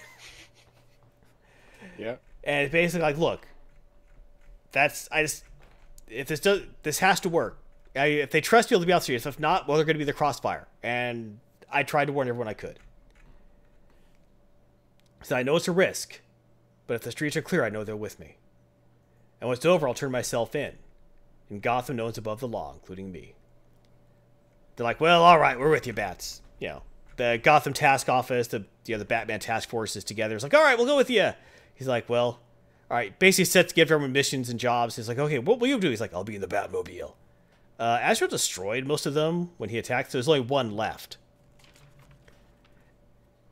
[1.97, 2.15] Yeah.
[2.43, 3.47] And it's basically like, look,
[4.71, 5.43] that's I just
[6.07, 7.59] if this does this has to work.
[7.95, 9.25] I, if they trust you, they'll be out serious.
[9.25, 10.67] If not, well, they're going to be the crossfire.
[10.81, 11.39] And
[11.71, 12.79] I tried to warn everyone I could.
[15.23, 16.21] So I know it's a risk,
[16.91, 18.35] but if the streets are clear, I know they're with me.
[19.39, 20.73] And when it's over, I'll turn myself in.
[21.49, 23.33] In Gotham, no one's above the law, including me.
[24.75, 26.41] They're like, well, all right, we're with you, Bats.
[26.59, 26.83] You know,
[27.15, 30.35] the Gotham Task Office, the you know, the Batman Task Force is together.
[30.35, 31.31] It's like, all right, we'll go with you.
[31.73, 32.41] He's like, well,
[32.89, 33.17] all right.
[33.17, 34.97] Basically, sets to give everyone missions and jobs.
[34.97, 35.91] He's like, okay, what will you do?
[35.91, 37.13] He's like, I'll be in the Batmobile.
[37.79, 41.15] Uh, destroyed most of them when he attacked, so there's only one left.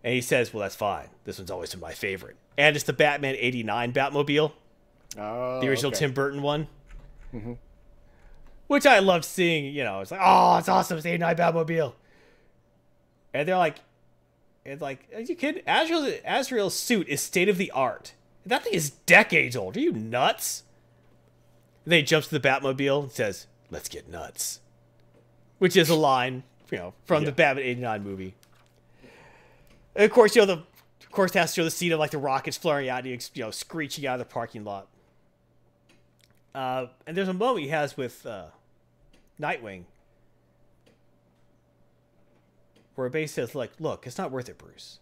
[0.04, 1.08] And he says, well, that's fine.
[1.24, 2.36] This one's always been my favorite.
[2.60, 4.52] And it's the Batman 89 Batmobile,
[5.18, 6.00] Oh, the original okay.
[6.00, 6.68] Tim Burton one.
[7.34, 7.54] Mm-hmm.
[8.68, 11.94] Which I loved seeing, you know, it's like, oh, it's awesome, it's the 89 Batmobile.
[13.34, 13.78] And they're like,
[14.66, 15.64] it's like, are you kidding?
[15.66, 18.14] Azrael's, Azrael's suit is state of the art.
[18.46, 19.78] That thing is decades old.
[19.78, 20.64] Are you nuts?
[21.86, 24.60] And then he jumps to the Batmobile and says, let's get nuts.
[25.60, 27.36] Which is a line, you know, from the Yeah.
[27.36, 28.36] Batman 89 movie.
[29.96, 30.64] And of course, you know, the
[31.10, 33.44] of course has to show the scene of like the rockets flaring out, and you
[33.44, 34.88] know, screeching out of the parking lot.
[36.54, 38.46] Uh, and there's a moment he has with uh,
[39.42, 39.86] Nightwing
[42.96, 45.00] where basically says, like, look, it's not worth it, Bruce.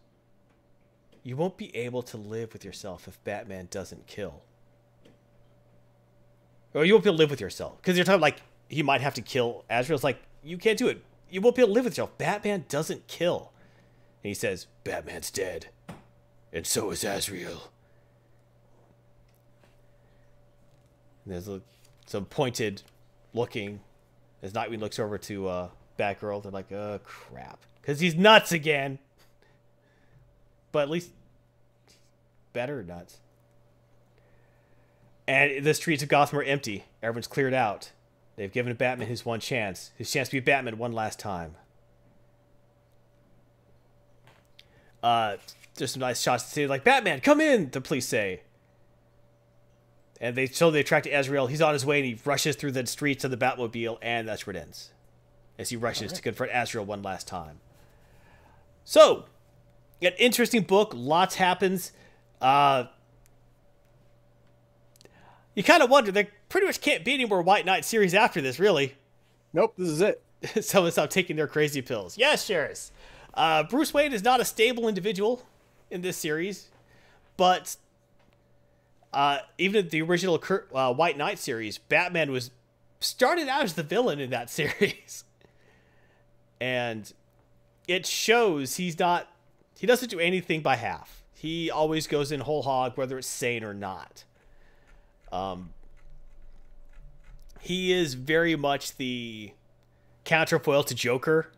[1.24, 4.44] You won't be able to live with yourself if Batman doesn't kill.
[6.74, 7.78] Or you won't be able to live with yourself.
[7.78, 11.04] Because you're talking like he might have to kill Azrael's like, you can't do it.
[11.30, 12.18] You won't be able to live with yourself.
[12.18, 13.52] Batman doesn't kill.
[14.24, 15.68] And he says, Batman's dead.
[16.54, 17.72] And so is Azrael.
[21.26, 21.62] There's a,
[22.06, 22.82] some pointed
[23.34, 23.82] looking
[24.42, 25.70] as Nightwing looks over to uh,
[26.00, 26.44] Batgirl.
[26.44, 27.60] They're like, oh, crap.
[27.82, 29.00] Because he's nuts again.
[30.72, 31.12] But at least
[32.54, 33.20] better nuts.
[35.28, 36.86] And the streets of Gotham are empty.
[37.04, 37.92] Everyone's cleared out.
[38.38, 39.92] They've given Batman his one chance.
[39.98, 41.56] His chance to be Batman one last time.
[45.04, 45.38] Uh,
[45.78, 48.42] there's some nice shots to see, like, Batman, come in, the police say.
[50.20, 51.48] And they so they attract Azrael.
[51.48, 54.48] He's on his way and he rushes through the streets of the Batmobile, and that's
[54.48, 54.92] where it ends.
[55.60, 57.60] As he rushes to confront Azrael one last time.
[58.84, 59.26] So,
[60.02, 60.92] an interesting book.
[60.96, 61.92] Lots happens.
[62.42, 62.86] Uh,
[65.56, 68.42] you kind of wonder, there pretty much can't be any more White Knight series after
[68.42, 68.96] this, really.
[69.54, 70.22] Nope, this is it.
[70.64, 72.18] Someone stop taking their crazy pills.
[72.18, 72.92] Yes, Sheriff.
[73.34, 75.44] Uh, Bruce Wayne is not a stable individual
[75.90, 76.70] in this series,
[77.38, 77.78] but
[79.14, 82.52] uh, even in the original Cur- uh, White Knight series, Batman was
[83.00, 85.24] started out as the villain in that series,
[86.60, 87.12] and
[87.88, 89.28] it shows he's not.
[89.78, 91.24] He doesn't do anything by half.
[91.34, 94.24] He always goes in whole hog, whether it's sane or not.
[95.32, 95.70] Um,
[97.60, 99.52] he is very much the
[100.24, 101.52] counterfoil to Joker,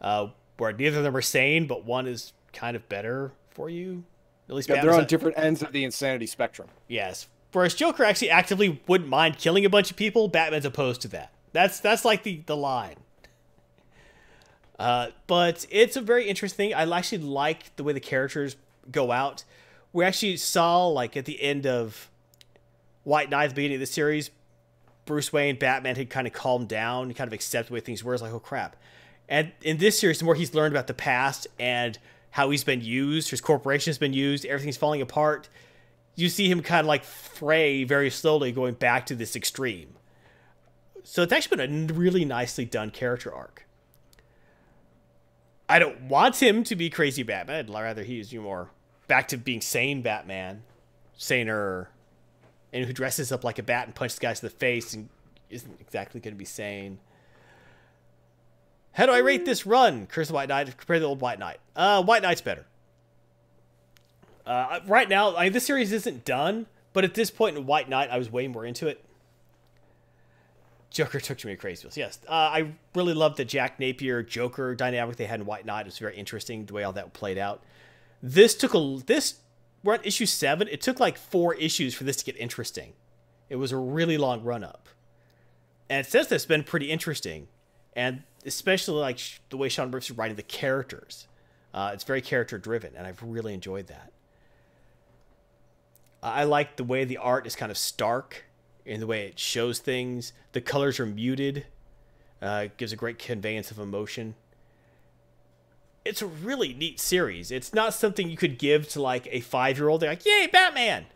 [0.00, 0.28] uh,
[0.58, 4.04] where neither of them are sane, but one is kind of better for you.
[4.48, 6.68] At least Yeah, they're on different ends of the insanity spectrum.
[6.88, 7.28] Yes.
[7.52, 11.32] Whereas Joker actually actively wouldn't mind killing a bunch of people, Batman's opposed to that.
[11.52, 12.96] That's that's like the the line.
[14.78, 16.74] Uh, but it's a very interesting.
[16.74, 18.56] I actually like the way the characters
[18.90, 19.44] go out.
[19.92, 22.10] We actually saw like at the end of
[23.04, 24.30] White Knight, the beginning of the series,
[25.06, 28.12] Bruce Wayne, Batman had kind of calmed down, kind of accepted the way things were.
[28.12, 28.76] It's like, oh crap.
[29.28, 31.98] And in this series, the more he's learned about the past and
[32.30, 35.48] how he's been used, his corporation has been used, everything's falling apart.
[36.14, 39.94] You see him kind of like fray very slowly, going back to this extreme.
[41.04, 43.66] So it's actually been a really nicely done character arc.
[45.68, 47.66] I don't want him to be crazy Batman.
[47.66, 48.70] I'd rather you know, more
[49.06, 50.62] back to being sane Batman,
[51.16, 51.90] saner,
[52.72, 55.08] and who dresses up like a bat and punches guys in the face and
[55.50, 56.98] isn't exactly going to be sane.
[58.98, 61.38] How do I rate this run, Curse of White Knight, compared to the old White
[61.38, 61.58] Knight?
[61.76, 62.66] Uh, White Knight's better.
[64.44, 68.10] Uh, right now, I this series isn't done, but at this point in White Knight,
[68.10, 69.04] I was way more into it.
[70.90, 71.88] Joker took to me crazy.
[71.94, 75.82] Yes, uh, I really loved the Jack Napier Joker dynamic they had in White Knight.
[75.82, 77.62] It was very interesting the way all that played out.
[78.20, 79.34] This took a this
[79.84, 80.66] we're at issue seven.
[80.66, 82.94] It took like four issues for this to get interesting.
[83.48, 84.88] It was a really long run up,
[85.88, 87.46] and since that's been pretty interesting,
[87.94, 91.26] and especially like sh- the way Sean Murphy's writing the characters.
[91.72, 94.12] Uh, it's very character driven, and I've really enjoyed that.
[96.22, 98.44] I like the way the art is kind of stark
[98.84, 100.32] in the way it shows things.
[100.52, 101.66] The colors are muted.
[102.40, 104.34] Uh, gives a great conveyance of emotion.
[106.04, 107.50] It's a really neat series.
[107.50, 110.00] It's not something you could give to like a five year old.
[110.00, 111.06] They're like, "Yay, Batman!"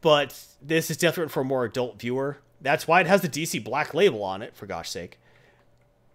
[0.00, 2.38] But this is definitely for a more adult viewer.
[2.60, 4.54] That's why it has the DC Black Label on it.
[4.54, 5.18] For gosh sake,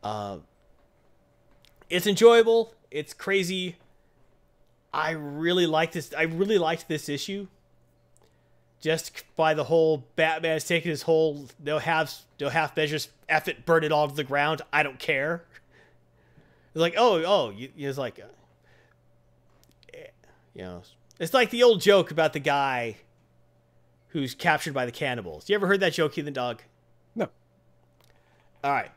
[0.03, 0.37] uh,
[1.89, 2.73] it's enjoyable.
[2.91, 3.75] It's crazy.
[4.93, 6.13] I really like this.
[6.17, 7.47] I really liked this issue
[8.81, 13.47] just by the whole Batman is taking his whole no halves, no half measures, F
[13.47, 14.61] it, burn it all to the ground.
[14.71, 15.43] I don't care.
[16.73, 19.97] It's like, oh, oh, it's like, uh,
[20.53, 20.83] you know,
[21.19, 22.97] it's like the old joke about the guy
[24.09, 25.49] who's captured by the cannibals.
[25.49, 26.61] You ever heard that joke, Heathen Dog?
[27.15, 27.27] No.
[28.63, 28.91] All right.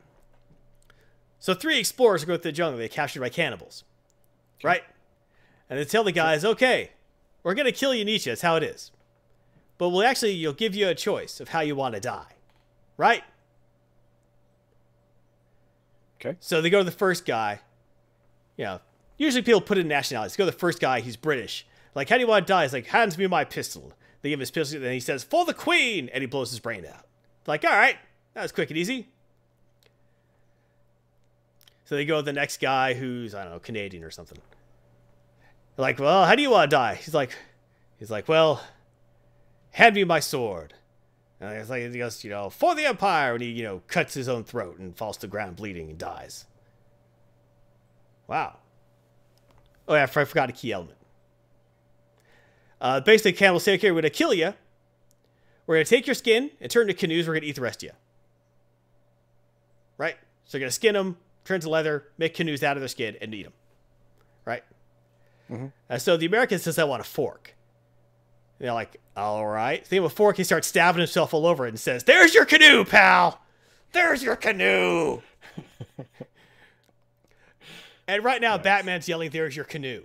[1.43, 2.77] So three explorers go through the jungle.
[2.77, 3.83] They're captured by cannibals,
[4.63, 4.83] right?
[5.69, 6.91] And they tell the guys, okay,
[7.43, 8.29] we're gonna kill you, Nietzsche.
[8.29, 8.91] That's how it is.
[9.77, 12.33] But we'll actually you'll give you a choice of how you want to die
[12.97, 13.23] right?
[16.21, 16.37] Okay.
[16.39, 17.59] so they go to the first guy.
[18.57, 18.79] You know
[19.17, 20.35] usually people put in nationalities.
[20.35, 21.65] Go to the first guy he's british.
[21.95, 22.63] Like how do you want to die?
[22.63, 23.93] He's like hands me my pistol.
[24.21, 26.09] They give him his pistol and he says for the queen!
[26.13, 27.05] And he blows his brain out.
[27.45, 27.97] Like all right
[28.33, 29.09] that was quick and easy
[31.85, 34.37] so they go to the next guy who's i don't know canadian or something
[35.75, 37.31] They're like well how do you want to die he's like
[37.97, 38.61] he's like well
[39.73, 40.73] hand me my sword.
[41.39, 44.13] And it's like he goes, you know, for the Empire, and he, you know, cuts
[44.13, 46.45] his own throat and falls to the ground bleeding and dies.
[48.27, 48.57] Wow.
[49.87, 50.97] Oh yeah, I forgot a key element.
[52.79, 54.53] Uh, basically, cannibals say, okay, we're gonna kill you.
[55.67, 57.27] We're gonna take your skin and turn into canoes.
[57.27, 57.95] We're gonna eat the rest of you.
[59.97, 60.15] Right?
[60.45, 63.33] So you're gonna skin them, turn to leather, make canoes out of their skin, and
[63.33, 63.53] eat them.
[64.45, 64.63] Right?
[65.89, 67.53] Uh, so the American says, I want a fork.
[68.59, 69.85] And they're like, all right.
[69.85, 70.37] So they have a fork.
[70.37, 73.39] He starts stabbing himself all over it and says, There's your canoe, pal.
[73.91, 75.21] There's your canoe.
[78.07, 80.03] and right now, Batman's yelling, There's your canoe.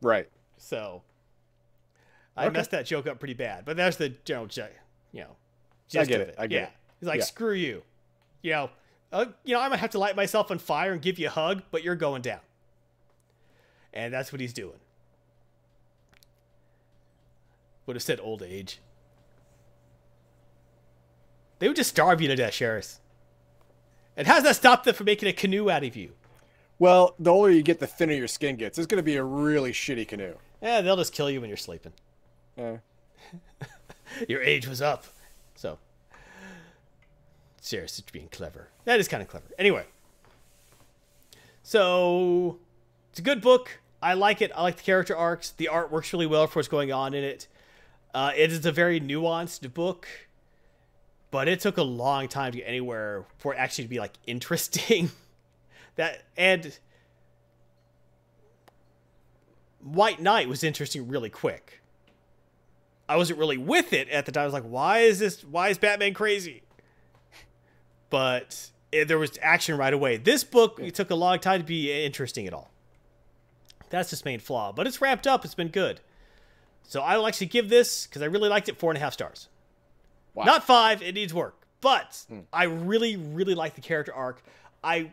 [0.00, 0.28] Right.
[0.56, 1.02] So
[2.36, 2.54] I Okay.
[2.54, 3.64] messed that joke up pretty bad.
[3.64, 4.48] But that's the general,
[5.12, 5.36] you know,
[6.00, 6.34] I get of it.
[6.38, 6.62] I get yeah.
[6.64, 6.72] it.
[7.00, 7.24] He's like, Yeah.
[7.24, 7.82] Screw you.
[8.42, 8.70] You know,
[9.12, 11.30] uh, you know, I might have to light myself on fire and give you a
[11.30, 12.40] hug, but you're going down.
[13.92, 14.78] And that's what he's doing.
[17.86, 18.80] Would have said old age.
[21.58, 22.98] They would just starve you to death, Sheriff.
[24.16, 26.12] And how does that stop them from making a canoe out of you?
[26.78, 28.78] Well, the older you get, the thinner your skin gets.
[28.78, 30.34] It's going to be a really shitty canoe.
[30.62, 31.92] Yeah, they'll just kill you when you're sleeping.
[32.56, 32.76] Eh.
[34.28, 35.04] Your age was up.
[37.62, 38.68] Is being clever.
[38.84, 39.46] That is kind of clever.
[39.58, 39.84] Anyway,
[41.62, 42.58] so
[43.10, 43.80] it's a good book.
[44.02, 44.50] I like it.
[44.54, 45.50] I like the character arcs.
[45.50, 47.48] The art works really well for what's going on in it.
[48.14, 50.08] Uh, it is a very nuanced book,
[51.30, 54.14] but it took a long time to get anywhere for it actually to be like
[54.26, 55.10] interesting.
[55.96, 56.78] that and
[59.82, 61.82] White Knight was interesting really quick.
[63.08, 64.42] I wasn't really with it at the time.
[64.42, 65.44] I was like, why is this?
[65.44, 66.62] Why is Batman crazy?
[68.10, 70.16] But it, there was action right away.
[70.16, 72.70] This book it took a long time to be interesting at all.
[73.88, 75.44] That's its main flaw, but it's wrapped up.
[75.44, 76.00] It's been good.
[76.82, 79.12] So I will actually give this because I really liked it four and a half
[79.12, 79.48] stars.
[80.34, 80.44] Wow.
[80.44, 81.02] Not five.
[81.02, 84.42] It needs work, but I really, really like the character arc.
[84.82, 85.12] I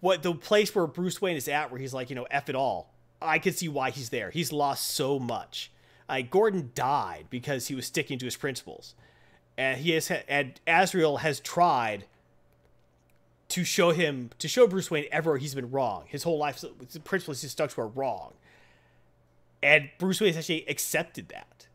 [0.00, 2.54] what the place where Bruce Wayne is at, where he's like, you know, f it
[2.54, 2.92] all.
[3.20, 4.30] I can see why he's there.
[4.30, 5.72] He's lost so much.
[6.08, 8.94] Uh, Gordon died because he was sticking to his principles,
[9.58, 12.04] and he has and Azrael has tried
[13.48, 16.04] to show him to show Bruce Wayne ever he's been wrong.
[16.06, 18.34] His whole life, the principles he's stuck to are wrong,
[19.62, 21.66] and Bruce Wayne has actually accepted that.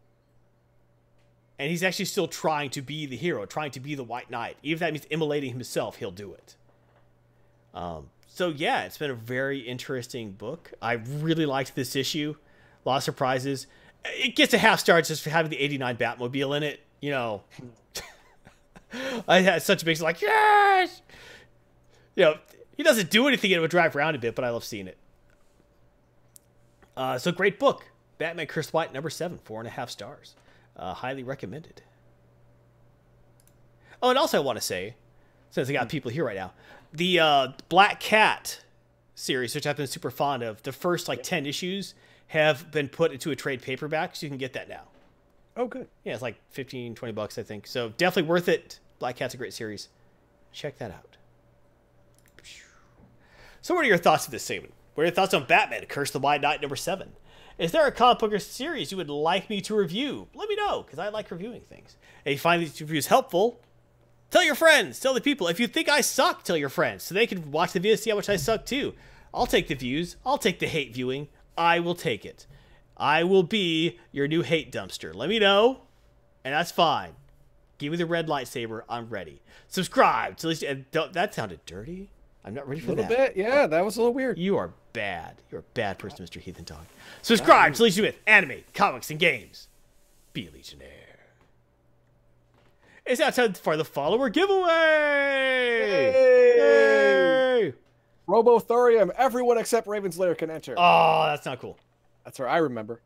[1.59, 4.57] And he's actually still trying to be the hero, trying to be the White Knight.
[4.63, 6.55] Even if that means immolating himself, he'll do it.
[7.73, 10.73] Um, so yeah, it's been a very interesting book.
[10.81, 12.35] I really liked this issue.
[12.85, 13.67] A lot of surprises.
[14.05, 16.82] It gets a half star just for having the 89 Batmobile in it.
[17.03, 17.41] You know,
[19.27, 21.01] I had such a big like yes.
[22.15, 22.35] You know,
[22.77, 23.51] he doesn't do anything.
[23.51, 24.97] It would drive around a bit, but I love seeing it.
[26.95, 30.35] Uh, so great book, Batman Chris White number seven, four and a half stars.
[30.77, 31.81] Uh, highly recommended.
[34.01, 34.95] Oh, and also I want to say,
[35.49, 36.53] since I got people here right now,
[36.93, 38.61] the uh, Black Cat
[39.13, 41.95] series, which I've been super fond of, the first like ten issues
[42.27, 44.83] have been put into a trade paperback, so you can get that now.
[45.55, 45.87] Oh, good.
[46.03, 47.67] Yeah, it's like 15, 20 bucks, I think.
[47.67, 48.79] So definitely worth it.
[48.99, 49.89] Black Cat's a great series.
[50.51, 51.17] Check that out.
[53.61, 54.73] So, what are your thoughts of this segment?
[54.93, 57.13] What are your thoughts on Batman, Curse the White Knight number seven?
[57.57, 60.27] Is there a comic book or series you would like me to review?
[60.33, 61.95] Let me know, because I like reviewing things.
[62.25, 63.61] If you find these reviews helpful,
[64.31, 65.47] tell your friends, tell the people.
[65.47, 68.09] If you think I suck, tell your friends, so they can watch the video, see
[68.09, 68.95] how much I suck too.
[69.33, 70.17] I'll take the views.
[70.25, 71.29] I'll take the hate viewing.
[71.57, 72.45] I will take it.
[72.97, 75.13] I will be your new hate dumpster.
[75.13, 75.81] Let me know,
[76.43, 77.11] and that's fine.
[77.77, 78.83] Give me the red lightsaber.
[78.87, 79.41] I'm ready.
[79.67, 80.63] Subscribe to least.
[80.63, 82.09] and don't- That sounded dirty.
[82.45, 82.93] I'm not ready for that.
[82.93, 83.35] A little that.
[83.35, 83.43] bit.
[83.45, 84.37] Yeah, that was a little weird.
[84.37, 85.41] You are bad.
[85.49, 86.39] You're a bad person, Mr.
[86.39, 86.85] Heathen Dog.
[87.21, 89.67] Subscribe to Legion with anime, comics, and games.
[90.33, 90.89] Be a Legionnaire.
[93.05, 94.69] It's now time for the follower giveaway.
[96.57, 97.73] Yay!
[98.27, 99.09] Robothorium.
[99.17, 100.75] Everyone except Ravenslayer can enter.
[100.77, 101.77] Oh, that's not cool.
[102.23, 102.53] That's right.
[102.53, 103.01] I remember.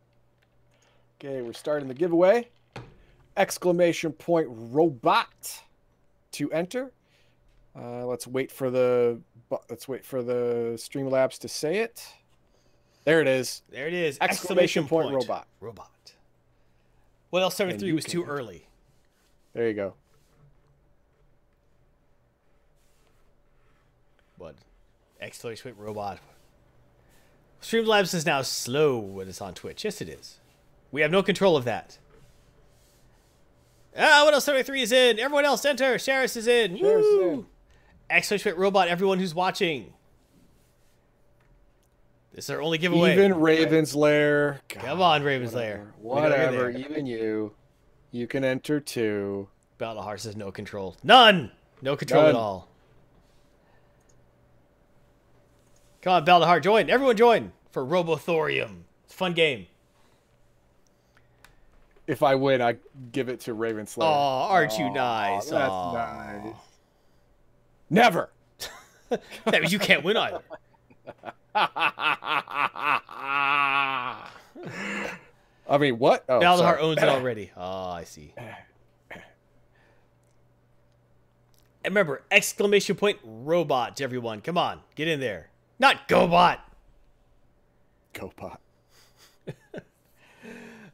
[1.20, 2.50] Okay, we're starting the giveaway.
[3.36, 5.62] Exclamation point robot
[6.34, 6.92] to enter.
[7.76, 9.20] Uh, let's wait for the
[9.70, 12.08] let's wait for the Streamlabs to say it.
[13.04, 13.62] There it is.
[13.70, 14.18] There it is.
[14.20, 15.48] Exclamation point robot.
[15.62, 15.92] Robot.
[17.30, 17.56] What else?
[17.56, 18.34] 73 was too enter.
[18.34, 18.68] early.
[19.54, 19.94] There you go.
[24.38, 24.56] What?
[25.22, 26.20] Exclamation point robot.
[27.62, 29.84] Streamlabs is now slow when it's on Twitch.
[29.84, 30.40] Yes, it is.
[30.92, 31.98] We have no control of that.
[33.98, 34.46] Ah, what else?
[34.46, 35.20] 73 is in.
[35.20, 35.96] Everyone else enter.
[35.96, 36.78] Sharis is in.
[36.78, 38.56] Sharis in.
[38.56, 39.94] Robot, Everyone who's watching.
[42.34, 43.14] This is our only giveaway.
[43.14, 44.62] Even Raven's Lair.
[44.70, 45.88] Come on, Ravenslayer.
[45.98, 46.68] Whatever.
[46.68, 46.92] We Whatever.
[46.92, 47.54] Even you.
[48.12, 49.48] You can enter too.
[49.80, 50.96] Battle Hearts has no control.
[51.04, 51.52] None.
[51.82, 52.70] No control at all.
[56.08, 56.90] Come on, Battle join.
[56.90, 58.84] Everyone join for Robothorium.
[59.04, 59.68] It's a fun game.
[62.08, 62.78] If I win, I
[63.12, 64.08] give it to Raven Slayer.
[64.08, 65.50] Aw, aren't you nice?
[65.50, 65.94] That's Aw.
[65.94, 66.56] nice.
[67.90, 68.30] Never.
[69.10, 70.40] That means you can't win either.
[71.56, 71.68] I
[75.78, 76.24] mean, what?
[76.30, 77.52] Oh, owns it already.
[77.58, 78.34] Oh, I see.
[79.12, 79.22] And
[81.84, 84.40] remember, exclamation point robot, everyone.
[84.40, 85.50] Come on, get in there.
[85.80, 86.60] Not GoBot.
[88.14, 88.58] GoBot.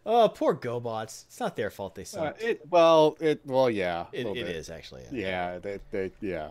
[0.06, 1.24] Oh, poor GoBots.
[1.28, 4.08] It's not their fault they Uh, it well, it well, yeah.
[4.12, 5.04] it, it is, actually.
[5.12, 6.50] Yeah, they, they, yeah.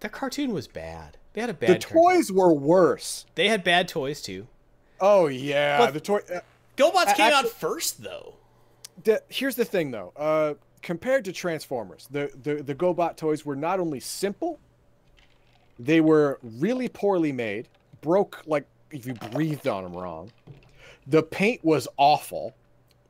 [0.00, 1.18] The cartoon was bad.
[1.34, 2.02] They had a bad The cartoon.
[2.02, 3.26] toys were worse.
[3.34, 4.46] They had bad toys too.
[5.00, 6.20] Oh yeah, But- the toy.
[6.34, 6.40] Uh,
[6.78, 8.36] GoBots came out first though.
[9.04, 10.12] the, here's the thing though.
[10.16, 14.58] Uh, compared to Transformers, the, the the GoBot toys were not only simple,
[15.78, 17.68] they were really poorly made.
[18.00, 20.30] Broke like if you breathed on them wrong.
[21.06, 22.54] The paint was awful.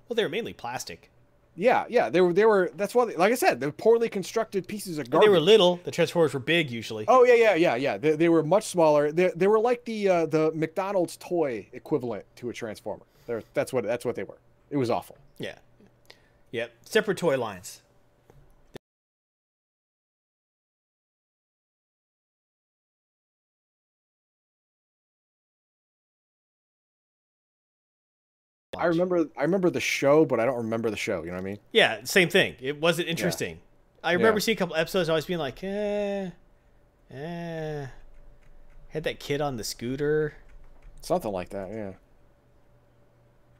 [0.08, 1.10] Well, they were mainly plastic.
[1.56, 2.72] Yeah, yeah, they were they were.
[2.76, 5.26] That's why, they, like I said, they're poorly constructed pieces of garbage.
[5.26, 5.78] They were little.
[5.84, 7.04] The Transformers were big usually.
[7.06, 7.96] Oh yeah, yeah, yeah, yeah.
[7.96, 9.12] They, they were much smaller.
[9.12, 13.04] They, they were like the uh, the McDonald's toy equivalent to a Transformer.
[13.26, 14.38] They're, that's what that's what they were.
[14.70, 15.16] It was awful.
[15.38, 15.54] Yeah.
[16.50, 16.72] Yep.
[16.84, 17.82] Separate toy lines.
[28.78, 31.22] I remember I remember the show, but I don't remember the show.
[31.22, 31.58] You know what I mean?
[31.72, 32.56] Yeah, same thing.
[32.60, 33.60] It wasn't interesting.
[34.02, 34.44] I remember Yeah.
[34.44, 35.08] seeing a couple episodes.
[35.08, 36.30] Always being like, eh,
[37.10, 37.86] eh.
[38.88, 40.34] Had that kid on the scooter,
[41.00, 41.68] Something like that.
[41.70, 41.92] Yeah.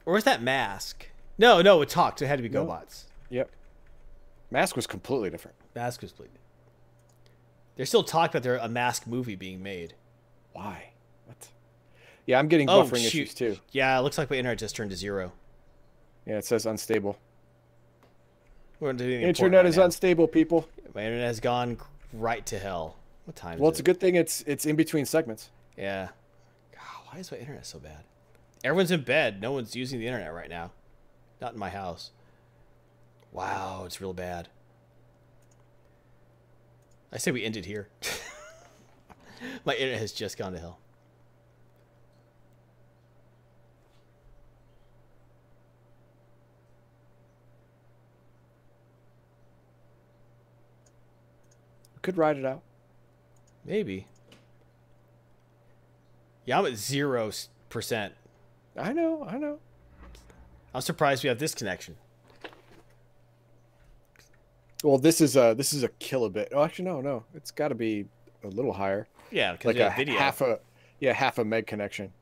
[0.06, 1.08] or was that Mask?
[1.38, 2.22] No, no, it talked.
[2.22, 2.64] It had to be No.
[2.66, 3.04] GoBots.
[3.30, 3.50] Yep.
[4.50, 5.56] Mask was completely different.
[5.74, 6.38] Mask was completely.
[7.76, 9.94] They're still talking about there a Mask movie being made.
[10.52, 10.90] Why?
[11.26, 11.48] What?
[12.26, 13.06] Yeah, I'm getting Oh, buffering shoot.
[13.22, 13.56] issues too.
[13.72, 15.32] Yeah, it looks like my internet just turned to zero.
[16.26, 17.18] Yeah, it says unstable.
[18.80, 19.84] We're gonna do anything important Internet is now.
[19.84, 20.68] unstable, people.
[20.94, 21.76] My internet has gone
[22.12, 22.96] right to hell.
[23.26, 23.62] What time is it?
[23.62, 25.50] Well, it's a good thing it's it's in between segments.
[25.76, 26.08] Yeah.
[26.72, 28.04] God, why is my internet so bad?
[28.62, 29.40] Everyone's in bed.
[29.42, 30.70] No one's using the internet right now.
[31.40, 32.10] Not in my house.
[33.32, 34.48] Wow, it's real bad.
[37.12, 37.88] I say we end it here.
[39.64, 40.78] my internet has just gone to hell.
[52.04, 52.62] Could ride it out.
[53.64, 54.06] Maybe.
[56.44, 57.30] Yeah, I'm at zero
[57.70, 58.12] percent.
[58.76, 59.58] I know, I know.
[60.74, 61.96] I'm surprised we have this connection.
[64.82, 66.48] Well, this is a this is a kilobit.
[66.52, 67.24] Oh, actually, no, no.
[67.34, 68.04] It's got to be
[68.42, 70.18] a little higher, Yeah, like a video.
[70.18, 70.58] half a
[71.00, 72.12] yeah half a meg connection.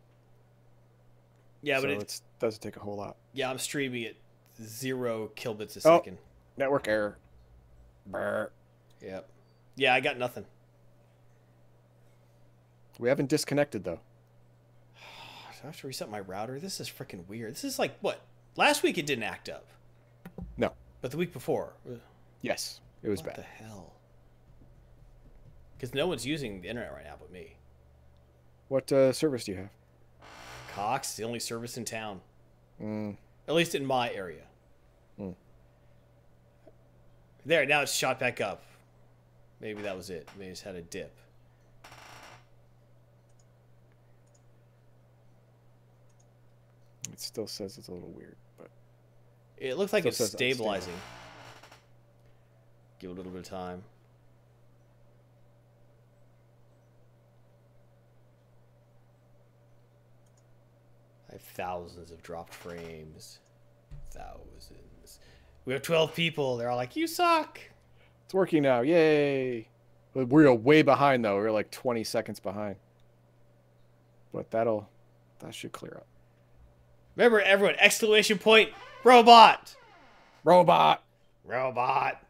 [1.63, 3.17] yeah, so but it, doesn't take a whole lot.
[3.33, 4.15] yeah, I'm streaming at
[4.63, 5.99] zero kilobits a Oh.
[5.99, 6.19] second.
[6.57, 7.19] Network error.
[8.07, 8.53] Brr.
[9.01, 9.29] Yep.
[9.83, 10.45] Yeah, I got nothing.
[13.01, 13.99] We haven't disconnected though.
[14.97, 16.61] I have to reset my router.
[16.61, 17.51] This is freaking weird.
[17.55, 18.21] This is like what?
[18.55, 19.67] Last week it didn't act up,
[20.57, 20.71] No.
[21.01, 21.73] but the week before.
[22.43, 23.39] Yes, it was what bad.
[23.39, 23.93] the hell?
[25.77, 27.57] Because no one's using the internet right now but me.
[28.69, 29.71] What uh, service do you have?
[30.77, 32.21] Cox is the only service in town,
[32.81, 33.17] Mm,
[33.49, 34.45] at least in my area.
[35.19, 35.31] Hmm.
[37.45, 38.63] There, now it's shot back up.
[39.63, 40.29] Maybe that was it.
[40.37, 41.17] Maybe it's had a dip.
[47.13, 48.69] it still says it's a little weird, but
[49.59, 50.55] It looks like it's says unstable.
[50.55, 50.95] stabilizing.
[52.99, 53.83] Give it a little bit of time.
[61.29, 63.39] I have thousands of dropped frames.
[64.11, 65.21] Thousands.
[65.65, 66.57] We have 12 people.
[66.57, 67.61] They're all like, you suck.
[68.33, 68.81] It's working now.
[68.81, 69.69] Yay!
[70.15, 71.37] But We're way behind though.
[71.37, 72.77] We're like 20 seconds behind.
[74.33, 74.89] But that'll
[75.41, 76.07] that should clear up.
[77.15, 78.71] Remember, everyone, exclamation point,
[79.05, 79.77] robot.
[80.45, 81.03] Robot!
[81.45, 82.23] Robot.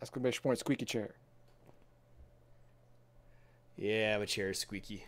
[0.00, 0.58] Exclamation point!
[0.58, 1.10] Squeaky chair.
[3.76, 5.04] Yeah, my chair is squeaky.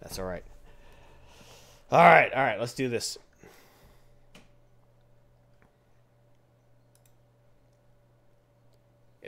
[0.00, 0.44] That's all right.
[1.92, 3.16] All right, all right, let's do this.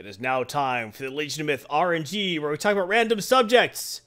[0.01, 3.21] It is now time for the Legion of Myth RNG, where we talk about random
[3.21, 4.01] subjects.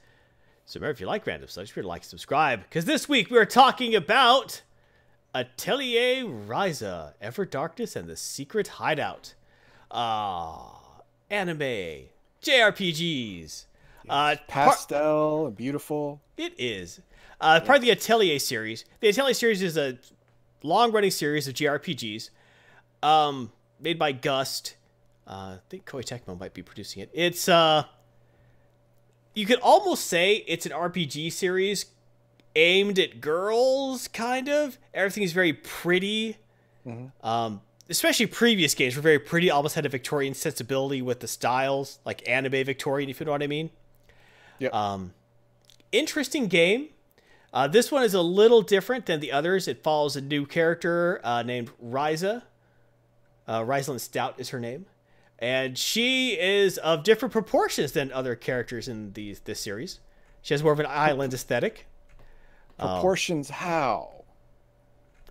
[0.64, 3.08] So remember, if you like random subjects, be sure to like and subscribe, because this
[3.08, 4.62] week we are talking about
[5.32, 9.34] Atelier Ryza, Ever Darkness, and the Secret Hideout.
[9.88, 10.80] Ah,
[11.30, 12.08] anime,
[12.42, 13.66] JRPGs.
[14.08, 16.20] Uh, Pastel beautiful.
[16.36, 17.02] it is.
[17.40, 18.84] Uh, part of the Atelier series.
[18.98, 19.96] The Atelier series is a
[20.64, 22.30] long-running series of JRPGs
[23.04, 24.74] um, made by Gust.
[25.26, 27.10] Uh, I think Koei Tecmo might be producing it.
[27.12, 27.84] It's uh,
[29.34, 31.86] you could almost say it's an RPG series
[32.56, 34.78] aimed at girls, kind of.
[34.92, 36.36] Everything is very pretty.
[37.22, 41.98] Um, especially previous games were very pretty, almost had a Victorian sensibility with the styles,
[42.04, 43.70] like anime Victorian, if you know what I mean.
[44.58, 44.74] Yep.
[44.74, 45.14] Um,
[45.92, 46.88] interesting game.
[47.52, 49.68] Uh, this one is a little different than the others.
[49.68, 52.42] It follows a new character uh, named Ryza.
[53.46, 54.86] Uh, Stout is her name.
[55.38, 60.00] And she is of different proportions than other characters in these this series.
[60.42, 61.86] She has more of an island aesthetic.
[62.78, 64.24] Proportions how?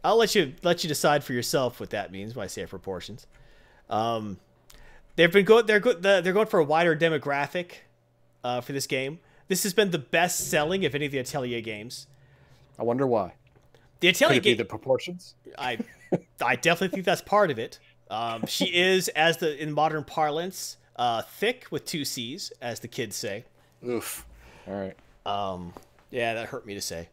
[0.04, 3.26] I'll let you let you decide for yourself what that means when I say proportions.
[3.90, 4.40] Um,
[5.16, 7.72] they've been go they're go- they're going for a wider demographic
[8.44, 9.20] uh, for this game.
[9.48, 12.08] This has been the best selling of any of the Atelier games.
[12.78, 13.34] I wonder why.
[14.00, 15.36] The Atelier game, the proportions?
[15.58, 15.80] I
[16.42, 17.80] I definitely think that's part of it.
[18.14, 22.88] Um, she is, as the in modern parlance, uh, thick with two C's, as the
[22.88, 23.46] kids say.
[23.84, 24.26] Oof.
[24.68, 24.96] All right.
[25.26, 25.74] Um,
[26.12, 27.10] yeah, that hurt me to say.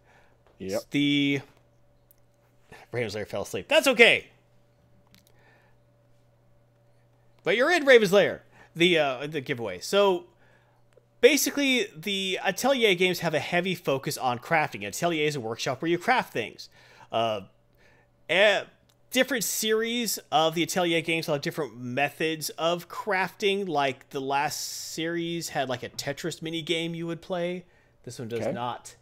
[0.58, 0.82] Yep.
[0.90, 1.40] The
[2.92, 3.66] Ravenslayer fell asleep.
[3.66, 4.26] That's okay.
[7.44, 8.40] But you're in Ravenslayer,
[8.76, 9.78] the uh, the giveaway.
[9.80, 10.26] So
[11.22, 14.86] basically, the Atelier games have a heavy focus on crafting.
[14.86, 16.68] Atelier is a workshop where you craft things.
[17.10, 17.42] Uh,
[18.28, 18.64] eh,
[19.10, 23.68] different series of the Atelier games will have different methods of crafting.
[23.68, 24.60] Like the last
[24.92, 27.64] series had like a Tetris mini game you would play.
[28.04, 28.52] This one does Okay.
[28.52, 28.94] not.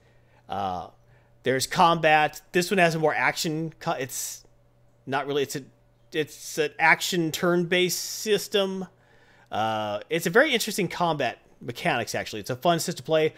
[0.49, 0.89] Uh,
[1.43, 2.41] there's combat.
[2.53, 3.73] This one has a more action.
[3.99, 4.45] It's
[5.07, 5.43] not really.
[5.43, 5.63] It's a
[6.13, 8.87] it's an action turn-based system.
[9.53, 12.15] Uh, it's a very interesting combat mechanics.
[12.15, 13.35] Actually, it's a fun system to play.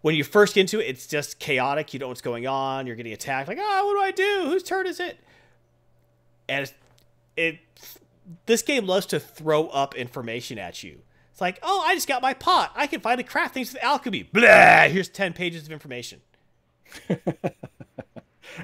[0.00, 1.92] When you first get into it, it's just chaotic.
[1.92, 2.86] You don't know what's going on.
[2.86, 3.48] You're getting attacked.
[3.48, 4.46] Like, ah, what do I do?
[4.50, 5.18] Whose turn is it?
[6.48, 6.72] And
[7.36, 7.58] it
[8.46, 11.00] this game loves to throw up information at you.
[11.32, 12.72] It's like, oh, I just got my pot.
[12.76, 14.22] I can finally craft things with alchemy.
[14.32, 14.88] Blah!
[14.88, 16.20] Here's ten pages of information.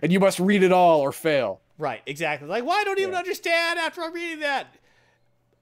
[0.03, 1.61] And you must read it all or fail.
[1.79, 2.47] Right, exactly.
[2.49, 3.19] Like, why don't I even Yeah.
[3.19, 4.75] understand after I'm reading that?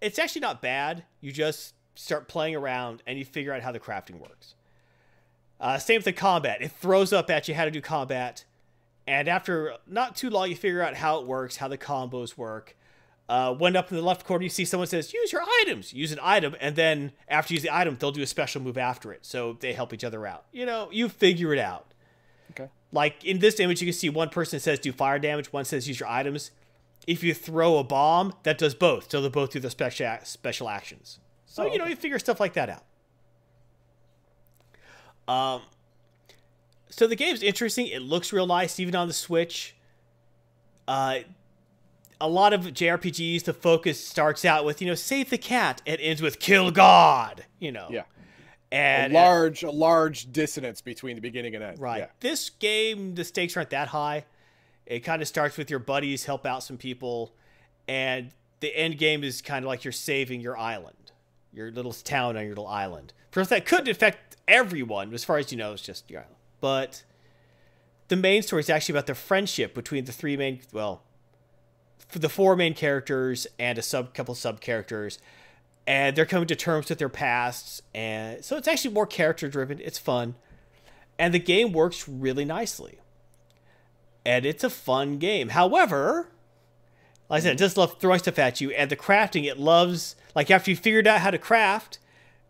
[0.00, 1.04] It's actually not bad.
[1.20, 4.54] You just start playing around and you figure out how the crafting works.
[5.60, 6.60] Uh, same with the combat.
[6.60, 8.44] It throws up at you how to do combat,
[9.08, 12.76] and after not too long, you figure out how it works, how the combos work.
[13.26, 15.92] Uh, one up in the left corner, you see someone says, use your items.
[15.92, 18.78] Use an item, and then after you use the item, they'll do a special move
[18.78, 19.24] after it.
[19.24, 20.44] So they help each other out.
[20.52, 21.86] You know, you figure it out.
[22.50, 22.68] Okay.
[22.92, 25.88] Like in this image, you can see one person says do fire damage, one says
[25.88, 26.50] use your items.
[27.06, 29.10] If you throw a bomb, that does both.
[29.10, 31.18] So they both do the special special actions.
[31.46, 32.84] So Oh, you know you figure stuff like that out.
[35.28, 35.62] Um,
[36.98, 37.86] so the game's interesting.
[37.86, 39.76] It looks real nice, even on the Switch.
[40.88, 41.20] Uh,
[42.20, 46.00] a lot of JRPGs, the focus starts out with you know save the cat, and
[46.00, 47.44] ends with kill God.
[47.60, 47.86] You know.
[47.88, 48.02] Yeah.
[48.70, 51.78] And a large, a large dissonance between the beginning and end.
[51.78, 52.00] Right.
[52.00, 52.06] Yeah.
[52.20, 54.26] This game, the stakes aren't that high.
[54.84, 57.32] It kind of starts with your buddies, help out some people,
[57.86, 58.30] and
[58.60, 61.12] the end game is kind of like you're saving your island,
[61.52, 63.14] your little town on your little island.
[63.26, 65.14] Of course, that could affect everyone.
[65.14, 66.37] As far as you know, it's just your island.
[66.60, 67.04] But
[68.08, 71.02] the main story is actually about the friendship between the three main, well,
[72.12, 75.18] the four main characters and a sub couple sub characters,
[75.86, 79.80] and they're coming to terms with their pasts, and so it's actually more character driven.
[79.80, 80.34] It's fun
[81.18, 82.98] and the game works really nicely.
[84.24, 85.50] And it's a fun game.
[85.50, 86.28] However,
[87.28, 87.64] like I said, it mm-hmm.
[87.64, 91.06] does love throwing stuff at you, and the crafting, it loves, like after you figured
[91.06, 91.98] out how to craft,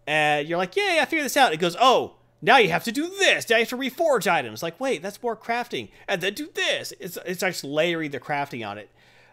[0.06, 1.52] and you're like, yay, I figured this out.
[1.52, 3.48] It goes, oh, now you have to do this.
[3.48, 4.62] Now you have to reforge items.
[4.62, 5.88] Like, wait, that's more crafting.
[6.06, 6.92] And then do this.
[7.00, 8.90] It's, it's actually layering the crafting on it.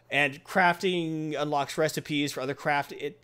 [0.09, 2.91] And crafting unlocks recipes for other craft.
[2.93, 3.19] It,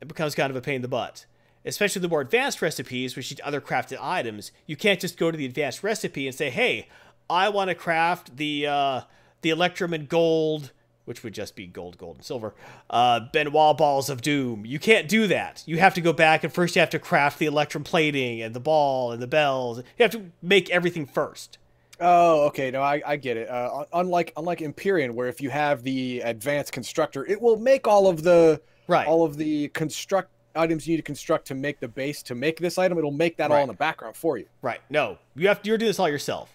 [0.00, 1.26] it becomes kind of a pain in the butt.
[1.66, 4.52] Especially the more advanced recipes, which need other crafted items.
[4.66, 6.88] You can't just go to the advanced recipe and say, "Hey,
[7.30, 9.00] I want to craft the uh,
[9.40, 10.72] the Electrum and gold,
[11.04, 12.54] which would just be gold, gold, and silver.
[12.90, 14.64] Uh, Benoit balls of doom.
[14.64, 15.62] You can't do that.
[15.66, 18.54] You have to go back and first you have to craft the Electrum plating and
[18.54, 19.78] the ball and the bells.
[19.78, 21.58] You have to make everything first.
[22.00, 22.70] Oh, okay.
[22.70, 23.48] No, I, I get it.
[23.48, 28.08] Uh, unlike unlike Empyrion, where if you have the advanced constructor, it will make all
[28.08, 29.06] of the Right.
[29.06, 32.58] all of the construct items you need to construct to make the base to make
[32.58, 32.98] this item.
[32.98, 34.46] It'll make that all in the background for you.
[34.60, 34.80] Right.
[34.90, 36.52] No, you have to, you're doing this all yourself.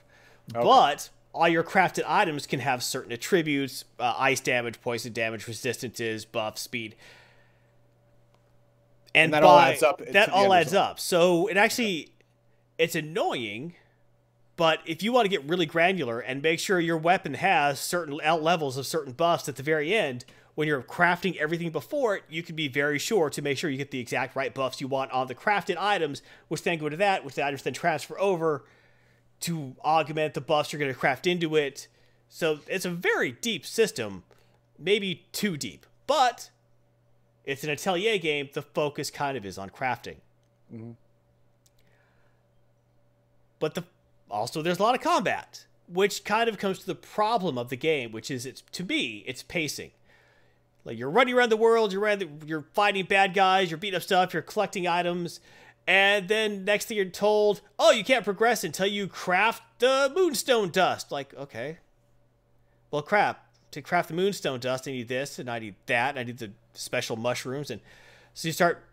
[0.54, 6.26] But all your crafted items can have certain attributes: uh, ice damage, poison damage, resistances,
[6.26, 6.96] buff, speed,
[9.14, 10.90] and, And that all adds up That all adds result.
[10.90, 11.00] up.
[11.00, 12.10] So it actually,
[12.78, 13.76] it's annoying.
[14.56, 18.20] But if you want to get really granular and make sure your weapon has certain
[18.22, 20.26] out levels of certain buffs at the very end,
[20.56, 23.78] when you're crafting everything before it, you can be very sure to make sure you
[23.78, 26.98] get the exact right buffs you want on the crafted items, which then go to
[26.98, 28.66] that, which the items then transfer over
[29.42, 31.88] to augment the buffs you're going to craft into it.
[32.28, 34.24] So it's a very deep system,
[34.78, 36.50] maybe too deep, but
[37.46, 38.50] it's an Atelier game.
[38.54, 40.18] The focus kind of is on crafting.
[40.74, 40.92] Mm-hmm.
[43.60, 43.84] But the
[44.30, 47.76] also there's a lot of combat, which kind of comes to the problem of the
[47.76, 49.92] game, which is it's to me it's pacing.
[50.86, 53.98] Like you're running around the world, you're around the, you're fighting bad guys, you're beating
[53.98, 55.40] up stuff, you're collecting items,
[55.90, 60.70] and then next thing you're told, oh, you can't progress until you craft the moonstone
[60.70, 61.12] dust.
[61.12, 61.80] Like, okay,
[62.92, 63.44] well, crap.
[63.72, 66.38] To craft the moonstone dust, I need this, and I need that, and I need
[66.38, 67.82] the special mushrooms, and
[68.36, 68.84] so you start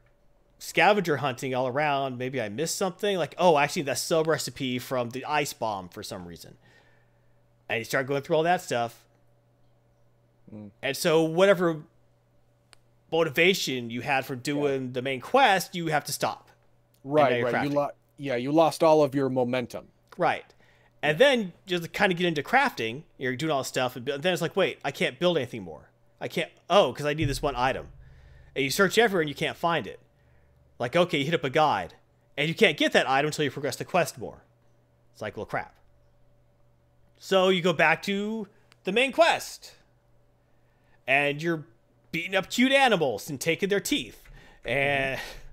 [0.58, 2.16] scavenger hunting all around.
[2.16, 3.18] Maybe I missed something.
[3.18, 6.56] Like, oh, I actually, need that sub recipe from the ice bomb for some reason.
[7.68, 9.04] And you start going through all that stuff.
[10.50, 10.68] Hmm.
[10.82, 11.82] And so, whatever
[13.12, 16.45] motivation you had for doing the main quest, you have to stop.
[17.06, 17.64] Right, right.
[17.64, 17.74] You crafting.
[17.74, 19.88] lo- yeah, you lost all of your momentum.
[20.18, 20.44] Right.
[21.02, 23.02] And then just kind of get into crafting.
[23.18, 25.90] You're doing all this stuff, and then it's like, wait, I can't build anything more.
[26.20, 26.50] I can't.
[26.68, 27.88] Oh, because I need this one item.
[28.54, 30.00] And you search everywhere and you can't find it.
[30.78, 31.94] Like, okay, you hit up a guide,
[32.36, 34.42] and you can't get that item until you progress the quest more.
[35.12, 35.74] It's like, well, crap.
[37.18, 38.48] So you go back to
[38.84, 39.74] the main quest,
[41.06, 41.66] and you're
[42.10, 44.22] beating up cute animals and taking their teeth,
[44.64, 45.45] and mm-hmm.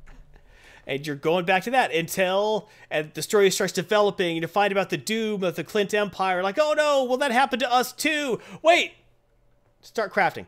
[0.86, 4.72] And you're going back to that until and the story starts developing and you find
[4.72, 6.44] about the doom of the Klint Empire.
[6.44, 8.40] Like, oh no, well that happened to us too.
[8.62, 8.94] Wait,
[9.82, 10.46] start crafting.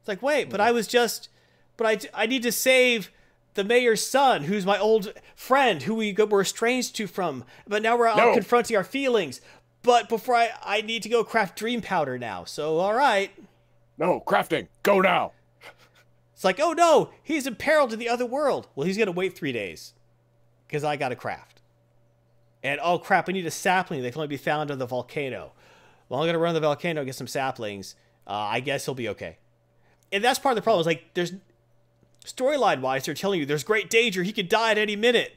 [0.00, 1.28] It's like, wait, but I was just,
[1.76, 3.10] but I I need to save
[3.54, 7.44] the mayor's son, who's my old friend, who we were estranged to from.
[7.66, 8.34] But now we're out No.
[8.34, 9.40] confronting our feelings.
[9.82, 12.44] But before I, I need to go craft dream powder now.
[12.44, 13.30] So all right.
[13.96, 14.66] No, crafting.
[14.82, 15.32] Go now.
[16.36, 18.68] It's like, oh no, he's in peril to the other world.
[18.74, 19.94] Well, he's gonna wait three days
[20.68, 21.62] because I got to craft.
[22.62, 25.52] And oh crap, I need a sapling They can only be found on the volcano.
[26.10, 27.94] Well, I'm gonna run the volcano, get some saplings.
[28.26, 29.38] Uh, I guess he'll be okay.
[30.12, 30.80] And that's part of the problem.
[30.80, 31.32] Is like, there's
[32.26, 34.22] storyline wise, they're telling you there's great danger.
[34.22, 35.36] He could die at any minute.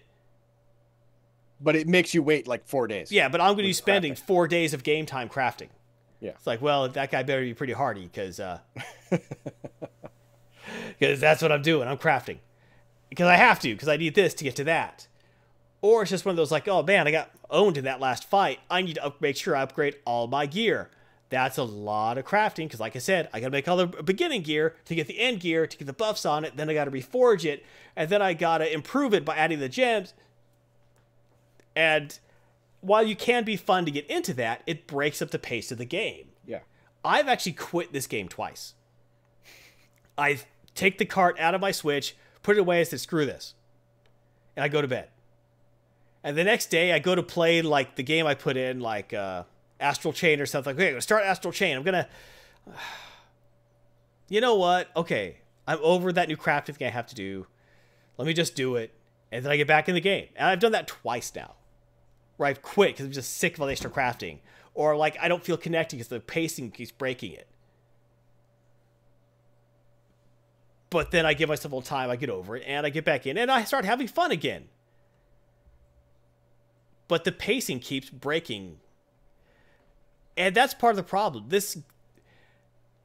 [1.62, 3.10] But it makes you wait like four days.
[3.10, 4.20] Yeah, but I'm gonna be spending crafting.
[4.20, 5.70] four days of game time crafting.
[6.20, 6.32] Yeah.
[6.32, 8.60] It's like, well, that guy better be pretty hardy because uh,
[11.00, 11.88] because that's what I'm doing.
[11.88, 12.40] I'm crafting
[13.10, 15.08] because I have to because I need this to get to that.
[15.82, 18.30] Or it's just one of those like, oh man, I got owned in that last
[18.30, 18.60] fight.
[18.70, 20.90] I need to up- make sure I upgrade all my gear.
[21.30, 23.86] That's a lot of crafting because, like I said, I got to make all the
[23.86, 26.58] beginning gear to get the end gear to get the buffs on it.
[26.58, 27.64] Then I got to reforge it,
[27.96, 30.16] and then I got to improve it by adding the gems.
[31.76, 32.18] And
[32.82, 35.78] while you can be fun to get into that, it breaks up the pace of
[35.78, 36.30] the game.
[36.48, 36.62] Yeah.
[37.06, 38.74] I've actually quit this game twice.
[40.18, 40.40] I
[40.80, 43.54] take the cart out of my Switch, put it away, and said, screw this.
[44.56, 45.10] And I go to bed.
[46.24, 49.14] And the next day, I go to play like the game I put in, like
[49.14, 49.44] uh,
[49.80, 50.76] Astral Chain or something.
[50.76, 51.78] Okay, I'm gonna start Astral Chain.
[51.78, 52.08] I'm gonna.
[54.32, 54.90] You know what?
[54.96, 55.38] Okay,
[55.68, 57.48] I'm over that new crafting thing I have to do.
[58.20, 58.94] Let me just do it,
[59.32, 60.28] and then I get back in the game.
[60.36, 61.56] And I've done that twice now,
[62.38, 64.38] where I've quit because I'm just sick of all the extra crafting,
[64.76, 67.48] or like I don't feel connected because the pacing keeps breaking it.
[70.90, 73.06] But then I give myself a little time, I get over it, and I get
[73.06, 74.66] back in, and I start having fun again.
[77.08, 78.78] But the pacing keeps breaking.
[80.38, 81.46] And that's part of the problem.
[81.50, 81.78] This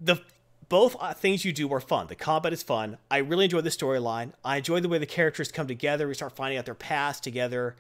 [0.01, 0.21] the
[0.69, 2.07] both uh, things you do are fun.
[2.07, 2.99] The combat is fun.
[3.11, 4.33] I really enjoy the storyline.
[4.45, 6.09] I enjoy the way the characters come together.
[6.09, 7.77] We start finding out their past together.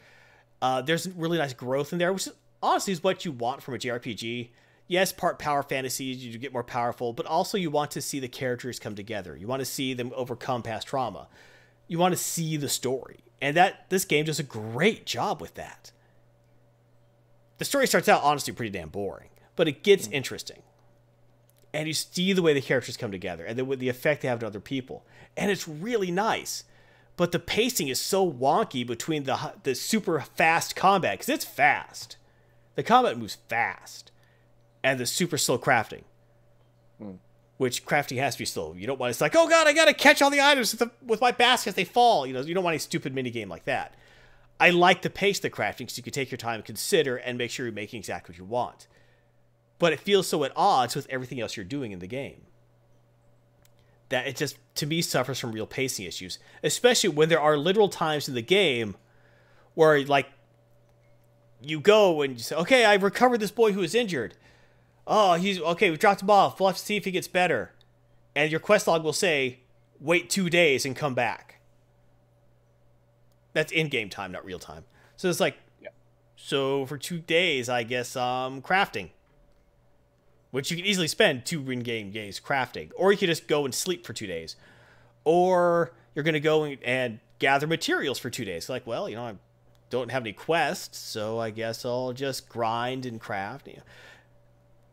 [0.61, 2.33] Uh, there's really nice growth in there, which is,
[2.63, 4.51] honestly is what you want from a JRPG.
[4.87, 8.29] Yes, part power fantasy, you get more powerful, but also you want to see the
[8.29, 9.37] characters come together.
[9.37, 11.29] You want to see them overcome past trauma.
[11.89, 15.55] You want to see the story, and that this game does a great job with
[15.55, 15.91] that.
[17.59, 20.13] The story starts out honestly pretty damn boring, but it gets mm.
[20.13, 20.63] interesting
[21.75, 24.43] and you see the way the characters come together and the, the effect they have
[24.43, 25.05] on other people
[25.37, 26.65] and it's really nice
[27.17, 32.17] but the pacing is so wonky between the the super fast combat because it's fast
[32.77, 34.13] the combat moves fast
[34.85, 36.03] and the super slow crafting.
[36.99, 37.13] Hmm.
[37.57, 38.75] Which crafting has to be slow.
[38.75, 40.91] You don't want it's like oh god i gotta catch all the items with, the,
[41.05, 42.27] with my basket they fall.
[42.27, 43.95] You know you don't want any stupid mini game like that.
[44.61, 47.37] I like the pace of the crafting because you can take your time consider and
[47.37, 48.87] make sure you're making exactly what you want.
[49.81, 52.43] But it feels so at odds with everything else you're doing in the game.
[54.11, 57.89] That it just to me suffers from real pacing issues especially when there are literal
[57.89, 58.97] times in the game
[59.75, 60.29] where like
[61.63, 64.37] you go and you say okay I've recovered this boy who was injured
[65.07, 67.73] oh he's okay we dropped him off we'll have to see if he gets better
[68.35, 69.61] and your quest log will say
[70.01, 71.61] wait two days and come back
[73.53, 74.85] that's in-game time not real time
[75.17, 75.89] so it's like Yeah.
[76.37, 79.11] so for two days i guess um crafting
[80.51, 83.75] which you can easily spend two in-game days crafting, or you could just go and
[83.75, 84.55] sleep for two days,
[85.25, 88.69] or you're gonna go and, and gather materials for two days.
[88.69, 89.35] Like, well, you know, I
[89.91, 93.67] don't have any quests, so I guess I'll just grind and craft.
[93.67, 93.83] You know.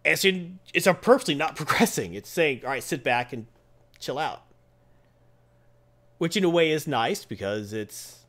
[0.03, 2.13] It's in, it's a purposely not progressing.
[2.13, 3.47] It's saying, all right, sit back and
[3.99, 4.43] chill out,
[6.17, 8.25] which in a way is nice because it's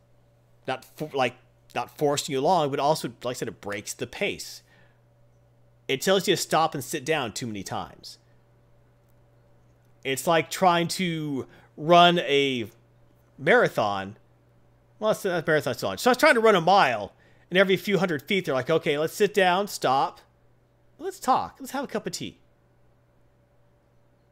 [0.69, 1.37] not for, like
[1.75, 4.63] not forcing you along, but also, like I said, it breaks the pace
[5.89, 8.19] it tells you to stop and sit down too many times.
[10.05, 11.47] It's like trying to
[11.77, 12.71] run a
[13.39, 14.17] marathon.
[14.99, 15.95] Well, it's not marathon so.
[15.97, 17.13] So I was trying to run a mile,
[17.51, 20.21] and every few hundred feet, they're like, okay, let's sit down, stop,
[21.03, 22.39] let's talk, let's have a cup of tea.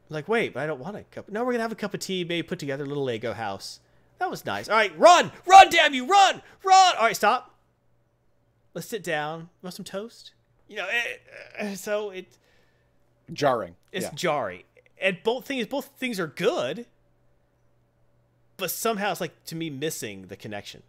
[0.09, 1.29] Like, wait, but I don't want a cup.
[1.29, 3.81] No, we're gonna have a cup of tea, maybe put together a little Lego house.
[4.19, 4.69] That was nice.
[4.69, 6.97] All right, run, run, damn you, run, run.
[6.97, 7.55] All right, stop.
[8.75, 9.49] Let's sit down.
[9.63, 10.33] Want some toast?
[10.69, 11.21] You know, it,
[11.59, 12.39] uh, so it
[13.33, 13.77] Jarring.
[13.93, 14.13] it's yeah.
[14.15, 14.63] jarring,
[15.01, 16.87] and both things both things are good,
[18.57, 20.83] but somehow it's like to me missing the connection.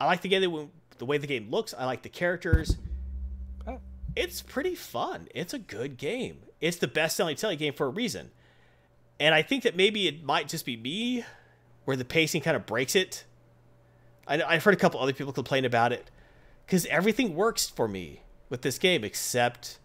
[0.00, 1.74] I like the game the way the game looks.
[1.76, 2.76] I like the characters.
[4.16, 5.28] It's pretty fun.
[5.34, 6.42] It's a good game.
[6.60, 8.30] It's the best selling Telly game for a reason,
[9.20, 11.24] and I think that maybe it might just be me,
[11.84, 13.24] where the pacing kind of breaks it.
[14.26, 16.10] I, I've heard a couple other people complain about it,
[16.64, 19.78] because everything works for me with this game except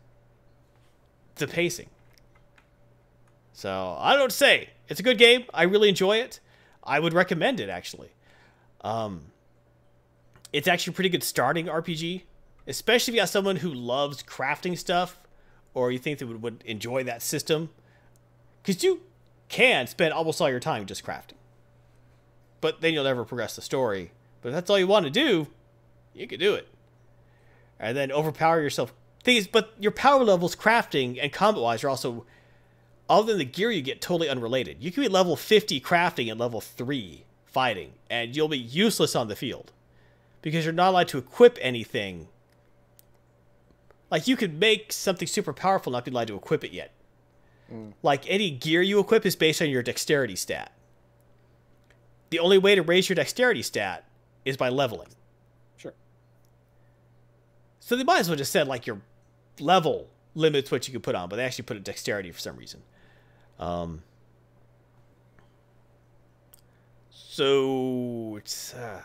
[1.36, 1.90] the pacing.
[3.54, 4.70] So I don't say.
[4.88, 5.46] It's a good game.
[5.54, 6.40] I really enjoy it.
[6.84, 8.10] I would recommend it actually.
[8.82, 9.26] Um,
[10.54, 12.24] it's actually a pretty good starting RPG,
[12.70, 15.20] especially if you got someone who loves crafting stuff,
[15.74, 17.70] or you think they would, would enjoy that system,
[18.62, 19.02] because you
[19.48, 21.34] can spend almost all your time just crafting.
[22.62, 24.12] But then you'll never progress the story.
[24.42, 25.48] But if that's all you want to do,
[26.14, 26.68] you can do it
[27.80, 28.94] and then overpower yourself.
[29.24, 32.26] Things, but your power levels, crafting and combat wise, are also,
[33.10, 34.78] other than the gear you get, totally unrelated.
[34.80, 39.28] You can be level 50 crafting and level 3 fighting, and you'll be useless on
[39.28, 39.72] the field
[40.42, 42.28] because you're not allowed to equip anything
[44.12, 46.94] Like you could make something super powerful, not be allowed to equip it yet.
[48.02, 50.72] Like any gear you equip is based on your dexterity stat.
[52.32, 54.06] The only way to raise your dexterity stat
[54.44, 55.10] is by leveling.
[55.78, 55.94] Sure.
[57.80, 59.02] So they might as well just said like your
[59.60, 62.56] level limits what you can put on, but they actually put a dexterity for some
[62.56, 62.82] reason.
[63.60, 64.02] Um,
[67.12, 69.02] so it's uh,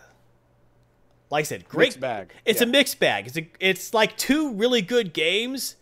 [1.31, 2.33] like I said, great Mixed bag.
[2.45, 2.67] It's Yeah.
[2.67, 3.27] a mixed bag.
[3.27, 5.77] It's a, it's like two really good games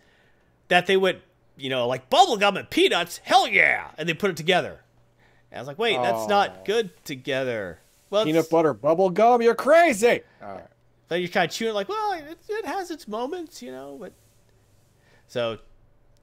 [0.68, 1.18] that they went,
[1.56, 3.18] you know, like bubblegum and peanuts.
[3.24, 4.80] Hell yeah, and they put it together.
[5.50, 7.78] And I was like, wait, that's not good together.
[8.08, 9.42] Well, Peanut butter bubblegum.
[9.42, 10.20] You're crazy.
[10.42, 10.66] All right.
[11.08, 14.12] so you're kind of chewing like, well, it, it has its moments, you know, but
[15.26, 15.58] so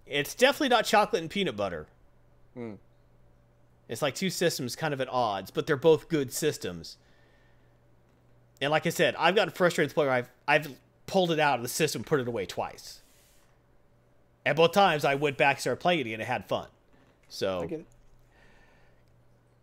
[0.07, 1.87] it's definitely not chocolate and peanut butter.
[2.55, 2.73] Hmm.
[3.87, 6.97] It's like two systems kind of at odds, but they're both good systems.
[8.61, 11.39] And like I said, I've gotten frustrated with the point where I've I've pulled it
[11.39, 13.01] out of the system, put it away twice.
[14.45, 16.67] And both times I went back, and started playing it again, and had fun.
[17.27, 17.85] So I get it.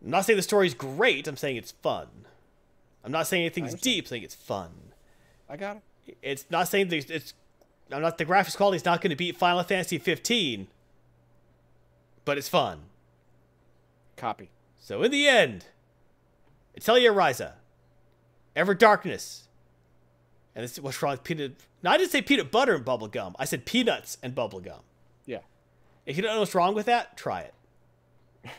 [0.05, 1.27] I'm not saying the story's great.
[1.27, 2.07] I'm saying it's fun.
[3.05, 4.05] I'm not saying anything's deep.
[4.05, 4.71] I'm saying it's fun.
[5.49, 6.17] I got it.
[6.23, 7.35] It's not saying that it's.
[7.91, 8.19] I'm not.
[8.19, 10.69] The graphics quality is not going to beat Final Fantasy 15,
[12.25, 12.83] but it's fun.
[14.17, 14.51] Copy.
[14.79, 15.67] So in the end,
[16.77, 17.53] Atelier Ryza,
[18.57, 19.47] Ever Darkness,
[20.55, 21.53] and this wrong with peanut.
[21.83, 23.37] No, I didn't say peanut butter and bubble gum.
[23.39, 24.81] I said peanuts and bubble gum.
[25.27, 25.41] Yeah.
[26.07, 27.55] If you don't know what's wrong with that, try it.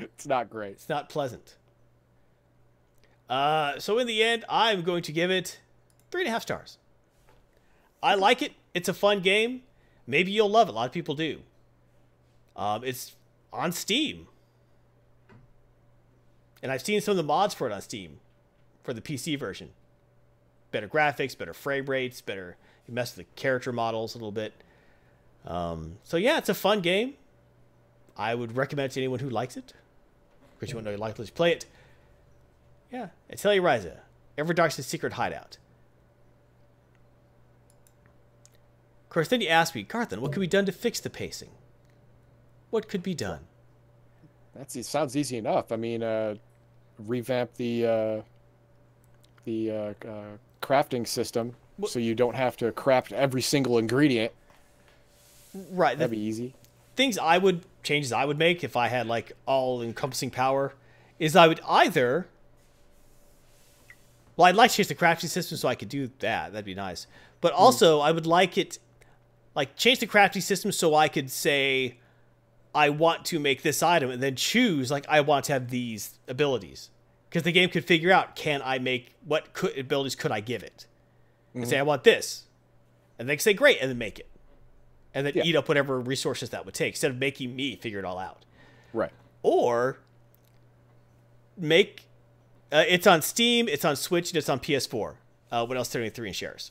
[0.00, 0.72] It's not great.
[0.72, 1.56] It's not pleasant.
[3.28, 5.60] Uh, so in the end, I'm going to give it
[6.10, 6.78] three and a half stars.
[8.02, 8.52] I like it.
[8.72, 9.62] It's a fun game.
[10.06, 10.72] Maybe you'll love it.
[10.72, 11.40] A lot of people do.
[12.56, 13.14] Um, it's
[13.52, 14.26] on Steam,
[16.62, 18.20] and I've seen some of the mods for it on Steam,
[18.82, 19.70] for the PC version.
[20.70, 22.56] Better graphics, better frame rates, better.
[22.86, 24.54] You mess with the character models a little bit.
[25.46, 27.14] Um, so yeah, it's a fun game.
[28.16, 29.72] I would recommend it to anyone who likes it.
[30.58, 31.66] Because you want to know you like let's play it.
[32.92, 33.98] Yeah, Atelier Ryza,
[34.36, 35.58] Everdark's Secret Hideout.
[39.04, 41.50] Of course, then you ask me, Garthan, what could be done to fix the pacing?
[42.70, 43.40] What could be done?
[44.54, 45.72] That sounds easy enough.
[45.72, 46.36] I mean, uh,
[46.98, 48.22] revamp the uh,
[49.50, 50.22] the uh, uh,
[50.62, 51.54] crafting system
[51.86, 54.32] so you don't have to craft every single ingredient.
[55.72, 56.54] Right, That'd be easy.
[56.94, 60.74] things I would changes I would make if I had like all encompassing power
[61.18, 62.26] is I would either
[64.36, 66.74] well I'd like to change the crafting system so I could do that that'd be
[66.74, 67.06] nice
[67.40, 68.78] but also I would like it
[69.54, 71.96] like change the crafting system so I could say
[72.74, 76.18] I want to make this item and then choose like I want to have these
[76.28, 76.90] abilities
[77.30, 80.62] because the game could figure out can I make what could, abilities could I give
[80.62, 80.86] it
[81.54, 82.44] and say I want this
[83.18, 84.28] and they can say great and then make it
[85.14, 85.44] and then Yeah.
[85.44, 88.44] eat up whatever resources that would take instead of making me figure it all out.
[88.92, 89.12] Right.
[89.42, 89.98] Or
[91.56, 92.02] make
[92.72, 95.14] uh, it's on Steam, it's on Switch, and it's on PS4.
[95.50, 95.88] Uh, what else?
[95.88, 96.70] Thirty three in shares.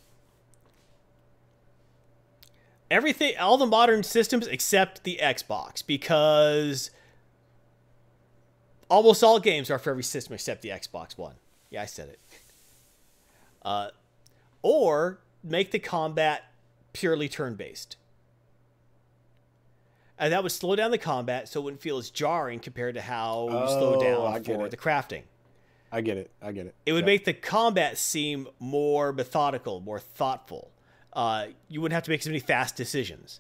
[2.92, 6.90] Everything, all the modern systems except the Xbox, because
[8.90, 11.36] almost all games are for every system except the Xbox One.
[11.70, 12.20] Yeah, I said it.
[13.62, 13.90] Uh,
[14.62, 16.46] or make the combat
[16.94, 17.98] purely turn based
[20.18, 23.02] and that would slow down the combat so it wouldn't feel as jarring compared to
[23.02, 24.02] how you slow Oh,
[24.34, 24.72] down for it.
[24.72, 25.24] the crafting.
[25.92, 26.30] I get it.
[26.42, 26.76] I get it.
[26.86, 27.06] It would Yeah.
[27.08, 30.70] make the combat seem more methodical, more thoughtful.
[31.14, 33.40] Uh, you wouldn't have to make so many fast decisions.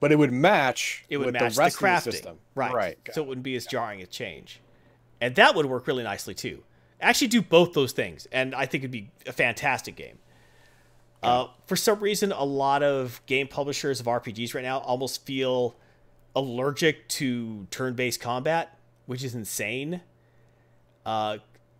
[0.00, 1.04] but it would match.
[1.08, 2.38] It would with match the rest the crafting, of the system.
[2.54, 2.72] right?
[2.72, 2.98] Right.
[3.12, 4.60] So it wouldn't be as jarring a change,
[5.20, 6.62] and that would work really nicely too.
[7.00, 10.18] Actually, do both those things, and I think it'd be a fantastic game.
[11.22, 15.76] Uh, for some reason, a lot of game publishers of RPGs right now almost feel
[16.34, 20.00] allergic to turn-based combat, which is insane.
[21.04, 21.38] Uh,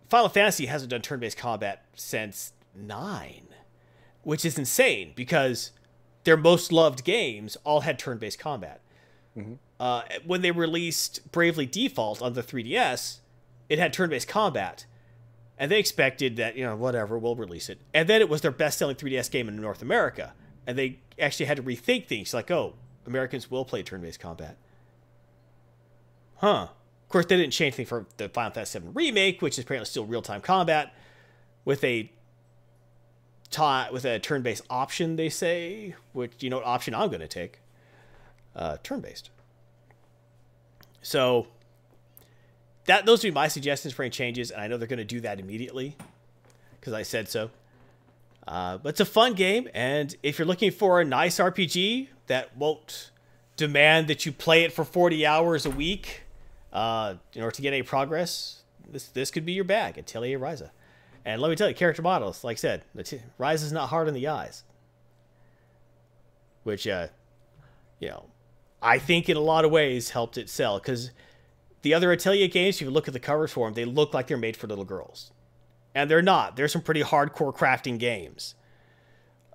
[0.09, 3.47] Final Fantasy hasn't done turn-based combat since nine,
[4.23, 5.71] which is insane because
[6.25, 8.81] their most loved games all had turn-based combat.
[9.79, 13.19] Uh, when they released Bravely Default on the 3DS,
[13.69, 14.85] it had turn-based combat,
[15.57, 18.51] and they expected that you know whatever we'll release it, and then it was their
[18.51, 20.33] best-selling 3DS game in North America,
[20.67, 22.73] and they actually had to rethink things like oh
[23.05, 24.57] Americans will play turn-based combat.
[26.37, 26.67] Huh.
[27.03, 29.87] Of course, they didn't change anything for the Final Fantasy VII remake, which is apparently
[29.87, 30.93] still real-time combat
[31.65, 32.11] with a
[33.91, 35.15] with a turn-based option.
[35.15, 37.61] They say, which you know what option I'm going to take,
[38.55, 39.31] uh, turn-based.
[41.01, 41.47] So
[42.89, 45.05] that those would be my suggestions for any changes, and I know they're going to
[45.05, 45.95] do that immediately
[46.79, 47.51] because I said so.
[48.47, 52.57] Uh, but it's a fun game, and if you're looking for a nice RPG that
[52.57, 53.11] won't
[53.57, 56.23] demand that you play it for 40 hours a week
[56.73, 59.99] uh, in order to get any progress, this this could be your bag.
[59.99, 60.71] Atelier Ryza.
[61.23, 64.15] And let me tell you, character models, like I said, Ryza is not hard on
[64.15, 64.63] the eyes.
[66.63, 67.09] Which, uh,
[67.99, 68.25] you know,
[68.81, 71.11] I think in a lot of ways helped it sell because
[71.81, 74.27] the other Atelier games, if you look at the covers for them, they look like
[74.27, 75.31] they're made for little girls,
[75.95, 76.55] and they're not.
[76.55, 78.55] There's some pretty hardcore crafting games,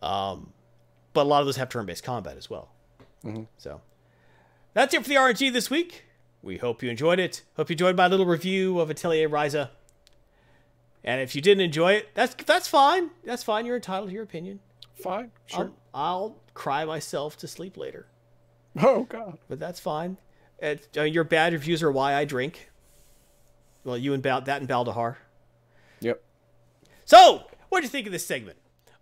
[0.02, 0.52] um,
[1.12, 2.70] but a lot of those have turn-based combat as well.
[3.24, 3.46] Mhm.
[3.59, 3.80] So
[4.72, 6.05] that's it for the RNG this week.
[6.42, 7.42] We hope you enjoyed it.
[7.56, 9.70] Hope you enjoyed my little review of Atelier Ryza.
[11.02, 13.10] And if you didn't enjoy it, that's that's fine.
[13.24, 13.66] That's fine.
[13.66, 14.60] You're entitled to your opinion.
[14.94, 15.30] Fine.
[15.46, 15.70] Sure.
[15.94, 18.06] I'll, I'll cry myself to sleep later,
[18.80, 19.38] oh God.
[19.48, 20.18] but that's fine.
[20.64, 22.70] It, uh, your bad reviews are why I drink.
[23.84, 25.16] Well, you and Bal- that and Baldahar.
[26.00, 26.22] Yep.
[27.04, 28.56] So, what do you think of this segment?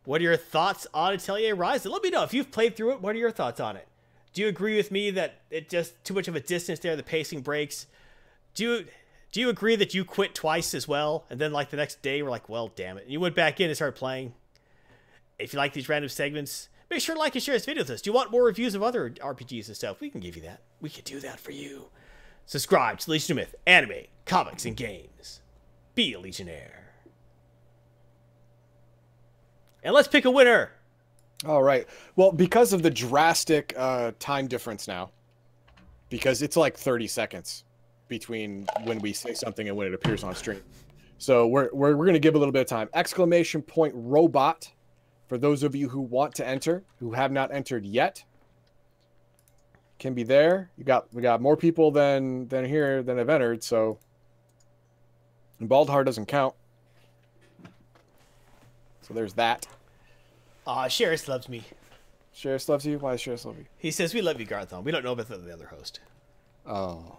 [0.05, 1.89] What are your thoughts on Atelier Ryza?
[1.89, 3.01] Let me know if you've played through it.
[3.01, 3.86] What are your thoughts on it?
[4.32, 6.97] Do you agree with me that it just too much of a distance there?
[6.97, 7.86] The pacing breaks.
[8.55, 8.86] Do you
[9.30, 12.22] do you agree that you quit twice as well, and then like the next day,
[12.22, 14.34] we're like, well, damn it, and you went back in and started playing?
[15.39, 17.90] If you like these random segments, make sure to like and share this video with
[17.90, 18.02] us.
[18.02, 20.01] Do you want more reviews of other RPGs and stuff?
[20.01, 20.60] We can give you that.
[20.81, 21.86] We can do that for you.
[22.47, 25.40] Subscribe to Legion Myth, anime, comics, and games.
[25.94, 26.93] Be a Legionnaire.
[29.82, 30.73] And let's pick a winner.
[31.47, 31.86] All right.
[32.14, 35.10] Well, because of the drastic uh, time difference now,
[36.09, 37.64] because it's like 30 seconds
[38.09, 40.60] between when we say something and when it appears on stream.
[41.19, 42.89] So we're, we're, we're going to give a little bit of time.
[42.94, 44.70] Exclamation point robot
[45.33, 48.23] for those of you who want to enter, who have not entered yet.
[49.99, 50.71] Can be there.
[50.77, 53.99] You got we got more people than than here than have entered, so
[55.59, 56.55] and Baldahar doesn't count.
[59.01, 59.67] So there's that.
[60.67, 61.65] Aw, Sheris loves me.
[62.35, 62.99] Sheriff loves you.
[62.99, 63.65] Why does Sheriff love you?
[63.79, 64.85] He says, We love you, Garthon.
[64.85, 66.01] We don't know about the the other host.
[66.67, 67.17] Oh.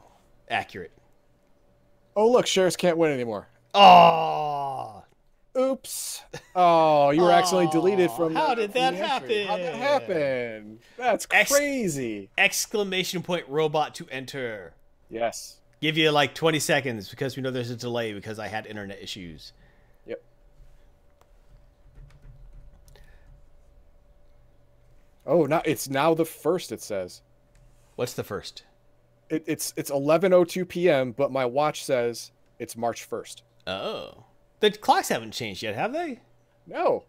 [0.52, 0.92] Accurate.
[2.16, 3.48] Oh, look, Sheriff can't win anymore.
[3.74, 5.03] Oh,
[5.58, 6.22] Oops.
[6.56, 8.34] Oh, you were accidentally deleted from.
[8.34, 9.46] how the- did that the entry.
[9.46, 10.16] How'd that happen?
[10.16, 10.80] happen?
[10.98, 12.30] That's Ex- crazy.
[12.38, 14.74] exclamation point robot to enter.
[15.10, 15.58] Yes.
[15.82, 19.02] Give you like 20 seconds because we know there's a delay because I had internet
[19.02, 19.54] issues.
[20.08, 20.24] Yep.
[25.26, 26.72] Oh, now it's now the first.
[26.72, 27.22] It says
[27.96, 28.64] What's the first?
[29.30, 33.42] it, it's it's 11:02 p.m., but my watch says it's March 1st.
[33.68, 34.26] Oh.
[34.64, 36.22] The clocks haven't changed yet, have they?
[36.66, 37.04] No,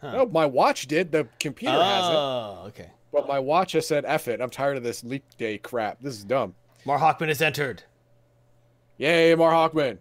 [0.00, 0.12] Huh.
[0.12, 1.12] no, my watch did.
[1.12, 2.92] The computer hasn't, Oh, okay.
[3.12, 6.00] but my watch has said "F it." I'm tired of this leap day crap.
[6.00, 6.54] This is dumb.
[6.86, 7.82] Mar Hawkman has entered.
[8.96, 9.98] Yay, Mar Hawkman.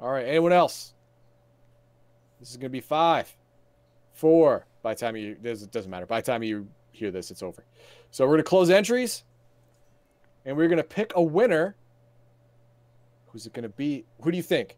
[0.00, 0.92] All right, anyone else?
[2.40, 3.32] This is gonna be five,
[4.12, 4.66] four.
[4.82, 6.06] By the time you, this it doesn't matter.
[6.06, 7.64] By the time you hear this, it's over.
[8.10, 9.22] So we're gonna close entries,
[10.44, 11.76] and we're gonna pick a winner.
[13.26, 14.04] Who's it gonna be?
[14.22, 14.76] Who do you think?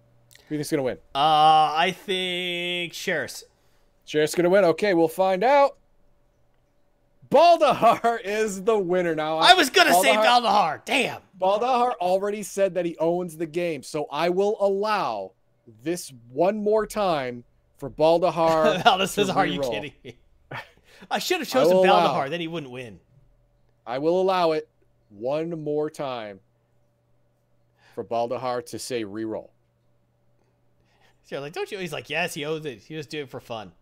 [0.49, 0.97] Who do you think's gonna win?
[1.15, 3.45] Uh, I think Sheris.
[4.07, 4.65] Sheriff's gonna win.
[4.65, 5.77] Okay, we'll find out.
[7.31, 9.37] Baldahar is the winner now.
[9.37, 11.20] I was gonna say Baldahar- Damn.
[11.39, 15.33] Baldahar already said that he owns the game, so I will allow
[15.83, 17.45] this one more time
[17.77, 18.83] for Baldahar.
[18.83, 20.16] Baldahar says, to "Are you kidding me?"
[21.11, 22.31] I should have chosen Baldahar.
[22.31, 23.01] Then he wouldn't win.
[23.87, 24.66] I will allow it
[25.11, 26.41] one more time
[27.95, 29.51] for Baldahar to say reroll.
[31.29, 31.79] So like, don't you?
[31.79, 32.79] He's like, yes, he owes it.
[32.81, 33.73] He just do it for fun.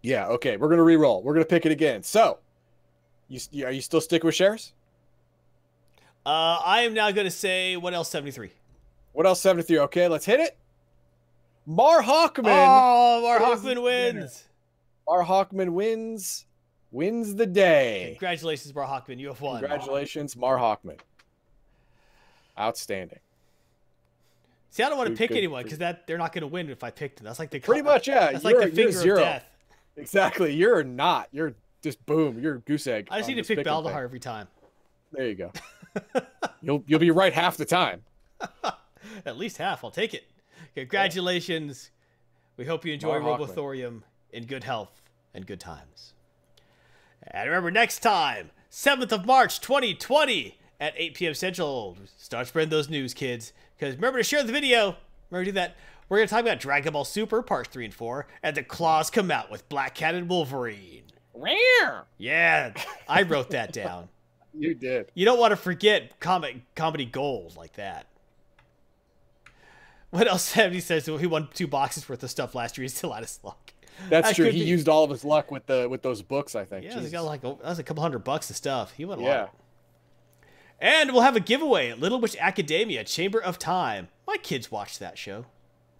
[0.00, 1.22] Yeah, okay, we're gonna re-roll.
[1.22, 2.02] We're gonna pick it again.
[2.02, 2.38] So,
[3.28, 4.72] you you- are you still sticking with shares?
[6.24, 8.08] Uh, I am now gonna say what else?
[8.08, 8.52] Seventy three.
[9.12, 9.40] What else?
[9.40, 9.78] Seventy three.
[9.80, 10.56] Okay, let's hit it.
[11.66, 12.46] Mar Hawkman.
[12.46, 14.44] Oh, Mar Hawkman wins.
[15.06, 16.46] Mar Hawkman wins.
[16.90, 18.08] Wins the day.
[18.18, 19.18] Congratulations, Mar Hawkman.
[19.18, 19.60] You have won.
[19.60, 20.98] Congratulations, Mar Hawkman.
[22.58, 23.20] Outstanding.
[24.72, 26.90] See, I don't want to pick anyone because that they're not gonna win if I
[26.90, 27.26] picked them.
[27.26, 28.32] That's like the Pretty much, yeah.
[28.32, 29.18] That's you're, like the finger zero.
[29.18, 29.44] of death.
[29.98, 30.54] Exactly.
[30.54, 31.28] You're not.
[31.30, 32.40] You're just boom.
[32.40, 33.08] You're goose egg.
[33.10, 33.96] I just need to pick Baldahar thing.
[33.96, 34.48] every time.
[35.12, 35.52] There you go.
[36.62, 38.00] you'll you'll be right half the time.
[39.26, 39.84] At least half.
[39.84, 40.24] I'll take it.
[40.74, 41.90] Congratulations.
[42.56, 43.38] We hope you enjoy Mar.
[43.38, 44.00] Robothorium
[44.32, 45.02] in good health
[45.34, 46.14] and good times.
[47.26, 51.34] And remember, next time, 7th of March 2020 at 8 p.m.
[51.34, 51.98] Central.
[52.16, 53.52] Start spreading those news, kids.
[53.82, 54.96] Because remember to share the video.
[55.28, 55.74] Remember to do that.
[56.08, 58.28] We're going to talk about Dragon Ball Super Parts 3 and 4.
[58.40, 61.02] And the claws come out with Black Cat and Wolverine.
[61.34, 62.04] Rare.
[62.16, 62.74] Yeah,
[63.08, 64.08] I wrote that down.
[64.56, 65.10] You did.
[65.14, 68.06] You don't want to forget comic comedy gold like that.
[70.10, 70.52] What else?
[70.54, 72.82] He says he won two boxes worth of stuff last year.
[72.84, 73.72] He's still out of luck.
[74.08, 74.44] That's That true.
[74.44, 76.54] He be- used all of his luck with the with those books.
[76.54, 76.84] I think.
[76.84, 78.92] Yeah, he got like oh, a, that was a couple hundred bucks of stuff.
[78.92, 79.40] He won a yeah.
[79.40, 79.54] lot.
[80.82, 84.08] And we'll have a giveaway at Little Witch Academia Chamber of Time.
[84.26, 85.46] My kids watched that show.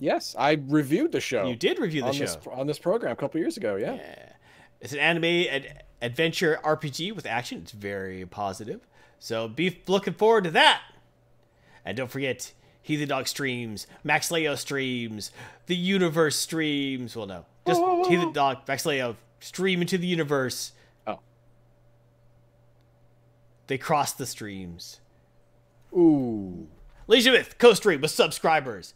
[0.01, 1.47] Yes, I reviewed the show.
[1.47, 2.25] You did review the on show.
[2.25, 3.77] this on this program a couple years ago.
[3.77, 3.95] Yeah.
[3.95, 4.33] yeah.
[4.81, 7.59] It's an anime ad- adventure RPG with action.
[7.59, 8.81] It's very positive.
[9.21, 10.83] So be looking forward to that.
[11.85, 12.53] And don't forget,
[12.83, 15.31] Heathen Dog streams, Max Leo streams,
[15.67, 17.15] the Universe streams.
[17.15, 18.27] Well, no, just Whoa, whoa, He whoa.
[18.27, 20.73] the Dog, Max Leo stream into the universe.
[23.67, 25.01] They cross the streams.
[25.93, 26.69] Ooh.
[27.09, 28.95] Elizabeth, co-stream with subscribers.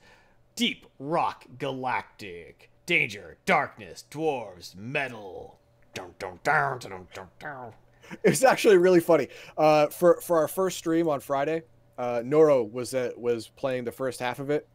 [0.54, 2.70] Deep Rock Galactic.
[2.86, 5.58] Danger, Darkness, Dwarves, Metal.
[5.92, 7.72] Dun, dun, dun, dun, dun, dun.
[8.22, 9.28] It's actually really funny.
[9.58, 11.62] Uh, for for our first stream on Friday,
[11.98, 14.68] uh, Noro was uh, was playing the first half of it,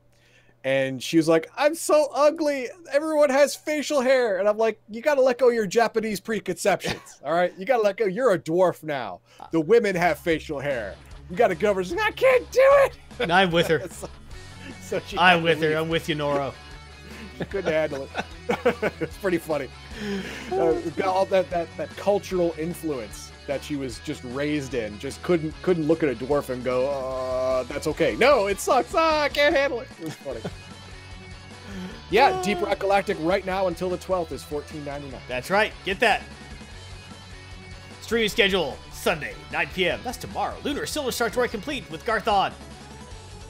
[0.64, 2.68] and she was like, "I'm so ugly.
[2.92, 6.20] Everyone has facial hair," and I'm like, "You got to let go of your Japanese
[6.20, 7.22] preconceptions.
[7.26, 8.06] all right, you got to let go.
[8.06, 9.22] You're a dwarf now.
[9.52, 10.96] The women have facial hair.
[11.30, 11.84] You got to go over.
[11.84, 12.98] She's like, I can't do it.
[13.20, 13.88] And I'm with her.
[13.90, 14.10] so,
[14.82, 15.76] so she I'm with her.
[15.76, 16.54] I'm with you, Noro.
[17.38, 18.26] She couldn't handle it.
[19.00, 19.68] it's pretty funny.
[20.52, 24.98] Uh, got all that, that that cultural influence that she was just raised in.
[24.98, 28.96] Just couldn't couldn't look at a dwarf and go, uh, "That's okay." No, it sucks.
[28.96, 29.90] Ah, I can't handle it.
[30.00, 30.40] It was funny.
[32.10, 35.14] Yeah, Deep Rock Galactic right now until the 12th is 14.99.
[35.30, 35.72] That's right.
[35.86, 36.22] Get that.
[38.02, 40.02] Streaming schedule Sunday, 9 p.m.
[40.04, 40.58] That's tomorrow.
[40.66, 42.52] Lunar Silver Star Tour complete with Garthon.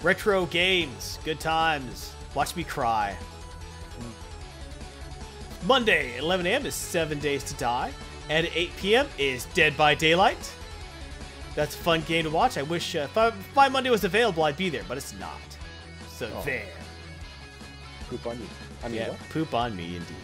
[0.03, 2.13] Retro games, good times.
[2.35, 3.17] Watch me cry.
[5.65, 6.67] Monday, 11 a.m.
[6.67, 7.91] is Seven Days to Die,
[8.31, 9.07] and at 8 p.m.
[9.17, 10.53] is Dead by Daylight.
[11.53, 12.57] That's a fun game to watch.
[12.57, 15.13] I wish uh, if, I, if my Monday was available, I'd be there, but it's
[15.19, 15.37] not.
[16.09, 16.41] So Oh.
[16.45, 16.63] there.
[18.09, 18.47] Poop on you.
[18.83, 19.19] I mean, Yeah, what?
[19.31, 20.15] poop on me indeed.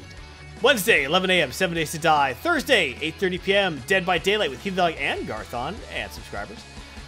[0.62, 2.34] Wednesday, 11 a.m., 7 Days to Die.
[2.36, 6.60] Thursday, 8.30 p.m., Dead by Daylight with Heathen Dog and Garthon and subscribers.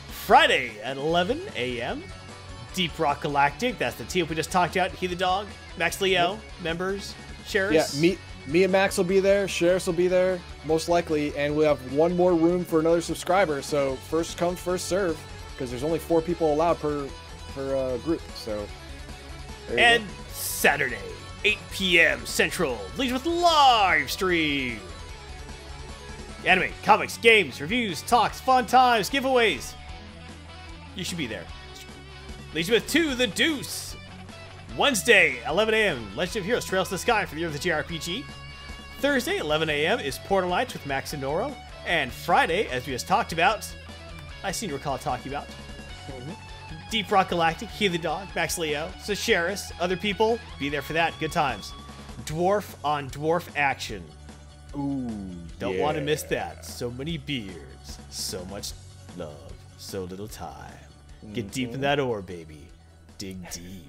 [0.09, 2.03] Friday at 11 a.m.,
[2.73, 3.77] Deep Rock Galactic.
[3.79, 4.91] That's the team we just talked about.
[4.91, 5.47] Heathen Dog,
[5.77, 7.15] Max Leo, members,
[7.47, 7.95] sharers.
[7.95, 8.17] Yeah, me,
[8.47, 9.47] me and Max will be there.
[9.47, 13.61] Sheriffs will be there, most likely, and we have one more room for another subscriber.
[13.61, 15.19] So first come, first serve,
[15.53, 17.07] because there's only four people allowed per
[17.53, 18.21] per uh, group.
[18.35, 18.65] So
[19.77, 20.13] And go.
[20.31, 20.97] Saturday,
[21.45, 22.25] 8 p.m.
[22.25, 24.79] Central, leads with live stream.
[26.45, 29.73] Anime, comics, games, reviews, talks, fun times, giveaways.
[30.95, 31.45] You should be there.
[32.53, 33.95] Leads with 2 The Deuce.
[34.77, 36.15] Wednesday, 11 a.m.
[36.15, 38.23] Legend of Heroes Trails to the Sky for the year of the JRPG.
[38.99, 40.01] Thursday, 11 a.m.
[40.01, 41.55] is Portal Knights with Max and Noro.
[41.87, 43.65] And Friday, as we just talked about,
[44.43, 46.31] I seem to recall talking about, mm-hmm.
[46.91, 51.17] Deep Rock Galactic, Heathen Dog, Max Leo, Sasharis, other people, be there for that.
[51.17, 51.71] Good times.
[52.25, 54.03] Dwarf on dwarf action.
[54.75, 55.09] Ooh,
[55.59, 56.65] Don't want to miss that.
[56.65, 58.73] So many beards, so much
[59.17, 60.73] love, so little time.
[61.31, 61.81] Get deep in mm-hmm.
[61.83, 62.67] that ore, baby.
[63.17, 63.87] Dig deep.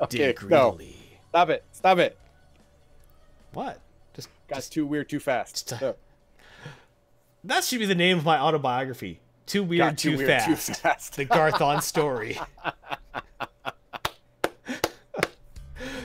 [0.00, 0.76] Okay, Dig no.
[1.28, 1.64] Stop it!
[1.70, 2.18] Stop it!
[3.52, 3.80] What?
[4.50, 5.72] Got just too weird, too fast.
[5.80, 5.92] No, uh,
[7.44, 9.20] that should be the name of my autobiography.
[9.46, 10.80] Too weird, got too, too weird, too fast.
[10.80, 11.16] fast.
[11.16, 12.36] The Garthon story.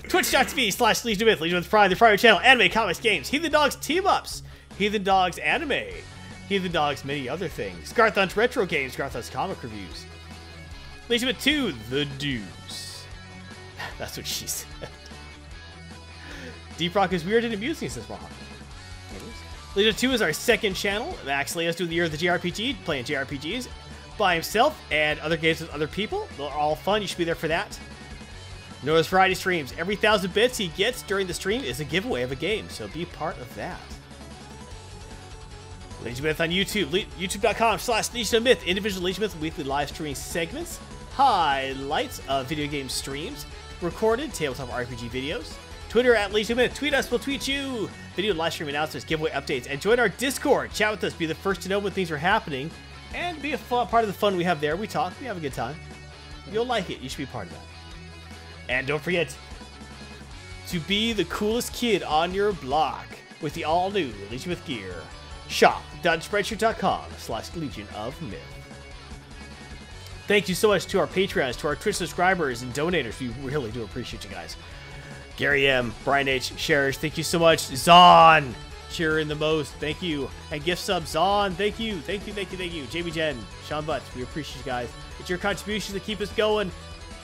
[0.08, 3.52] Twitch.tv slash Legion of Myth, Legion with Pride, the Friday channel, anime, comics, games, Heathen
[3.52, 4.44] Dogs team ups,
[4.78, 5.88] Heathen Dogs anime,
[6.48, 10.06] Heathen Dogs many other things, Garthon's retro games, Garthon's comic reviews,
[11.10, 13.06] Legion with 2, The Deuce.
[13.98, 14.88] That's what she said.
[16.78, 18.28] Deep Rock is weird and amusing, says Maha.
[19.76, 21.18] Legion 2 is our second channel.
[21.26, 23.68] Max Leo's doing the year of the JRPG, playing JRPGs
[24.18, 26.28] by himself and other games with other people.
[26.38, 27.02] They're all fun.
[27.02, 27.78] You should be there for that.
[28.84, 29.74] Noah's Variety streams.
[29.78, 32.88] Every thousand bits he gets during the stream is a giveaway of a game, so
[32.88, 33.80] be part of that.
[36.04, 36.92] Legion Myth on YouTube.
[36.92, 38.64] Le- YouTube.com slash Legion Myth.
[38.66, 40.80] Individual Legion Myth weekly live streaming segments.
[41.14, 43.46] Highlights of video game streams.
[43.82, 45.56] Recorded tabletop RPG videos.
[45.96, 46.76] Twitter at Legion Myth.
[46.76, 47.90] Tweet us, we'll tweet you.
[48.18, 50.74] Video live stream announcements, giveaway updates, and join our Discord.
[50.74, 51.14] Chat with us.
[51.14, 52.70] Be the first to know when things are happening.
[53.14, 54.76] And be a part of the fun we have there.
[54.76, 55.78] We talk, we have a good time.
[56.52, 57.00] You'll like it.
[57.00, 57.62] You should be part of that.
[58.68, 59.34] And don't forget
[60.68, 63.08] to be the coolest kid on your block
[63.42, 64.96] with the all-new Legion with Gear.
[65.48, 68.42] Shop.spreadshirt.com slash Legion of Myth.
[70.28, 73.18] Thank you so much to our Patreons, to our Twitch subscribers and donators.
[73.22, 74.58] We really do appreciate you guys.
[75.38, 77.60] Gary M, Brian H, Sharers, thank you so much.
[77.60, 78.56] Zon,
[78.90, 80.30] cheering the most, thank you.
[80.52, 82.84] And gift sub, Zon, thank you, thank you, thank you, thank you.
[82.84, 83.38] JB Jen,
[83.68, 84.90] Sean Butts, we appreciate you guys.
[85.20, 86.72] It's your contributions that keep us going,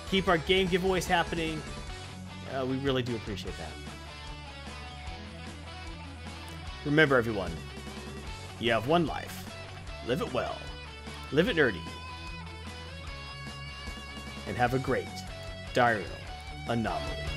[0.09, 1.61] keep our game giveaways happening.
[2.53, 3.71] Uh, we really do appreciate that.
[6.85, 7.51] remember, everyone,
[8.59, 9.37] you have one life.
[10.07, 10.57] Live it well.
[11.31, 11.81] Live it nerdy.
[14.47, 15.07] And have a great
[15.73, 16.05] diurnal
[16.67, 17.30] anomaly.